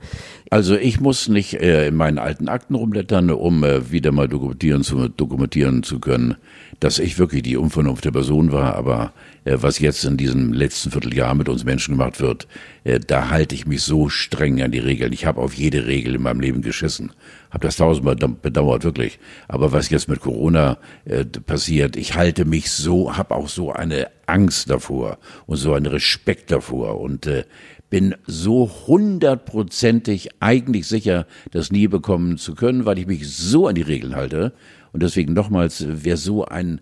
Also 0.50 0.76
ich 0.76 1.00
muss 1.00 1.28
nicht 1.28 1.54
äh, 1.54 1.88
in 1.88 1.96
meinen 1.96 2.18
alten 2.18 2.48
Akten 2.48 2.74
rumblättern, 2.74 3.30
um 3.30 3.64
äh, 3.64 3.90
wieder 3.90 4.12
mal 4.12 4.28
dokumentieren 4.28 4.82
zu, 4.82 5.08
dokumentieren 5.08 5.82
zu 5.82 5.98
können, 5.98 6.36
dass 6.78 6.98
ich 6.98 7.18
wirklich 7.18 7.42
die 7.42 7.56
unvernunfte 7.56 8.12
Person 8.12 8.52
war. 8.52 8.76
Aber 8.76 9.12
äh, 9.44 9.56
was 9.60 9.78
jetzt 9.78 10.04
in 10.04 10.16
diesem 10.16 10.52
letzten 10.52 10.90
Vierteljahr 10.90 11.34
mit 11.34 11.48
uns 11.48 11.64
Menschen 11.64 11.98
gemacht 11.98 12.20
wird, 12.20 12.46
da 12.84 13.28
halte 13.28 13.54
ich 13.54 13.66
mich 13.66 13.82
so 13.82 14.08
streng 14.08 14.62
an 14.62 14.70
die 14.70 14.78
Regeln. 14.78 15.12
Ich 15.12 15.26
habe 15.26 15.40
auf 15.40 15.54
jede 15.54 15.86
Regel 15.86 16.14
in 16.14 16.22
meinem 16.22 16.40
Leben 16.40 16.62
geschissen. 16.62 17.12
Habe 17.50 17.66
das 17.66 17.76
tausendmal 17.76 18.16
bedauert, 18.16 18.84
wirklich. 18.84 19.18
Aber 19.48 19.72
was 19.72 19.90
jetzt 19.90 20.08
mit 20.08 20.20
Corona 20.20 20.78
äh, 21.04 21.24
passiert, 21.24 21.96
ich 21.96 22.14
halte 22.14 22.44
mich 22.44 22.70
so, 22.70 23.16
habe 23.16 23.34
auch 23.34 23.48
so 23.48 23.72
eine 23.72 24.08
Angst 24.26 24.70
davor 24.70 25.18
und 25.46 25.56
so 25.56 25.74
einen 25.74 25.86
Respekt 25.86 26.50
davor 26.50 27.00
und 27.00 27.26
äh, 27.26 27.44
bin 27.90 28.14
so 28.26 28.70
hundertprozentig 28.86 30.30
eigentlich 30.40 30.86
sicher, 30.86 31.26
das 31.50 31.72
nie 31.72 31.88
bekommen 31.88 32.38
zu 32.38 32.54
können, 32.54 32.86
weil 32.86 32.98
ich 32.98 33.06
mich 33.06 33.28
so 33.28 33.66
an 33.66 33.74
die 33.74 33.82
Regeln 33.82 34.14
halte. 34.14 34.52
Und 34.92 35.02
deswegen 35.02 35.34
nochmals, 35.34 35.84
wer 35.86 36.16
so 36.16 36.44
ein 36.44 36.80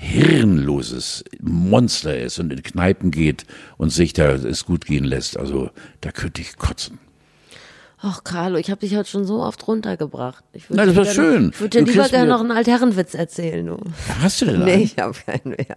hirnloses 0.00 1.22
Monster 1.40 2.18
ist 2.18 2.38
und 2.38 2.50
in 2.50 2.62
Kneipen 2.62 3.10
geht 3.10 3.44
und 3.76 3.90
sich 3.90 4.14
da 4.14 4.32
es 4.32 4.64
gut 4.64 4.86
gehen 4.86 5.04
lässt, 5.04 5.36
also 5.36 5.68
da 6.00 6.10
könnte 6.10 6.40
ich 6.40 6.56
kotzen. 6.56 6.98
Ach, 8.02 8.24
Carlo, 8.24 8.56
ich 8.56 8.70
habe 8.70 8.80
dich 8.80 8.96
heute 8.96 9.10
schon 9.10 9.26
so 9.26 9.42
oft 9.42 9.68
runtergebracht. 9.68 10.42
Ich 10.54 10.70
Nein, 10.70 10.86
das 10.86 10.96
war 10.96 11.04
schön. 11.04 11.50
Ich 11.52 11.60
würde 11.60 11.84
dir 11.84 11.84
lieber 11.84 12.08
gerne 12.08 12.30
noch 12.30 12.40
einen 12.40 12.50
Altherrenwitz 12.50 13.12
erzählen. 13.12 13.66
Du. 13.66 13.76
Hast 14.22 14.40
du 14.40 14.46
denn 14.46 14.64
Nee, 14.64 14.72
einen? 14.72 14.82
ich 14.84 14.96
habe 14.98 15.14
keinen 15.26 15.50
mehr. 15.50 15.76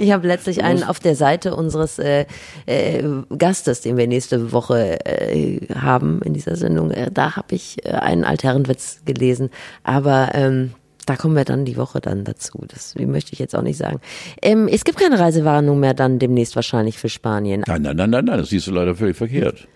Ich 0.00 0.10
habe 0.10 0.26
letztlich 0.26 0.64
einen 0.64 0.82
auf 0.82 0.98
der 0.98 1.14
Seite 1.14 1.54
unseres 1.54 2.00
äh, 2.00 2.26
äh, 2.66 3.04
Gastes, 3.38 3.80
den 3.82 3.96
wir 3.96 4.08
nächste 4.08 4.50
Woche 4.50 5.06
äh, 5.06 5.60
haben 5.72 6.20
in 6.22 6.34
dieser 6.34 6.56
Sendung. 6.56 6.90
Äh, 6.90 7.12
da 7.12 7.36
habe 7.36 7.54
ich 7.54 7.86
äh, 7.86 7.90
einen 7.90 8.24
Altherrenwitz 8.24 9.02
gelesen. 9.04 9.50
Aber 9.84 10.30
ähm, 10.34 10.72
da 11.06 11.16
kommen 11.16 11.34
wir 11.36 11.44
dann 11.44 11.64
die 11.64 11.76
Woche 11.76 12.00
dann 12.00 12.24
dazu. 12.24 12.64
Das 12.68 12.94
möchte 12.96 13.32
ich 13.32 13.38
jetzt 13.38 13.54
auch 13.56 13.62
nicht 13.62 13.76
sagen. 13.78 14.00
Ähm, 14.42 14.68
es 14.68 14.84
gibt 14.84 14.98
keine 14.98 15.18
Reisewarnung 15.18 15.80
mehr 15.80 15.94
dann 15.94 16.18
demnächst 16.18 16.56
wahrscheinlich 16.56 16.98
für 16.98 17.08
Spanien. 17.08 17.64
Nein, 17.66 17.82
nein, 17.82 17.96
nein, 17.96 18.10
nein, 18.10 18.24
nein, 18.24 18.38
das 18.38 18.48
siehst 18.50 18.66
du 18.66 18.70
leider 18.72 18.94
völlig 18.94 19.16
verkehrt. 19.16 19.66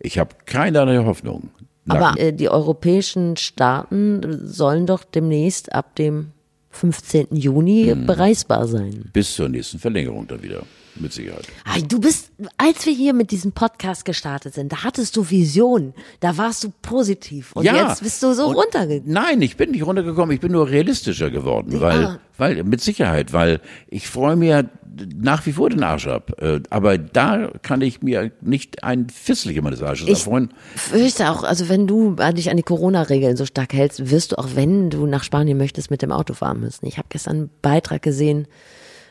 Ich 0.00 0.18
habe 0.18 0.30
keinerlei 0.46 1.04
Hoffnung. 1.04 1.50
Aber 1.88 2.00
Nach- 2.00 2.16
äh, 2.16 2.32
die 2.32 2.48
europäischen 2.50 3.36
Staaten 3.36 4.20
sollen 4.46 4.86
doch 4.86 5.04
demnächst 5.04 5.72
ab 5.72 5.94
dem 5.96 6.32
15. 6.70 7.28
Juni 7.34 7.88
Hm. 7.90 8.06
bereisbar 8.06 8.66
sein. 8.68 9.10
bis 9.12 9.34
zur 9.34 9.48
nächsten 9.48 9.78
Verlängerung 9.78 10.26
dann 10.28 10.42
wieder, 10.42 10.62
mit 11.00 11.12
Sicherheit. 11.12 11.46
Ay, 11.64 11.82
Du 11.82 12.00
bist, 12.00 12.30
als 12.56 12.84
wir 12.86 12.92
hier 12.92 13.12
mit 13.14 13.30
diesem 13.30 13.52
Podcast 13.52 14.04
gestartet 14.04 14.54
sind, 14.54 14.72
da 14.72 14.84
hattest 14.84 15.16
du 15.16 15.28
Vision, 15.30 15.94
da 16.20 16.36
warst 16.36 16.64
du 16.64 16.72
positiv 16.82 17.52
und 17.54 17.64
jetzt 17.64 18.02
bist 18.02 18.22
du 18.22 18.32
so 18.34 18.46
runtergegangen. 18.52 19.02
Nein, 19.12 19.42
ich 19.42 19.56
bin 19.56 19.70
nicht 19.72 19.84
runtergekommen, 19.86 20.34
ich 20.34 20.40
bin 20.40 20.52
nur 20.52 20.68
realistischer 20.68 21.30
geworden, 21.30 21.80
weil, 21.80 22.04
Ah. 22.04 22.18
weil, 22.36 22.62
mit 22.64 22.80
Sicherheit, 22.80 23.32
weil 23.32 23.60
ich 23.88 24.08
freue 24.08 24.36
mir 24.36 24.68
nach 25.14 25.46
wie 25.46 25.52
vor 25.52 25.70
den 25.70 25.84
Arsch 25.84 26.08
ab. 26.08 26.32
Äh, 26.42 26.60
Aber 26.70 26.98
da 26.98 27.52
kann 27.62 27.82
ich 27.82 28.02
mir 28.02 28.32
nicht 28.40 28.82
ein 28.82 29.08
Fissel 29.10 29.60
meines 29.62 29.80
Arsches 29.82 30.08
Ich 30.08 30.18
erfreuen. 30.18 30.52
fürchte 30.74 31.30
auch, 31.30 31.44
also 31.44 31.68
wenn 31.68 31.86
du 31.86 32.16
dich 32.34 32.50
an 32.50 32.56
die 32.56 32.62
Corona-Regeln 32.64 33.36
so 33.36 33.46
stark 33.46 33.72
hältst, 33.74 34.10
wirst 34.10 34.32
du 34.32 34.38
auch, 34.38 34.48
wenn 34.54 34.90
du 34.90 35.06
nach 35.06 35.22
Spanien 35.22 35.56
möchtest, 35.56 35.90
mit 35.92 36.02
dem 36.02 36.10
Auto 36.10 36.34
fahren 36.34 36.58
müssen. 36.60 36.84
Ich 36.86 36.98
habe 36.98 37.06
gestern 37.10 37.36
einen 37.36 37.50
Beitrag 37.62 38.02
gesehen, 38.02 38.48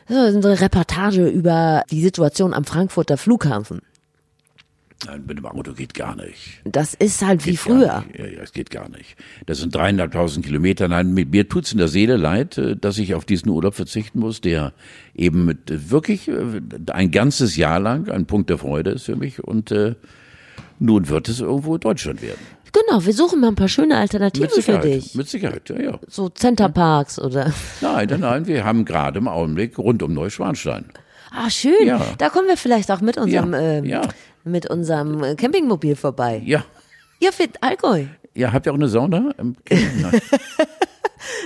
so 0.08 0.16
eine 0.16 0.60
Reportage 0.60 1.26
über 1.28 1.84
die 1.90 2.02
Situation 2.02 2.54
am 2.54 2.64
Frankfurter 2.64 3.16
Flughafen. 3.16 3.80
Nein, 5.06 5.24
mit 5.28 5.38
dem 5.38 5.46
Auto 5.46 5.74
geht 5.74 5.94
gar 5.94 6.16
nicht. 6.16 6.60
Das 6.64 6.94
ist 6.94 7.24
halt 7.24 7.46
wie 7.46 7.50
Geht 7.50 7.60
früher. 7.60 7.86
Gar 7.86 8.06
nicht. 8.06 8.18
Ja, 8.18 8.26
ja, 8.26 8.40
es 8.40 8.52
geht 8.52 8.70
gar 8.70 8.88
nicht. 8.88 9.16
Das 9.46 9.58
sind 9.58 9.72
dreieinhalbtausend 9.72 10.44
Kilometer. 10.44 10.88
Nein, 10.88 11.14
mit 11.14 11.30
mir 11.30 11.48
tut's 11.48 11.70
in 11.70 11.78
der 11.78 11.86
Seele 11.86 12.16
leid, 12.16 12.58
äh, 12.58 12.76
dass 12.76 12.98
ich 12.98 13.14
auf 13.14 13.24
diesen 13.24 13.48
Urlaub 13.48 13.74
verzichten 13.74 14.18
muss, 14.18 14.40
der 14.40 14.72
eben 15.14 15.44
mit, 15.44 15.70
äh, 15.70 15.90
wirklich 15.90 16.26
äh, 16.26 16.60
ein 16.90 17.12
ganzes 17.12 17.56
Jahr 17.56 17.78
lang 17.78 18.10
ein 18.10 18.26
Punkt 18.26 18.50
der 18.50 18.58
Freude 18.58 18.90
ist 18.90 19.04
für 19.04 19.14
mich. 19.14 19.44
Und 19.44 19.70
äh, 19.70 19.94
nun 20.80 21.08
wird 21.08 21.28
es 21.28 21.40
irgendwo 21.40 21.78
Deutschland 21.78 22.20
werden. 22.20 22.40
Genau, 22.72 23.04
wir 23.04 23.12
suchen 23.12 23.40
mal 23.40 23.48
ein 23.48 23.54
paar 23.54 23.68
schöne 23.68 23.96
Alternativen 23.96 24.50
Mit 24.54 24.64
für 24.64 24.78
dich. 24.78 25.14
Mit 25.14 25.28
Sicherheit, 25.28 25.68
ja, 25.68 25.80
ja. 25.80 25.98
So 26.06 26.28
Centerparks 26.28 27.18
oder. 27.18 27.52
Nein, 27.80 28.08
nein, 28.10 28.20
nein, 28.20 28.46
wir 28.46 28.64
haben 28.64 28.84
gerade 28.84 29.18
im 29.18 29.28
Augenblick 29.28 29.78
rund 29.78 30.02
um 30.02 30.12
Neuschwanstein. 30.12 30.86
Ah, 31.30 31.50
schön. 31.50 31.86
Ja. 31.86 32.00
Da 32.18 32.28
kommen 32.30 32.48
wir 32.48 32.56
vielleicht 32.56 32.90
auch 32.90 33.00
mit 33.00 33.16
unserem, 33.18 33.52
Ja, 33.52 33.60
ähm, 33.60 33.84
ja. 33.84 34.02
mit 34.44 34.68
unserem 34.70 35.22
äh, 35.22 35.34
Campingmobil 35.34 35.96
vorbei. 35.96 36.42
Ja. 36.44 36.64
Ja, 37.20 37.32
für 37.32 37.44
Allgäu. 37.60 38.04
Ja, 38.34 38.52
habt 38.52 38.66
ihr 38.66 38.72
auch 38.72 38.76
eine 38.76 38.88
Sauna? 38.88 39.34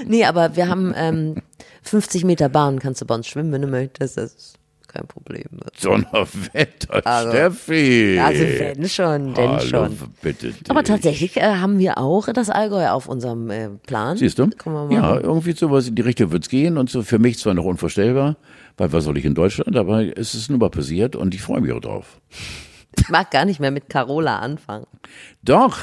Nee, 0.07 0.25
aber 0.25 0.57
wir 0.57 0.69
haben 0.69 0.93
ähm, 0.97 1.37
50 1.83 2.25
Meter 2.25 2.49
Bahn, 2.49 2.79
kannst 2.79 3.01
du 3.01 3.07
bei 3.07 3.15
uns 3.15 3.27
schwimmen, 3.27 3.53
wenn 3.53 3.63
du 3.63 3.69
möchtest. 3.69 4.17
Das 4.17 4.35
ist 4.35 4.59
kein 4.93 5.07
Problem. 5.07 5.45
Donnerwetter, 5.83 7.01
Also- 7.07 7.31
Steffi. 7.31 8.19
Also 8.23 8.43
wenn 8.45 8.89
schon, 8.89 9.35
denn 9.35 9.51
Hallo, 9.51 9.61
schon. 9.67 9.99
bitte 10.23 10.53
dich. 10.53 10.71
Aber 10.71 10.85
tatsächlich 10.85 11.37
äh, 11.37 11.43
haben 11.57 11.79
wir 11.79 11.99
auch 11.99 12.29
das 12.33 12.51
Allgäu 12.51 12.89
auf 12.89 13.09
unserem 13.09 13.51
äh, 13.51 13.69
Plan. 13.87 14.17
Siehst 14.17 14.39
du? 14.39 14.49
Ja, 14.91 15.19
irgendwie 15.19 15.53
sowas 15.53 15.89
in 15.89 15.95
die 15.95 16.03
Richtung 16.03 16.31
wird's 16.33 16.49
gehen 16.49 16.79
und 16.79 16.91
so 16.91 17.03
für 17.03 17.19
mich 17.19 17.39
zwar 17.39 17.55
noch 17.55 17.65
unvorstellbar, 17.65 18.37
weil 18.77 18.93
was 18.93 19.05
soll 19.05 19.17
ich 19.19 19.25
in 19.25 19.35
Deutschland, 19.35 19.77
aber 19.77 20.17
es 20.17 20.35
ist 20.35 20.51
nun 20.51 20.59
mal 20.59 20.71
passiert 20.71 21.17
und 21.17 21.35
ich 21.35 21.43
freue 21.43 21.61
mich 21.61 21.73
auch 21.73 21.81
drauf. 21.81 22.21
Ich 22.99 23.09
mag 23.09 23.31
gar 23.31 23.45
nicht 23.47 23.59
mehr 23.61 23.71
mit 23.71 23.89
Carola 23.89 24.39
anfangen. 24.39 24.87
Doch. 25.43 25.79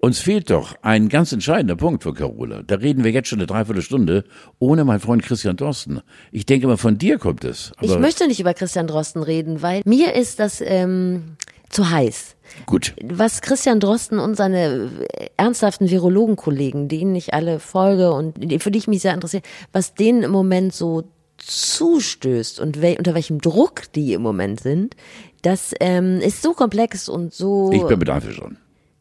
Uns 0.00 0.18
fehlt 0.18 0.48
doch 0.48 0.76
ein 0.80 1.10
ganz 1.10 1.30
entscheidender 1.30 1.76
Punkt 1.76 2.02
für 2.02 2.14
Carola. 2.14 2.62
Da 2.66 2.76
reden 2.76 3.04
wir 3.04 3.10
jetzt 3.10 3.28
schon 3.28 3.38
eine 3.38 3.46
Dreiviertelstunde 3.46 4.24
ohne 4.58 4.84
meinen 4.84 5.00
Freund 5.00 5.22
Christian 5.22 5.58
Drosten. 5.58 6.00
Ich 6.32 6.46
denke 6.46 6.66
mal, 6.66 6.78
von 6.78 6.96
dir 6.96 7.18
kommt 7.18 7.44
es. 7.44 7.72
ich 7.82 7.98
möchte 7.98 8.26
nicht 8.26 8.40
über 8.40 8.54
Christian 8.54 8.86
Drosten 8.86 9.22
reden, 9.22 9.60
weil 9.60 9.82
mir 9.84 10.14
ist 10.14 10.40
das 10.40 10.62
ähm, 10.62 11.36
zu 11.68 11.90
heiß. 11.90 12.36
Gut. 12.64 12.94
Was 13.04 13.42
Christian 13.42 13.78
Drosten 13.78 14.18
und 14.18 14.36
seine 14.36 14.88
ernsthaften 15.36 15.90
Virologenkollegen, 15.90 16.88
denen 16.88 17.14
ich 17.14 17.34
alle 17.34 17.60
folge 17.60 18.12
und 18.12 18.38
für 18.62 18.70
die 18.70 18.78
ich 18.78 18.88
mich 18.88 19.02
sehr 19.02 19.12
interessiere, 19.12 19.42
was 19.72 19.92
denen 19.92 20.22
im 20.22 20.30
Moment 20.30 20.72
so 20.72 21.04
zustößt 21.36 22.58
und 22.58 22.80
wel 22.80 22.96
unter 22.96 23.14
welchem 23.14 23.40
Druck 23.40 23.92
die 23.94 24.14
im 24.14 24.22
Moment 24.22 24.60
sind, 24.60 24.96
das 25.42 25.74
ähm, 25.78 26.20
ist 26.20 26.40
so 26.40 26.54
komplex 26.54 27.10
und 27.10 27.34
so. 27.34 27.70
Ich 27.72 27.82
bin 27.84 27.98
mit 27.98 28.08
einverstanden. 28.08 28.56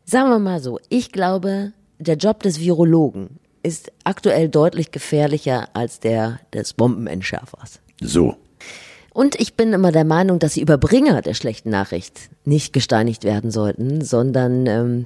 Sagen 0.10 0.32
wir 0.32 0.40
mal 0.40 0.60
so, 0.60 0.80
ich 0.90 1.12
glaube, 1.12 1.72
der 2.00 2.16
Job 2.16 2.42
des 2.42 2.60
Virologen 2.60 3.40
ist 3.62 3.92
aktuell 4.06 4.50
deutlich 4.50 4.90
gefährlicher 4.90 5.70
als 5.74 6.00
der 6.00 6.40
des 6.52 6.74
Bombenentschärfers. 6.74 7.80
So. 8.02 8.36
Und 9.14 9.40
ich 9.40 9.54
bin 9.54 9.72
immer 9.72 9.92
der 9.92 10.06
Meinung, 10.06 10.40
dass 10.40 10.56
die 10.56 10.62
Überbringer 10.62 11.22
der 11.22 11.36
schlechten 11.36 11.70
Nachricht 11.70 12.32
nicht 12.44 12.74
gesteinigt 12.74 13.24
werden 13.24 13.52
sollten, 13.52 14.04
sondern 14.04 14.66
ähm, 14.66 15.06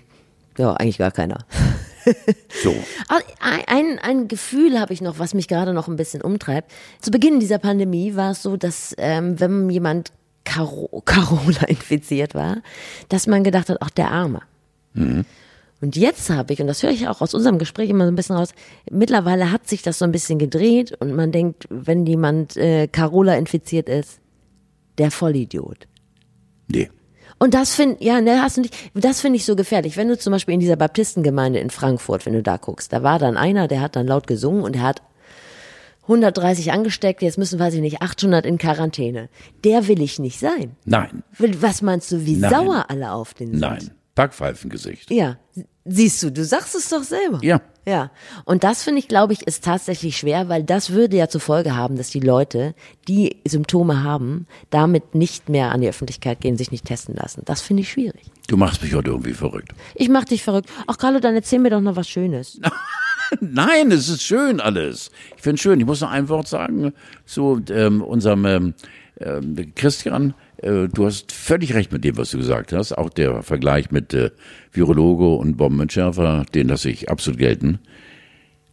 ja, 0.58 0.72
eigentlich 0.74 1.00
gar 1.00 1.12
keiner. 1.12 1.40
So. 2.64 2.74
Ein, 3.40 3.98
ein 4.00 4.28
Gefühl 4.28 4.78
habe 4.78 4.92
ich 4.92 5.00
noch, 5.00 5.20
was 5.20 5.34
mich 5.34 5.48
gerade 5.48 5.74
noch 5.74 5.88
ein 5.88 5.96
bisschen 5.96 6.22
umtreibt. 6.22 6.70
Zu 7.00 7.12
Beginn 7.12 7.40
dieser 7.40 7.60
Pandemie 7.60 8.18
war 8.18 8.32
es 8.32 8.44
so, 8.44 8.58
dass 8.58 8.94
ähm, 8.98 9.40
wenn 9.40 9.70
jemand 9.70 10.12
Caro 10.44 11.02
Carola 11.06 11.64
infiziert 11.68 12.36
war, 12.36 12.58
dass 13.08 13.28
man 13.28 13.46
gedacht 13.46 13.70
hat, 13.70 13.78
ach 13.80 13.90
der 13.90 14.12
Arme. 14.12 14.42
Mhm. 14.94 15.26
Und 15.82 15.98
jetzt 15.98 16.30
habe 16.30 16.54
ich, 16.54 16.62
und 16.62 16.68
das 16.68 16.82
höre 16.82 16.92
ich 16.92 17.10
auch 17.10 17.20
aus 17.20 17.34
unserem 17.34 17.58
Gespräch 17.58 17.90
immer 17.90 18.06
so 18.06 18.12
ein 18.12 18.16
bisschen 18.16 18.38
raus, 18.38 18.54
mittlerweile 18.90 19.52
hat 19.52 19.68
sich 19.68 19.82
das 19.82 20.00
so 20.00 20.06
ein 20.06 20.14
bisschen 20.14 20.40
gedreht 20.40 20.96
und 21.02 21.14
man 21.14 21.34
denkt, 21.34 21.68
wenn 21.70 22.06
jemand 22.06 22.56
äh, 22.56 22.88
Carola 22.88 23.36
infiziert 23.36 23.90
ist, 23.90 24.22
der 24.98 25.12
Vollidiot. 25.12 25.88
Nee. 26.70 26.90
Und 27.38 27.54
das 27.54 27.76
finde 27.76 28.02
ja, 28.02 28.22
ne, 28.22 28.42
hast 28.42 28.56
du 28.56 28.62
nicht, 28.62 28.74
das 28.94 29.20
finde 29.20 29.36
ich 29.36 29.44
so 29.44 29.58
gefährlich. 29.58 29.98
Wenn 29.98 30.08
du 30.08 30.18
zum 30.18 30.32
Beispiel 30.32 30.54
in 30.54 30.62
dieser 30.62 30.78
Baptistengemeinde 30.78 31.60
in 31.60 31.70
Frankfurt, 31.70 32.26
wenn 32.26 32.32
du 32.32 32.42
da 32.42 32.56
guckst, 32.56 32.94
da 32.94 33.04
war 33.04 33.20
dann 33.20 33.36
einer, 33.36 33.68
der 33.68 33.82
hat 33.82 33.98
dann 33.98 34.08
laut 34.08 34.26
gesungen 34.26 34.64
und 34.64 34.78
er 34.78 34.84
hat 34.84 35.02
130 36.04 36.72
angesteckt, 36.72 37.22
jetzt 37.22 37.38
müssen, 37.38 37.60
weiß 37.60 37.74
ich 37.74 37.82
nicht, 37.82 38.02
800 38.02 38.46
in 38.46 38.58
Quarantäne. 38.58 39.28
Der 39.66 39.88
will 39.90 40.02
ich 40.02 40.20
nicht 40.20 40.40
sein. 40.40 40.78
Nein. 40.86 41.24
Was 41.38 41.82
meinst 41.82 42.12
du, 42.14 42.26
wie 42.26 42.38
Nein. 42.38 42.52
sauer 42.52 42.86
alle 42.88 43.12
auf 43.12 43.34
den 43.34 43.52
sind? 43.52 43.60
Nein. 43.60 43.92
Backpfeifengesicht. 44.16 45.10
Ja, 45.12 45.38
siehst 45.86 46.22
du, 46.24 46.32
du 46.32 46.44
sagst 46.44 46.76
es 46.76 46.90
doch 46.90 47.04
selber. 47.04 47.40
Ja. 47.42 47.62
Ja, 47.86 48.12
und 48.46 48.64
das 48.64 48.82
finde 48.82 49.00
ich, 49.00 49.10
glaube 49.10 49.34
ich, 49.34 49.46
ist 49.46 49.66
tatsächlich 49.66 50.16
schwer, 50.16 50.48
weil 50.48 50.64
das 50.64 50.92
würde 50.92 51.18
ja 51.18 51.28
zur 51.28 51.42
Folge 51.42 51.76
haben, 51.76 51.98
dass 51.98 52.12
die 52.12 52.22
Leute, 52.22 52.76
die 53.10 53.42
Symptome 53.46 54.04
haben, 54.04 54.48
damit 54.70 55.16
nicht 55.16 55.50
mehr 55.50 55.74
an 55.74 55.82
die 55.82 55.90
Öffentlichkeit 55.90 56.40
gehen, 56.40 56.56
sich 56.56 56.72
nicht 56.72 56.86
testen 56.86 57.14
lassen. 57.14 57.42
Das 57.44 57.60
finde 57.60 57.82
ich 57.82 57.92
schwierig. 57.92 58.32
Du 58.48 58.56
machst 58.56 58.82
mich 58.82 58.94
heute 58.94 59.10
irgendwie 59.10 59.34
verrückt. 59.34 59.74
Ich 59.96 60.08
mach 60.08 60.24
dich 60.24 60.44
verrückt. 60.44 60.70
Ach, 60.88 60.98
Carlo, 60.98 61.20
dann 61.20 61.36
erzähl 61.36 61.60
mir 61.60 61.72
doch 61.72 61.82
noch 61.82 61.98
was 61.98 62.08
Schönes. 62.08 62.58
Nein, 63.42 63.92
es 63.92 64.08
ist 64.08 64.24
schön 64.24 64.62
alles. 64.62 65.12
Ich 65.36 65.42
finde 65.42 65.62
schön. 65.62 65.80
Ich 65.82 65.86
muss 65.86 66.00
noch 66.00 66.12
ein 66.12 66.30
Wort 66.30 66.48
sagen 66.48 66.94
zu 67.26 67.62
ähm, 67.70 68.02
unserem 68.02 68.46
ähm, 68.46 68.74
ähm, 69.20 69.74
Christian. 69.76 70.34
Äh, 70.64 70.88
du 70.88 71.06
hast 71.06 71.32
völlig 71.32 71.74
recht 71.74 71.92
mit 71.92 72.04
dem, 72.04 72.18
was 72.18 72.32
du 72.32 72.38
gesagt 72.38 72.74
hast. 72.74 72.94
Auch 72.94 73.10
der 73.10 73.44
Vergleich 73.44 73.92
mit 73.92 74.14
äh, 74.14 74.32
Virologe 74.72 75.28
und 75.36 75.58
Bombenentschärfer, 75.58 76.46
den 76.54 76.70
lasse 76.70 76.90
ich 76.90 77.10
absolut 77.10 77.40
gelten. 77.40 77.80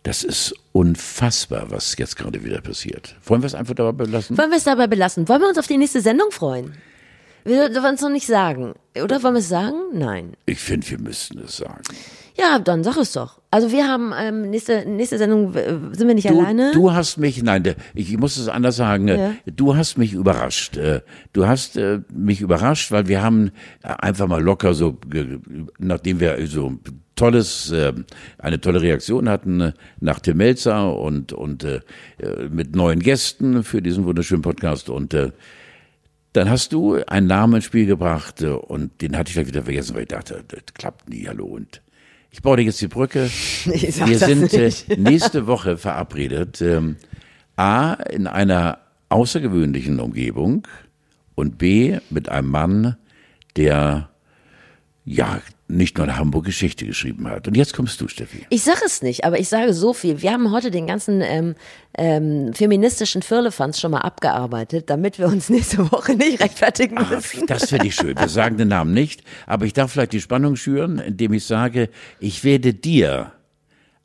Das 0.02 0.24
ist 0.24 0.54
unfassbar, 0.72 1.70
was 1.70 1.96
jetzt 1.98 2.16
gerade 2.16 2.42
wieder 2.42 2.60
passiert. 2.62 3.16
Wollen 3.24 3.42
wir 3.42 3.46
es 3.46 3.54
einfach 3.54 3.74
dabei 3.74 4.04
belassen? 4.04 4.38
Wollen 4.38 4.50
wir 4.50 4.56
es 4.56 4.64
dabei 4.64 4.86
belassen? 4.86 5.28
Wollen 5.28 5.42
wir 5.42 5.48
uns 5.48 5.58
auf 5.58 5.66
die 5.66 5.76
nächste 5.76 6.00
Sendung 6.00 6.30
freuen? 6.30 6.74
Wir 7.44 7.70
wollen 7.82 7.94
es 7.94 8.00
noch 8.00 8.10
nicht 8.10 8.26
sagen. 8.26 8.74
Oder 9.02 9.22
wollen 9.22 9.34
wir 9.34 9.40
es 9.40 9.48
sagen? 9.48 9.76
Nein. 9.92 10.34
Ich 10.46 10.60
finde, 10.60 10.88
wir 10.90 10.98
müssten 10.98 11.38
es 11.40 11.56
sagen. 11.58 11.82
Ja, 12.38 12.58
dann 12.58 12.84
sag 12.84 12.96
es 12.96 13.12
doch. 13.12 13.39
Also 13.52 13.72
wir 13.72 13.88
haben 13.88 14.12
ähm, 14.16 14.48
nächste 14.50 14.88
nächste 14.88 15.18
Sendung 15.18 15.52
äh, 15.56 15.72
sind 15.92 16.06
wir 16.06 16.14
nicht 16.14 16.30
Du, 16.30 16.38
alleine. 16.38 16.70
du 16.72 16.92
hast 16.92 17.16
mich, 17.18 17.42
nein, 17.42 17.74
ich 17.94 18.16
muss 18.16 18.36
es 18.36 18.46
anders 18.48 18.76
sagen, 18.76 19.08
äh, 19.08 19.16
Ja. 19.18 19.32
du 19.46 19.74
hast 19.76 19.98
mich 19.98 20.12
überrascht. 20.12 20.76
Äh, 20.76 21.00
Du 21.32 21.46
hast 21.46 21.76
äh, 21.76 22.00
mich 22.12 22.40
überrascht, 22.40 22.92
weil 22.92 23.08
wir 23.08 23.22
haben 23.22 23.50
äh, 23.82 23.88
einfach 23.88 24.28
mal 24.28 24.40
locker 24.42 24.74
so, 24.74 24.96
nachdem 25.78 26.20
wir 26.20 26.46
so 26.46 26.78
tolles, 27.16 27.70
äh, 27.72 27.92
eine 28.38 28.60
tolle 28.60 28.82
Reaktion 28.82 29.28
hatten 29.28 29.72
nach 30.00 30.20
Tim 30.20 30.36
Melzer 30.36 30.96
und, 30.96 31.32
und 31.32 31.64
äh, 31.64 31.80
mit 32.50 32.76
neuen 32.76 33.00
Gästen 33.00 33.64
für 33.64 33.82
diesen 33.82 34.04
wunderschönen 34.04 34.42
Podcast 34.42 34.88
und 34.90 35.12
äh, 35.12 35.32
dann 36.32 36.48
hast 36.48 36.72
du 36.72 36.94
einen 37.08 37.26
Namen 37.26 37.56
ins 37.56 37.64
Spiel 37.64 37.86
gebracht 37.86 38.42
und 38.42 39.02
den 39.02 39.16
hatte 39.16 39.30
ich 39.30 39.34
dann 39.34 39.48
wieder 39.48 39.64
vergessen, 39.64 39.96
weil 39.96 40.02
ich 40.02 40.08
dachte, 40.08 40.44
das 40.46 40.60
klappt 40.74 41.08
nie, 41.08 41.26
hallo. 41.26 41.46
Und 41.46 41.82
ich 42.30 42.42
baue 42.42 42.56
dir 42.56 42.62
jetzt 42.64 42.80
die 42.80 42.88
Brücke. 42.88 43.30
Ich 43.72 43.94
sag 43.94 44.08
Wir 44.08 44.18
das 44.18 44.28
sind 44.28 44.52
äh, 44.54 44.64
nicht. 44.66 44.88
nächste 44.98 45.46
Woche 45.46 45.76
verabredet. 45.76 46.60
Ähm, 46.62 46.96
A, 47.56 47.94
in 47.94 48.26
einer 48.26 48.78
außergewöhnlichen 49.08 50.00
Umgebung 50.00 50.66
und 51.34 51.58
B, 51.58 51.98
mit 52.10 52.28
einem 52.28 52.48
Mann, 52.48 52.96
der 53.56 54.08
ja 55.04 55.40
nicht 55.70 55.96
nur 55.98 56.06
in 56.06 56.16
Hamburg 56.16 56.44
Geschichte 56.44 56.84
geschrieben 56.86 57.28
hat. 57.28 57.46
Und 57.48 57.56
jetzt 57.56 57.74
kommst 57.74 58.00
du, 58.00 58.08
Steffi. 58.08 58.46
Ich 58.50 58.62
sage 58.62 58.80
es 58.84 59.02
nicht, 59.02 59.24
aber 59.24 59.38
ich 59.38 59.48
sage 59.48 59.72
so 59.72 59.92
viel. 59.92 60.20
Wir 60.22 60.32
haben 60.32 60.50
heute 60.50 60.70
den 60.70 60.86
ganzen 60.86 61.20
ähm, 61.22 61.54
ähm, 61.96 62.52
feministischen 62.54 63.22
Firlefanz 63.22 63.80
schon 63.80 63.90
mal 63.92 64.00
abgearbeitet, 64.00 64.90
damit 64.90 65.18
wir 65.18 65.26
uns 65.28 65.48
nächste 65.50 65.90
Woche 65.92 66.14
nicht 66.14 66.40
rechtfertigen 66.40 66.98
Ah, 66.98 67.06
müssen. 67.10 67.46
das 67.46 67.68
finde 67.70 67.86
ich 67.86 67.94
schön. 67.94 68.18
Wir 68.18 68.28
sagen 68.28 68.56
den 68.56 68.68
Namen 68.68 68.92
nicht, 68.92 69.22
aber 69.46 69.64
ich 69.66 69.72
darf 69.72 69.92
vielleicht 69.92 70.12
die 70.12 70.20
Spannung 70.20 70.56
schüren, 70.56 70.98
indem 70.98 71.32
ich 71.32 71.44
sage, 71.44 71.88
ich 72.18 72.44
werde 72.44 72.74
dir 72.74 73.32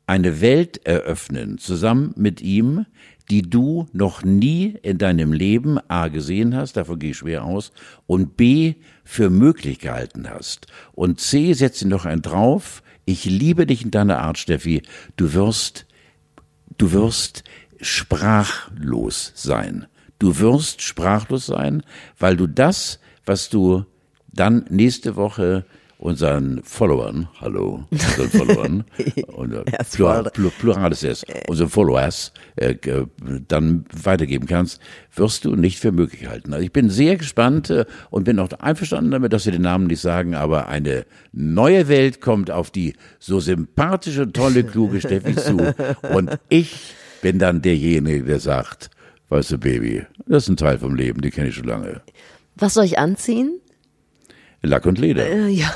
eine 0.06 0.40
Welt 0.40 0.86
eröffnen, 0.86 1.58
zusammen 1.58 2.14
mit 2.16 2.40
ihm, 2.40 2.86
die 3.30 3.42
du 3.42 3.88
noch 3.92 4.22
nie 4.22 4.76
in 4.82 4.98
deinem 4.98 5.32
Leben 5.32 5.78
A 5.88 6.08
gesehen 6.08 6.54
hast, 6.54 6.76
davon 6.76 6.98
gehe 6.98 7.10
ich 7.10 7.16
schwer 7.18 7.44
aus, 7.44 7.72
und 8.06 8.36
B 8.36 8.74
für 9.04 9.30
möglich 9.30 9.80
gehalten 9.80 10.30
hast. 10.30 10.68
Und 10.92 11.20
C 11.20 11.52
setze 11.54 11.88
noch 11.88 12.04
ein 12.04 12.22
drauf, 12.22 12.82
ich 13.04 13.24
liebe 13.24 13.66
dich 13.66 13.84
in 13.84 13.90
deiner 13.90 14.18
Art, 14.18 14.38
Steffi, 14.38 14.82
du 15.16 15.32
wirst 15.32 15.86
du 16.78 16.92
wirst 16.92 17.44
sprachlos 17.80 19.32
sein. 19.34 19.86
Du 20.18 20.38
wirst 20.38 20.82
sprachlos 20.82 21.46
sein, 21.46 21.82
weil 22.18 22.36
du 22.36 22.46
das, 22.46 23.00
was 23.24 23.50
du 23.50 23.84
dann 24.28 24.64
nächste 24.70 25.16
Woche 25.16 25.66
unseren 25.98 26.62
Followern, 26.62 27.28
hallo, 27.40 27.84
unseren 27.90 28.30
Followern, 28.30 28.84
und, 29.28 29.52
äh, 29.52 29.64
Erst 29.72 29.94
Plural, 29.94 30.30
Plurales 30.58 31.02
S, 31.02 31.24
unseren 31.48 31.70
Followers, 31.70 32.32
äh, 32.56 32.72
äh, 32.72 33.06
dann 33.48 33.86
weitergeben 34.02 34.46
kannst, 34.46 34.80
wirst 35.14 35.44
du 35.44 35.56
nicht 35.56 35.78
für 35.78 35.92
möglich 35.92 36.28
halten. 36.28 36.52
Also 36.52 36.64
ich 36.64 36.72
bin 36.72 36.90
sehr 36.90 37.16
gespannt 37.16 37.70
äh, 37.70 37.86
und 38.10 38.24
bin 38.24 38.38
auch 38.38 38.50
einverstanden 38.60 39.10
damit, 39.10 39.32
dass 39.32 39.46
wir 39.46 39.52
den 39.52 39.62
Namen 39.62 39.86
nicht 39.86 40.00
sagen, 40.00 40.34
aber 40.34 40.68
eine 40.68 41.06
neue 41.32 41.88
Welt 41.88 42.20
kommt 42.20 42.50
auf 42.50 42.70
die 42.70 42.94
so 43.18 43.40
sympathische, 43.40 44.30
tolle, 44.30 44.64
kluge 44.64 45.00
Steffi 45.00 45.34
zu 45.34 45.74
und 46.14 46.38
ich 46.48 46.94
bin 47.22 47.38
dann 47.38 47.62
derjenige, 47.62 48.24
der 48.24 48.40
sagt, 48.40 48.90
weißt 49.30 49.52
du, 49.52 49.58
Baby, 49.58 50.04
das 50.26 50.44
ist 50.44 50.50
ein 50.50 50.56
Teil 50.56 50.78
vom 50.78 50.94
Leben, 50.94 51.22
die 51.22 51.30
kenne 51.30 51.48
ich 51.48 51.54
schon 51.54 51.66
lange. 51.66 52.02
Was 52.54 52.74
soll 52.74 52.84
ich 52.84 52.98
anziehen? 52.98 53.60
Lack 54.66 54.86
und 54.86 54.98
Leder. 54.98 55.26
Äh, 55.26 55.48
ja. 55.48 55.72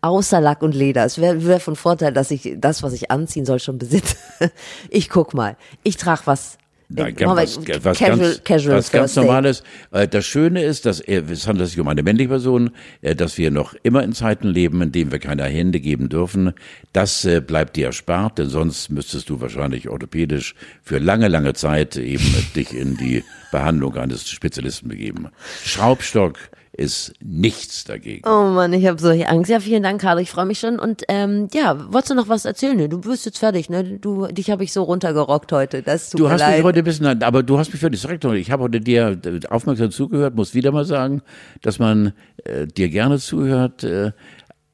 Außer 0.00 0.40
Lack 0.40 0.62
und 0.62 0.74
Leder. 0.74 1.04
Es 1.04 1.18
wäre 1.20 1.44
wär 1.46 1.60
von 1.60 1.76
Vorteil, 1.76 2.12
dass 2.12 2.30
ich 2.30 2.54
das, 2.56 2.82
was 2.82 2.92
ich 2.92 3.10
anziehen 3.10 3.44
soll, 3.44 3.58
schon 3.60 3.78
besitze. 3.78 4.16
Ich 4.90 5.08
guck 5.08 5.34
mal. 5.34 5.56
Ich 5.82 5.96
trage 5.96 6.22
was. 6.26 6.58
Nein, 6.90 7.18
äh, 7.18 7.26
was, 7.26 7.58
was 7.84 7.98
casual, 7.98 8.18
ganz, 8.18 8.44
casual 8.44 8.76
was 8.78 8.90
ganz. 8.90 9.16
Normales. 9.16 9.62
Äh, 9.90 10.08
Das 10.08 10.24
Schöne 10.24 10.62
ist, 10.62 10.86
dass 10.86 11.00
er, 11.00 11.28
es 11.28 11.46
handelt 11.46 11.68
sich 11.68 11.78
um 11.78 11.88
eine 11.88 12.02
männliche 12.02 12.30
Person, 12.30 12.70
äh, 13.02 13.14
dass 13.14 13.36
wir 13.36 13.50
noch 13.50 13.74
immer 13.82 14.02
in 14.02 14.12
Zeiten 14.14 14.48
leben, 14.48 14.80
in 14.80 14.92
denen 14.92 15.12
wir 15.12 15.18
keine 15.18 15.44
Hände 15.44 15.80
geben 15.80 16.08
dürfen. 16.08 16.54
Das 16.94 17.26
äh, 17.26 17.40
bleibt 17.40 17.76
dir 17.76 17.86
erspart, 17.86 18.38
denn 18.38 18.48
sonst 18.48 18.88
müsstest 18.90 19.28
du 19.28 19.40
wahrscheinlich 19.40 19.88
orthopädisch 19.90 20.54
für 20.82 20.98
lange, 20.98 21.28
lange 21.28 21.52
Zeit 21.52 21.96
eben 21.96 22.24
dich 22.56 22.72
in 22.72 22.96
die 22.96 23.22
Behandlung 23.52 23.94
eines 23.96 24.28
Spezialisten 24.30 24.88
begeben. 24.88 25.28
Schraubstock 25.64 26.38
ist 26.78 27.12
nichts 27.20 27.82
dagegen. 27.84 28.26
Oh 28.26 28.44
Mann, 28.50 28.72
ich 28.72 28.86
habe 28.86 29.00
solche 29.00 29.28
Angst. 29.28 29.50
Ja, 29.50 29.58
vielen 29.58 29.82
Dank, 29.82 30.00
Carlo. 30.00 30.20
Ich 30.20 30.30
freue 30.30 30.46
mich 30.46 30.60
schon. 30.60 30.78
Und 30.78 31.02
ähm, 31.08 31.48
ja, 31.52 31.76
wolltest 31.92 32.10
du 32.12 32.14
noch 32.14 32.28
was 32.28 32.44
erzählen? 32.44 32.76
Ne, 32.76 32.88
Du 32.88 33.00
bist 33.00 33.26
jetzt 33.26 33.38
fertig, 33.38 33.68
ne? 33.68 33.98
Du, 33.98 34.26
dich 34.28 34.50
habe 34.50 34.62
ich 34.62 34.72
so 34.72 34.84
runtergerockt 34.84 35.50
heute. 35.50 35.82
Das 35.82 36.10
tut 36.10 36.20
Du 36.20 36.30
hast 36.30 36.40
leid. 36.40 36.56
mich 36.58 36.64
heute 36.64 36.78
ein 36.78 36.84
bisschen, 36.84 37.22
aber 37.24 37.42
du 37.42 37.58
hast 37.58 37.72
mich 37.72 37.80
völlig 37.80 38.00
direkt. 38.00 38.24
Ich 38.24 38.52
habe 38.52 38.62
heute 38.62 38.80
dir 38.80 39.20
äh, 39.24 39.40
aufmerksam 39.48 39.90
zugehört, 39.90 40.36
muss 40.36 40.54
wieder 40.54 40.70
mal 40.70 40.84
sagen, 40.84 41.20
dass 41.62 41.80
man 41.80 42.12
äh, 42.44 42.66
dir 42.68 42.88
gerne 42.88 43.18
zuhört. 43.18 43.82
Äh, 43.82 44.12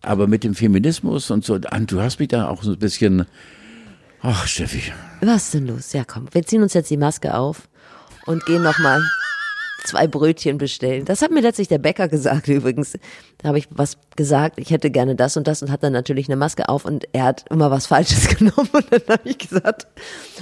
aber 0.02 0.26
mit 0.26 0.44
dem 0.44 0.54
Feminismus 0.54 1.30
und 1.30 1.42
so, 1.46 1.58
du 1.58 2.00
hast 2.02 2.18
mich 2.20 2.28
da 2.28 2.48
auch 2.48 2.62
so 2.62 2.72
ein 2.72 2.78
bisschen, 2.78 3.24
ach 4.20 4.46
Steffi. 4.46 4.92
Was 5.22 5.44
ist 5.44 5.54
denn 5.54 5.66
los? 5.68 5.94
Ja 5.94 6.04
komm, 6.04 6.26
wir 6.32 6.42
ziehen 6.44 6.62
uns 6.62 6.74
jetzt 6.74 6.90
die 6.90 6.98
Maske 6.98 7.34
auf 7.34 7.66
und 8.26 8.44
gehen 8.44 8.62
nochmal 8.62 9.02
zwei 9.84 10.06
Brötchen 10.06 10.58
bestellen. 10.58 11.04
Das 11.04 11.22
hat 11.22 11.30
mir 11.30 11.40
letztlich 11.40 11.68
der 11.68 11.78
Bäcker 11.78 12.08
gesagt 12.08 12.48
übrigens. 12.48 12.98
Da 13.38 13.48
habe 13.48 13.58
ich 13.58 13.68
was 13.70 13.98
gesagt, 14.16 14.58
ich 14.58 14.70
hätte 14.70 14.90
gerne 14.90 15.14
das 15.14 15.36
und 15.36 15.46
das 15.46 15.62
und 15.62 15.70
hat 15.70 15.82
dann 15.82 15.92
natürlich 15.92 16.28
eine 16.28 16.36
Maske 16.36 16.68
auf 16.68 16.84
und 16.84 17.06
er 17.12 17.24
hat 17.24 17.44
immer 17.50 17.70
was 17.70 17.86
Falsches 17.94 18.28
genommen 18.28 18.70
und 18.72 18.86
dann 18.90 19.02
habe 19.08 19.28
ich 19.28 19.38
gesagt, 19.38 19.86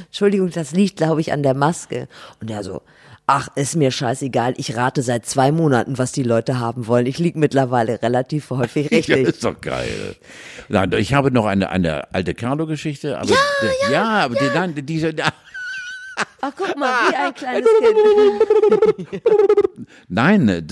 Entschuldigung, 0.06 0.50
das 0.50 0.72
liegt 0.72 0.96
glaube 0.96 1.20
ich 1.20 1.32
an 1.32 1.42
der 1.42 1.54
Maske. 1.54 2.08
Und 2.40 2.50
er 2.50 2.62
so, 2.62 2.82
ach, 3.26 3.48
ist 3.54 3.76
mir 3.76 3.90
scheißegal, 3.90 4.54
ich 4.56 4.76
rate 4.76 5.02
seit 5.02 5.26
zwei 5.26 5.52
Monaten, 5.52 5.98
was 5.98 6.12
die 6.12 6.22
Leute 6.22 6.58
haben 6.58 6.86
wollen. 6.86 7.06
Ich 7.06 7.18
liege 7.18 7.38
mittlerweile 7.38 8.02
relativ 8.02 8.50
häufig 8.50 8.90
richtig. 8.90 9.16
Ja, 9.16 9.28
ist 9.28 9.44
doch 9.44 9.60
geil. 9.60 10.16
Nein, 10.68 10.92
ich 10.92 11.14
habe 11.14 11.30
noch 11.30 11.46
eine, 11.46 11.70
eine 11.70 12.12
alte 12.14 12.34
Carlo-Geschichte, 12.34 13.08
Ja, 13.08 13.22
ja, 13.24 13.90
ja, 13.90 14.04
aber 14.24 14.34
die, 14.34 14.50
nein, 14.54 14.74
diese, 14.86 15.14
Ach, 16.40 16.52
guck 16.56 16.76
mal, 16.76 17.10
wie 17.10 17.14
ein 17.14 17.34
kleines 17.34 17.68
Kind. 17.80 19.22
Nein, 20.08 20.48
äh, 20.48 20.62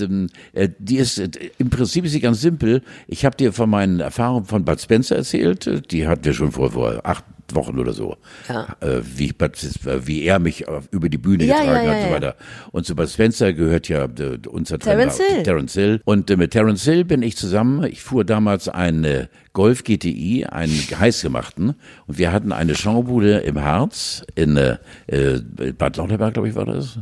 äh, 0.53 0.69
die 0.77 0.97
ist 0.97 1.17
äh, 1.17 1.29
im 1.57 1.69
Prinzip 1.69 2.05
ist 2.05 2.11
sie 2.11 2.19
ganz 2.19 2.41
simpel. 2.41 2.81
Ich 3.07 3.25
habe 3.25 3.37
dir 3.37 3.53
von 3.53 3.69
meinen 3.69 3.99
Erfahrungen 3.99 4.45
von 4.45 4.65
Bud 4.65 4.79
Spencer 4.81 5.15
erzählt. 5.15 5.67
Äh, 5.67 5.81
Die 5.81 6.07
hatten 6.07 6.25
wir 6.25 6.33
schon 6.33 6.51
vor, 6.51 6.71
vor 6.71 6.99
acht 7.03 7.23
Wochen 7.55 7.77
oder 7.79 7.93
so. 7.93 8.17
Ja. 8.49 8.75
Äh, 8.79 9.01
wie, 9.03 9.29
äh, 9.29 10.07
wie 10.07 10.23
er 10.23 10.39
mich 10.39 10.67
auf- 10.67 10.87
über 10.91 11.09
die 11.09 11.17
Bühne 11.17 11.45
Ja, 11.45 11.59
getragen 11.59 11.85
ja, 11.85 11.91
hat 11.91 11.97
und 12.03 12.07
so 12.09 12.13
weiter. 12.15 12.35
Und 12.71 12.85
zu 12.85 12.95
Bud 12.95 13.09
Spencer 13.09 13.53
gehört 13.53 13.87
ja 13.89 14.05
äh, 14.05 14.37
unser 14.49 14.79
Terence 14.79 15.17
Hill. 15.17 15.43
Terence 15.43 15.73
Hill. 15.73 16.01
Und 16.05 16.29
äh, 16.29 16.37
mit 16.37 16.51
Terence 16.51 16.83
Hill 16.83 17.05
bin 17.05 17.21
ich 17.23 17.37
zusammen. 17.37 17.83
Ich 17.85 18.01
fuhr 18.01 18.25
damals 18.25 18.67
einen 18.69 19.03
äh, 19.03 19.27
Golf 19.53 19.83
GTI, 19.83 20.45
einen 20.45 20.71
heißgemachten. 20.99 21.75
Und 22.07 22.17
wir 22.17 22.31
hatten 22.31 22.51
eine 22.51 22.75
Schaubude 22.75 23.39
im 23.39 23.61
Harz 23.61 24.23
in 24.35 24.57
äh, 24.57 24.77
äh, 25.07 25.39
Bad 25.77 25.97
Lauterberg, 25.97 26.33
glaube 26.33 26.49
ich, 26.49 26.55
war 26.55 26.65
das. 26.65 26.99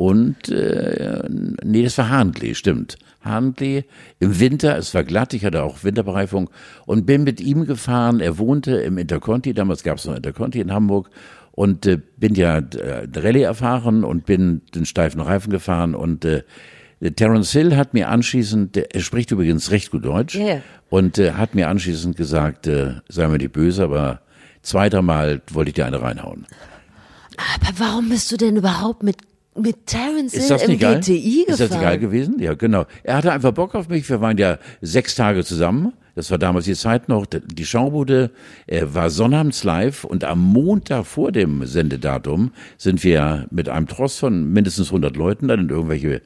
Und 0.00 0.48
äh, 0.48 1.28
nee, 1.62 1.82
das 1.82 1.98
war 1.98 2.08
Handley, 2.08 2.54
stimmt. 2.54 2.96
Handley 3.20 3.84
im 4.18 4.40
Winter, 4.40 4.78
es 4.78 4.94
war 4.94 5.04
glatt, 5.04 5.34
ich 5.34 5.44
hatte 5.44 5.62
auch 5.62 5.84
Winterbereifung 5.84 6.48
und 6.86 7.04
bin 7.04 7.22
mit 7.22 7.38
ihm 7.38 7.66
gefahren. 7.66 8.20
Er 8.20 8.38
wohnte 8.38 8.76
im 8.76 8.96
Interconti, 8.96 9.52
damals 9.52 9.82
gab 9.82 9.98
es 9.98 10.06
noch 10.06 10.16
Interconti 10.16 10.58
in 10.58 10.72
Hamburg 10.72 11.10
und 11.52 11.84
äh, 11.84 11.98
bin 12.16 12.34
ja 12.34 12.60
äh, 12.60 13.08
Rallye 13.14 13.42
erfahren 13.42 14.02
und 14.02 14.24
bin 14.24 14.62
den 14.74 14.86
steifen 14.86 15.20
Reifen 15.20 15.50
gefahren 15.50 15.94
und 15.94 16.24
äh, 16.24 16.44
Terence 17.16 17.52
Hill 17.52 17.76
hat 17.76 17.92
mir 17.92 18.08
anschließend, 18.08 18.78
er 18.78 19.00
spricht 19.00 19.30
übrigens 19.32 19.70
recht 19.70 19.90
gut 19.90 20.06
Deutsch 20.06 20.34
ja. 20.34 20.62
und 20.88 21.18
äh, 21.18 21.32
hat 21.32 21.54
mir 21.54 21.68
anschließend 21.68 22.16
gesagt, 22.16 22.66
äh, 22.66 22.94
sei 23.10 23.28
mir 23.28 23.36
nicht 23.36 23.52
böse, 23.52 23.84
aber 23.84 24.22
zwei, 24.62 24.88
dreimal 24.88 25.42
wollte 25.50 25.68
ich 25.68 25.74
dir 25.74 25.84
eine 25.84 26.00
reinhauen. 26.00 26.46
Aber 27.36 27.78
warum 27.78 28.08
bist 28.08 28.32
du 28.32 28.38
denn 28.38 28.56
überhaupt 28.56 29.02
mit, 29.02 29.16
mit 29.60 29.86
Terence 29.86 30.34
Ist 30.34 30.42
Hill 30.42 30.48
das 30.50 30.62
im 30.62 30.70
nicht 30.70 30.80
geil? 30.80 31.00
GTI 31.00 31.20
gefahren? 31.20 31.46
Ist 31.48 31.60
das 31.60 31.70
nicht 31.70 31.80
geil 31.80 31.98
gewesen? 31.98 32.38
Ja, 32.38 32.54
genau. 32.54 32.86
Er 33.02 33.16
hatte 33.16 33.32
einfach 33.32 33.52
Bock 33.52 33.74
auf 33.74 33.88
mich. 33.88 34.08
Wir 34.08 34.20
waren 34.20 34.38
ja 34.38 34.58
sechs 34.80 35.14
Tage 35.14 35.44
zusammen. 35.44 35.92
Das 36.14 36.30
war 36.30 36.38
damals 36.38 36.64
die 36.64 36.74
Zeit 36.74 37.08
noch. 37.08 37.26
Die 37.26 37.64
Schaubude 37.64 38.30
äh, 38.66 38.82
war 38.92 39.10
sonnabends 39.10 39.64
live 39.64 40.04
und 40.04 40.24
am 40.24 40.40
Montag 40.40 41.06
vor 41.06 41.32
dem 41.32 41.64
Sendedatum 41.66 42.52
sind 42.76 43.04
wir 43.04 43.46
mit 43.50 43.68
einem 43.68 43.86
Tross 43.86 44.18
von 44.18 44.52
mindestens 44.52 44.88
100 44.88 45.16
Leuten 45.16 45.48
dann 45.48 45.60
in 45.60 45.68
irgendwelche 45.68 46.20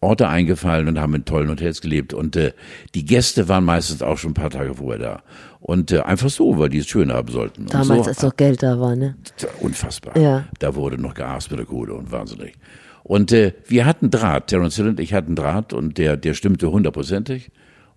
Orte 0.00 0.28
eingefallen 0.28 0.88
und 0.88 0.98
haben 0.98 1.14
in 1.14 1.24
tollen 1.24 1.50
Hotels 1.50 1.80
gelebt. 1.80 2.14
Und 2.14 2.36
äh, 2.36 2.52
die 2.94 3.04
Gäste 3.04 3.48
waren 3.48 3.64
meistens 3.64 4.02
auch 4.02 4.18
schon 4.18 4.30
ein 4.30 4.34
paar 4.34 4.50
Tage 4.50 4.74
vorher 4.74 4.98
da. 4.98 5.22
Und 5.60 5.92
äh, 5.92 6.00
einfach 6.00 6.30
so, 6.30 6.58
weil 6.58 6.70
die 6.70 6.78
es 6.78 6.88
schön 6.88 7.12
haben 7.12 7.30
sollten. 7.30 7.62
Und 7.62 7.74
Damals, 7.74 8.04
so, 8.04 8.08
als 8.08 8.22
noch 8.22 8.36
Geld 8.36 8.62
da 8.62 8.80
war, 8.80 8.96
ne? 8.96 9.14
Unfassbar. 9.60 10.16
Ja. 10.16 10.44
Da 10.58 10.74
wurde 10.74 11.00
noch 11.00 11.14
geaßt 11.14 11.50
mit 11.50 11.60
der 11.60 11.66
Kohle 11.66 11.94
und 11.94 12.10
wahnsinnig. 12.10 12.54
Und 13.02 13.32
äh, 13.32 13.52
wir 13.66 13.86
hatten 13.86 14.10
Draht, 14.10 14.48
Terence 14.48 14.76
Hill 14.76 14.88
und 14.88 15.00
ich 15.00 15.12
hatten 15.12 15.36
Draht 15.36 15.72
und 15.72 15.98
der, 15.98 16.16
der 16.16 16.34
stimmte 16.34 16.70
hundertprozentig. 16.70 17.50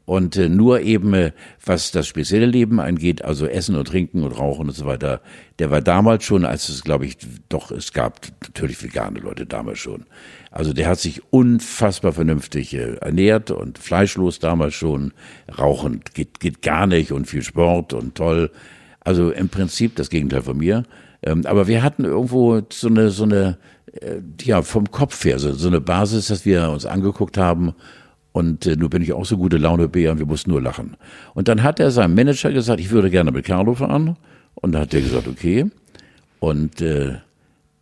Und 0.06 0.36
äh, 0.36 0.50
nur 0.50 0.82
eben, 0.82 1.14
äh, 1.14 1.32
was 1.66 1.92
das 1.92 2.08
spezielle 2.08 2.46
Leben 2.46 2.80
angeht, 2.82 3.24
also 3.24 3.48
Essen 3.48 3.76
und 3.76 3.88
Trinken 3.88 4.24
und 4.24 4.34
Rauchen 4.34 4.68
und 4.68 4.76
so 4.76 4.86
weiter, 4.86 5.22
der 5.60 5.72
war 5.72 5.82
damals 5.82 6.26
schon, 6.26 6.44
als 6.44 6.68
es, 6.68 6.84
glaube 6.84 7.06
ich, 7.06 7.18
doch, 7.48 7.72
es 7.72 7.94
gab 7.94 8.20
natürlich 8.42 8.84
vegane 8.84 9.20
Leute 9.20 9.46
damals 9.46 9.80
schon. 9.80 10.06
Also 10.52 10.74
der 10.74 10.90
hat 10.90 11.00
sich 11.00 11.22
unfassbar 11.32 12.12
vernünftig 12.12 12.74
äh, 12.74 12.96
ernährt 12.96 13.50
und 13.50 13.78
fleischlos 13.78 14.40
damals 14.40 14.74
schon. 14.74 15.14
Rauchen 15.58 16.02
geht, 16.14 16.42
geht 16.42 16.62
gar 16.62 16.86
nicht 16.86 17.14
und 17.14 17.28
viel 17.28 17.44
Sport 17.44 17.94
und 17.94 18.16
toll. 18.16 18.52
Also 19.00 19.32
im 19.32 19.48
Prinzip 19.48 19.96
das 19.96 20.10
Gegenteil 20.10 20.42
von 20.42 20.58
mir. 20.58 20.84
Ähm, 21.22 21.46
aber 21.46 21.68
wir 21.68 21.82
hatten 21.82 22.04
irgendwo 22.04 22.62
so 22.72 22.88
eine, 22.88 23.10
so 23.10 23.24
eine, 23.24 23.58
äh, 23.94 24.18
ja, 24.42 24.62
vom 24.64 24.92
Kopf 24.92 25.24
her, 25.24 25.40
so, 25.40 25.54
so 25.54 25.70
eine 25.70 25.80
Basis, 25.80 26.28
dass 26.28 26.46
wir 26.46 26.70
uns 26.70 26.86
angeguckt 26.86 27.38
haben. 27.38 27.74
Und 28.34 28.66
äh, 28.66 28.76
nur 28.76 28.90
bin 28.90 29.02
ich 29.02 29.14
auch 29.14 29.26
so 29.26 29.38
gute 29.38 29.58
Laune, 29.58 29.88
Bär, 29.88 30.12
und 30.12 30.20
wir 30.20 30.26
mussten 30.26 30.50
nur 30.50 30.62
lachen. 30.62 30.98
Und 31.34 31.48
dann 31.48 31.64
hat 31.64 31.80
er 31.80 31.92
seinem 31.92 32.16
Manager 32.16 32.52
gesagt, 32.52 32.82
ich 32.82 32.92
würde 32.92 33.10
gerne 33.10 33.32
mit 33.32 33.46
Carlo 33.46 33.76
fahren. 33.76 34.18
Und 34.56 34.74
dann 34.74 34.82
hat 34.82 34.94
er 34.94 35.02
gesagt, 35.02 35.28
okay. 35.28 35.68
Und 36.40 36.82
äh, 36.82 37.14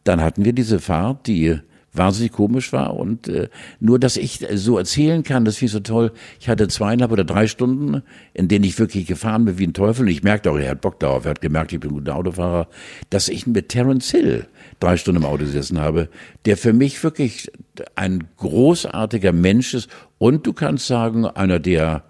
dann 0.04 0.22
hatten 0.22 0.45
wir 0.45 0.54
diese 0.54 0.80
Fahrt, 0.80 1.26
die 1.28 1.58
wahnsinnig 1.93 2.32
komisch 2.32 2.72
war 2.72 2.95
und 2.95 3.28
äh, 3.28 3.49
nur, 3.80 3.99
dass 3.99 4.16
ich 4.16 4.45
so 4.54 4.78
erzählen 4.78 5.24
kann, 5.24 5.45
das 5.45 5.62
ich 5.62 5.72
so 5.72 5.82
toll. 5.82 6.12
Ich 6.39 6.47
hatte 6.47 6.68
zweieinhalb 6.68 7.12
oder 7.12 7.24
drei 7.24 7.47
Stunden, 7.47 8.02
in 8.34 8.47
denen 8.47 8.64
ich 8.64 8.80
wirklich 8.80 9.08
gefahren 9.08 9.45
bin 9.45 9.58
wie 9.58 9.68
ein 9.68 9.74
Teufel 9.74 10.04
und 10.04 10.08
ich 10.08 10.24
merkte 10.24 10.52
auch, 10.52 10.58
er 10.58 10.72
hat 10.72 10.82
Bock 10.82 10.99
darauf, 10.99 11.26
er 11.26 11.32
hat 11.32 11.41
gemerkt, 11.41 11.74
ich 11.74 11.80
bin 11.80 11.91
ein 11.91 11.95
guter 11.95 12.16
Autofahrer, 12.16 12.68
dass 13.10 13.28
ich 13.28 13.45
mit 13.45 13.70
Terence 13.70 14.10
Hill 14.12 14.47
drei 14.82 14.98
Stunden 14.98 15.22
im 15.22 15.28
Auto 15.28 15.46
gesessen 15.46 15.80
habe, 15.80 16.10
der 16.46 16.58
für 16.58 16.74
mich 16.74 17.02
wirklich 17.04 17.50
ein 17.96 18.28
großartiger 18.38 19.32
Mensch 19.32 19.74
ist 19.74 19.90
und 20.18 20.46
du 20.46 20.52
kannst 20.54 20.88
sagen, 20.88 21.26
einer 21.26 21.60
der 21.60 22.04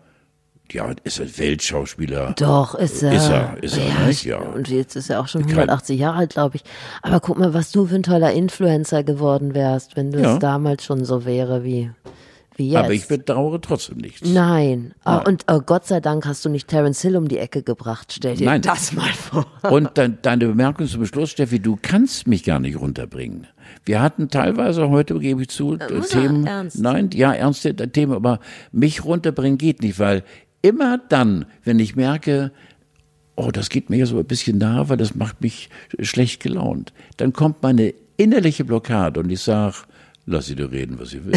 ja, 0.72 0.90
ist 1.04 1.20
ein 1.20 1.38
Weltschauspieler. 1.38 2.34
Doch, 2.38 2.76
ist 2.76 3.04
er. 3.04 3.12
Ist 3.14 3.30
er, 3.30 3.58
ist 3.62 3.78
er, 3.78 3.88
ja, 3.88 4.08
nicht? 4.08 4.24
Ja. 4.24 4.38
Und 4.38 4.70
jetzt 4.70 4.96
ist 4.96 5.10
er 5.10 5.20
auch 5.20 5.28
schon 5.28 5.42
Kein- 5.42 5.52
180 5.52 6.00
Jahre 6.00 6.18
alt, 6.20 6.30
glaube 6.32 6.56
ich. 6.56 6.64
Aber 7.02 7.20
guck 7.20 7.38
mal, 7.38 7.54
was 7.54 7.74
du 7.74 7.86
für 7.88 7.96
ein 7.96 8.04
toller 8.04 8.32
Influencer 8.32 9.04
geworden 9.04 9.54
wärst, 9.54 9.98
wenn 9.98 10.12
das 10.12 10.22
Ja. 10.22 10.38
damals 10.40 10.86
schon 10.86 11.04
so 11.04 11.26
wäre 11.26 11.66
wie, 11.66 11.92
wie 12.56 12.70
jetzt. 12.70 12.78
Aber 12.84 12.93
ich 12.93 13.08
bedauere 13.08 13.60
trotzdem 13.62 13.97
nichts. 13.97 14.28
Nein. 14.28 14.93
Ah, 15.04 15.18
Und 15.20 15.45
oh, 15.49 15.60
Gott 15.60 15.86
sei 15.88 15.99
Dank 15.99 16.26
hast 16.26 16.43
du 16.45 16.49
nicht 16.49 16.68
Terence 16.68 17.02
Hill 17.02 17.16
um 17.16 17.28
die 17.28 17.38
Ecke 17.38 17.64
gebracht. 17.64 18.12
Stell 18.16 18.36
dir 18.36 18.45
Nein. 18.45 18.62
das 18.62 18.91
mal 18.93 19.10
vor. 19.14 19.45
Und 19.70 19.91
dann, 19.97 20.18
deine 20.22 20.47
Bemerkung 20.47 20.88
zum 20.88 21.06
Schluss, 21.06 21.32
Steffi, 21.32 21.60
du 21.60 21.78
kannst 21.82 22.28
mich 22.28 22.43
gar 22.43 22.60
nicht 22.60 22.80
runterbringen. 22.80 23.47
Wir 23.86 24.02
hatten 24.02 24.30
teilweise 24.30 24.89
heute, 24.89 25.18
gebe 25.20 25.41
ich 25.43 25.49
zu, 25.49 25.76
Äh, 25.76 25.80
er 25.93 26.02
Themen. 26.02 26.45
ernst? 26.45 26.80
Nein, 26.80 27.10
ja, 27.14 27.34
ernste 27.34 27.74
Themen, 27.76 28.14
aber 28.14 28.39
mich 28.72 29.06
runterbringen 29.06 29.58
geht 29.58 29.82
nicht, 29.82 29.97
weil 29.99 30.24
immer 30.62 30.97
dann, 30.97 31.45
wenn 31.64 31.80
ich 31.80 31.95
merke, 31.95 32.52
oh, 33.36 33.49
das 33.49 33.70
geht 33.70 33.89
mir 33.89 34.06
so 34.06 34.20
ein 34.20 34.26
bisschen 34.26 34.58
nahe, 34.58 34.89
weil 34.89 34.97
das 34.97 35.16
macht 35.16 35.41
mich 35.41 35.70
schlecht 35.99 36.43
gelaunt, 36.43 36.93
dann 37.18 37.34
kommt 37.34 37.64
meine 37.64 37.93
innerliche 38.18 38.66
Blockade 38.66 39.20
und 39.22 39.30
ich 39.32 39.39
sag, 39.41 39.86
lass 40.28 40.45
sie 40.47 40.56
dir 40.56 40.72
reden, 40.72 40.99
was 40.99 41.10
sie 41.12 41.26
will. 41.26 41.34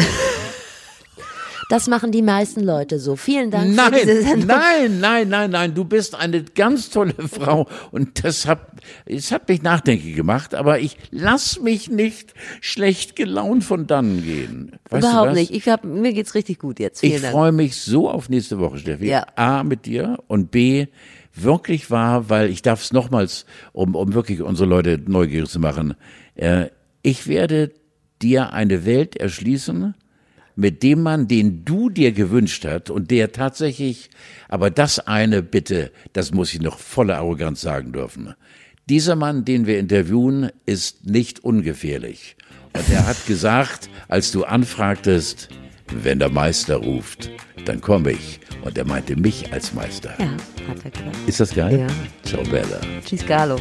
Das 1.69 1.87
machen 1.87 2.11
die 2.11 2.21
meisten 2.21 2.61
Leute 2.63 2.99
so. 2.99 3.15
Vielen 3.15 3.49
Dank 3.51 3.73
für 3.79 3.91
diese 3.91 4.13
Nein, 4.13 4.23
Sendung. 4.23 4.47
nein, 4.47 4.99
nein, 4.99 5.29
nein, 5.29 5.51
nein, 5.51 5.73
du 5.73 5.83
bist 5.85 6.15
eine 6.15 6.43
ganz 6.43 6.89
tolle 6.89 7.13
Frau 7.27 7.67
und 7.91 8.23
das 8.23 8.45
hat, 8.45 8.59
es 9.05 9.31
hat 9.31 9.47
mich 9.49 9.63
nachdenklich 9.63 10.15
gemacht, 10.15 10.53
aber 10.53 10.79
ich 10.79 10.97
lass 11.11 11.59
mich 11.59 11.89
nicht 11.89 12.33
schlecht 12.61 13.15
gelaunt 13.15 13.63
von 13.63 13.87
dannen 13.87 14.23
gehen. 14.23 14.73
Weißt 14.89 15.07
Überhaupt 15.07 15.33
nicht. 15.33 15.51
Ich 15.51 15.67
hab, 15.67 15.83
mir 15.83 16.13
geht's 16.13 16.35
richtig 16.35 16.59
gut 16.59 16.79
jetzt. 16.79 16.99
Vielen 16.99 17.23
Ich 17.23 17.29
freue 17.29 17.51
mich 17.51 17.77
so 17.77 18.09
auf 18.09 18.29
nächste 18.29 18.59
Woche, 18.59 18.77
Steffi. 18.77 19.07
Ja. 19.07 19.25
A, 19.35 19.63
mit 19.63 19.85
dir 19.85 20.19
und 20.27 20.51
B, 20.51 20.87
wirklich 21.33 21.89
wahr, 21.89 22.29
weil 22.29 22.49
ich 22.49 22.61
darf 22.61 22.83
es 22.83 22.93
nochmals, 22.93 23.45
um, 23.73 23.95
um 23.95 24.13
wirklich 24.13 24.41
unsere 24.41 24.69
Leute 24.69 25.01
neugierig 25.05 25.49
zu 25.49 25.59
machen, 25.59 25.95
äh, 26.35 26.67
ich 27.01 27.27
werde 27.27 27.71
dir 28.21 28.53
eine 28.53 28.85
Welt 28.85 29.15
erschließen, 29.15 29.95
mit 30.55 30.83
dem 30.83 31.01
Mann, 31.03 31.27
den 31.27 31.65
du 31.65 31.89
dir 31.89 32.11
gewünscht 32.11 32.65
hast 32.65 32.89
und 32.89 33.11
der 33.11 33.31
tatsächlich, 33.31 34.09
aber 34.47 34.69
das 34.69 34.99
eine 34.99 35.41
bitte, 35.41 35.91
das 36.13 36.31
muss 36.31 36.53
ich 36.53 36.61
noch 36.61 36.79
voller 36.79 37.17
Arroganz 37.17 37.61
sagen 37.61 37.91
dürfen. 37.91 38.33
Dieser 38.87 39.15
Mann, 39.15 39.45
den 39.45 39.65
wir 39.65 39.79
interviewen, 39.79 40.51
ist 40.65 41.05
nicht 41.05 41.43
ungefährlich. 41.43 42.35
Und 42.73 42.89
er 42.91 43.07
hat 43.07 43.25
gesagt, 43.25 43.89
als 44.07 44.31
du 44.31 44.43
anfragtest, 44.43 45.49
wenn 45.87 46.19
der 46.19 46.29
Meister 46.29 46.77
ruft, 46.77 47.29
dann 47.65 47.81
komme 47.81 48.11
ich. 48.11 48.39
Und 48.63 48.77
er 48.77 48.85
meinte 48.85 49.15
mich 49.15 49.51
als 49.53 49.73
Meister. 49.73 50.13
Ja, 50.19 50.31
hat 50.67 50.83
er 50.83 50.91
gesagt. 50.91 51.17
Ist 51.27 51.39
das 51.39 51.55
geil? 51.55 51.79
Ja. 51.79 51.87
Ciao, 52.23 52.43
Bella. 52.43 52.79
Tschüss, 53.03 53.25
Carlo. 53.25 53.57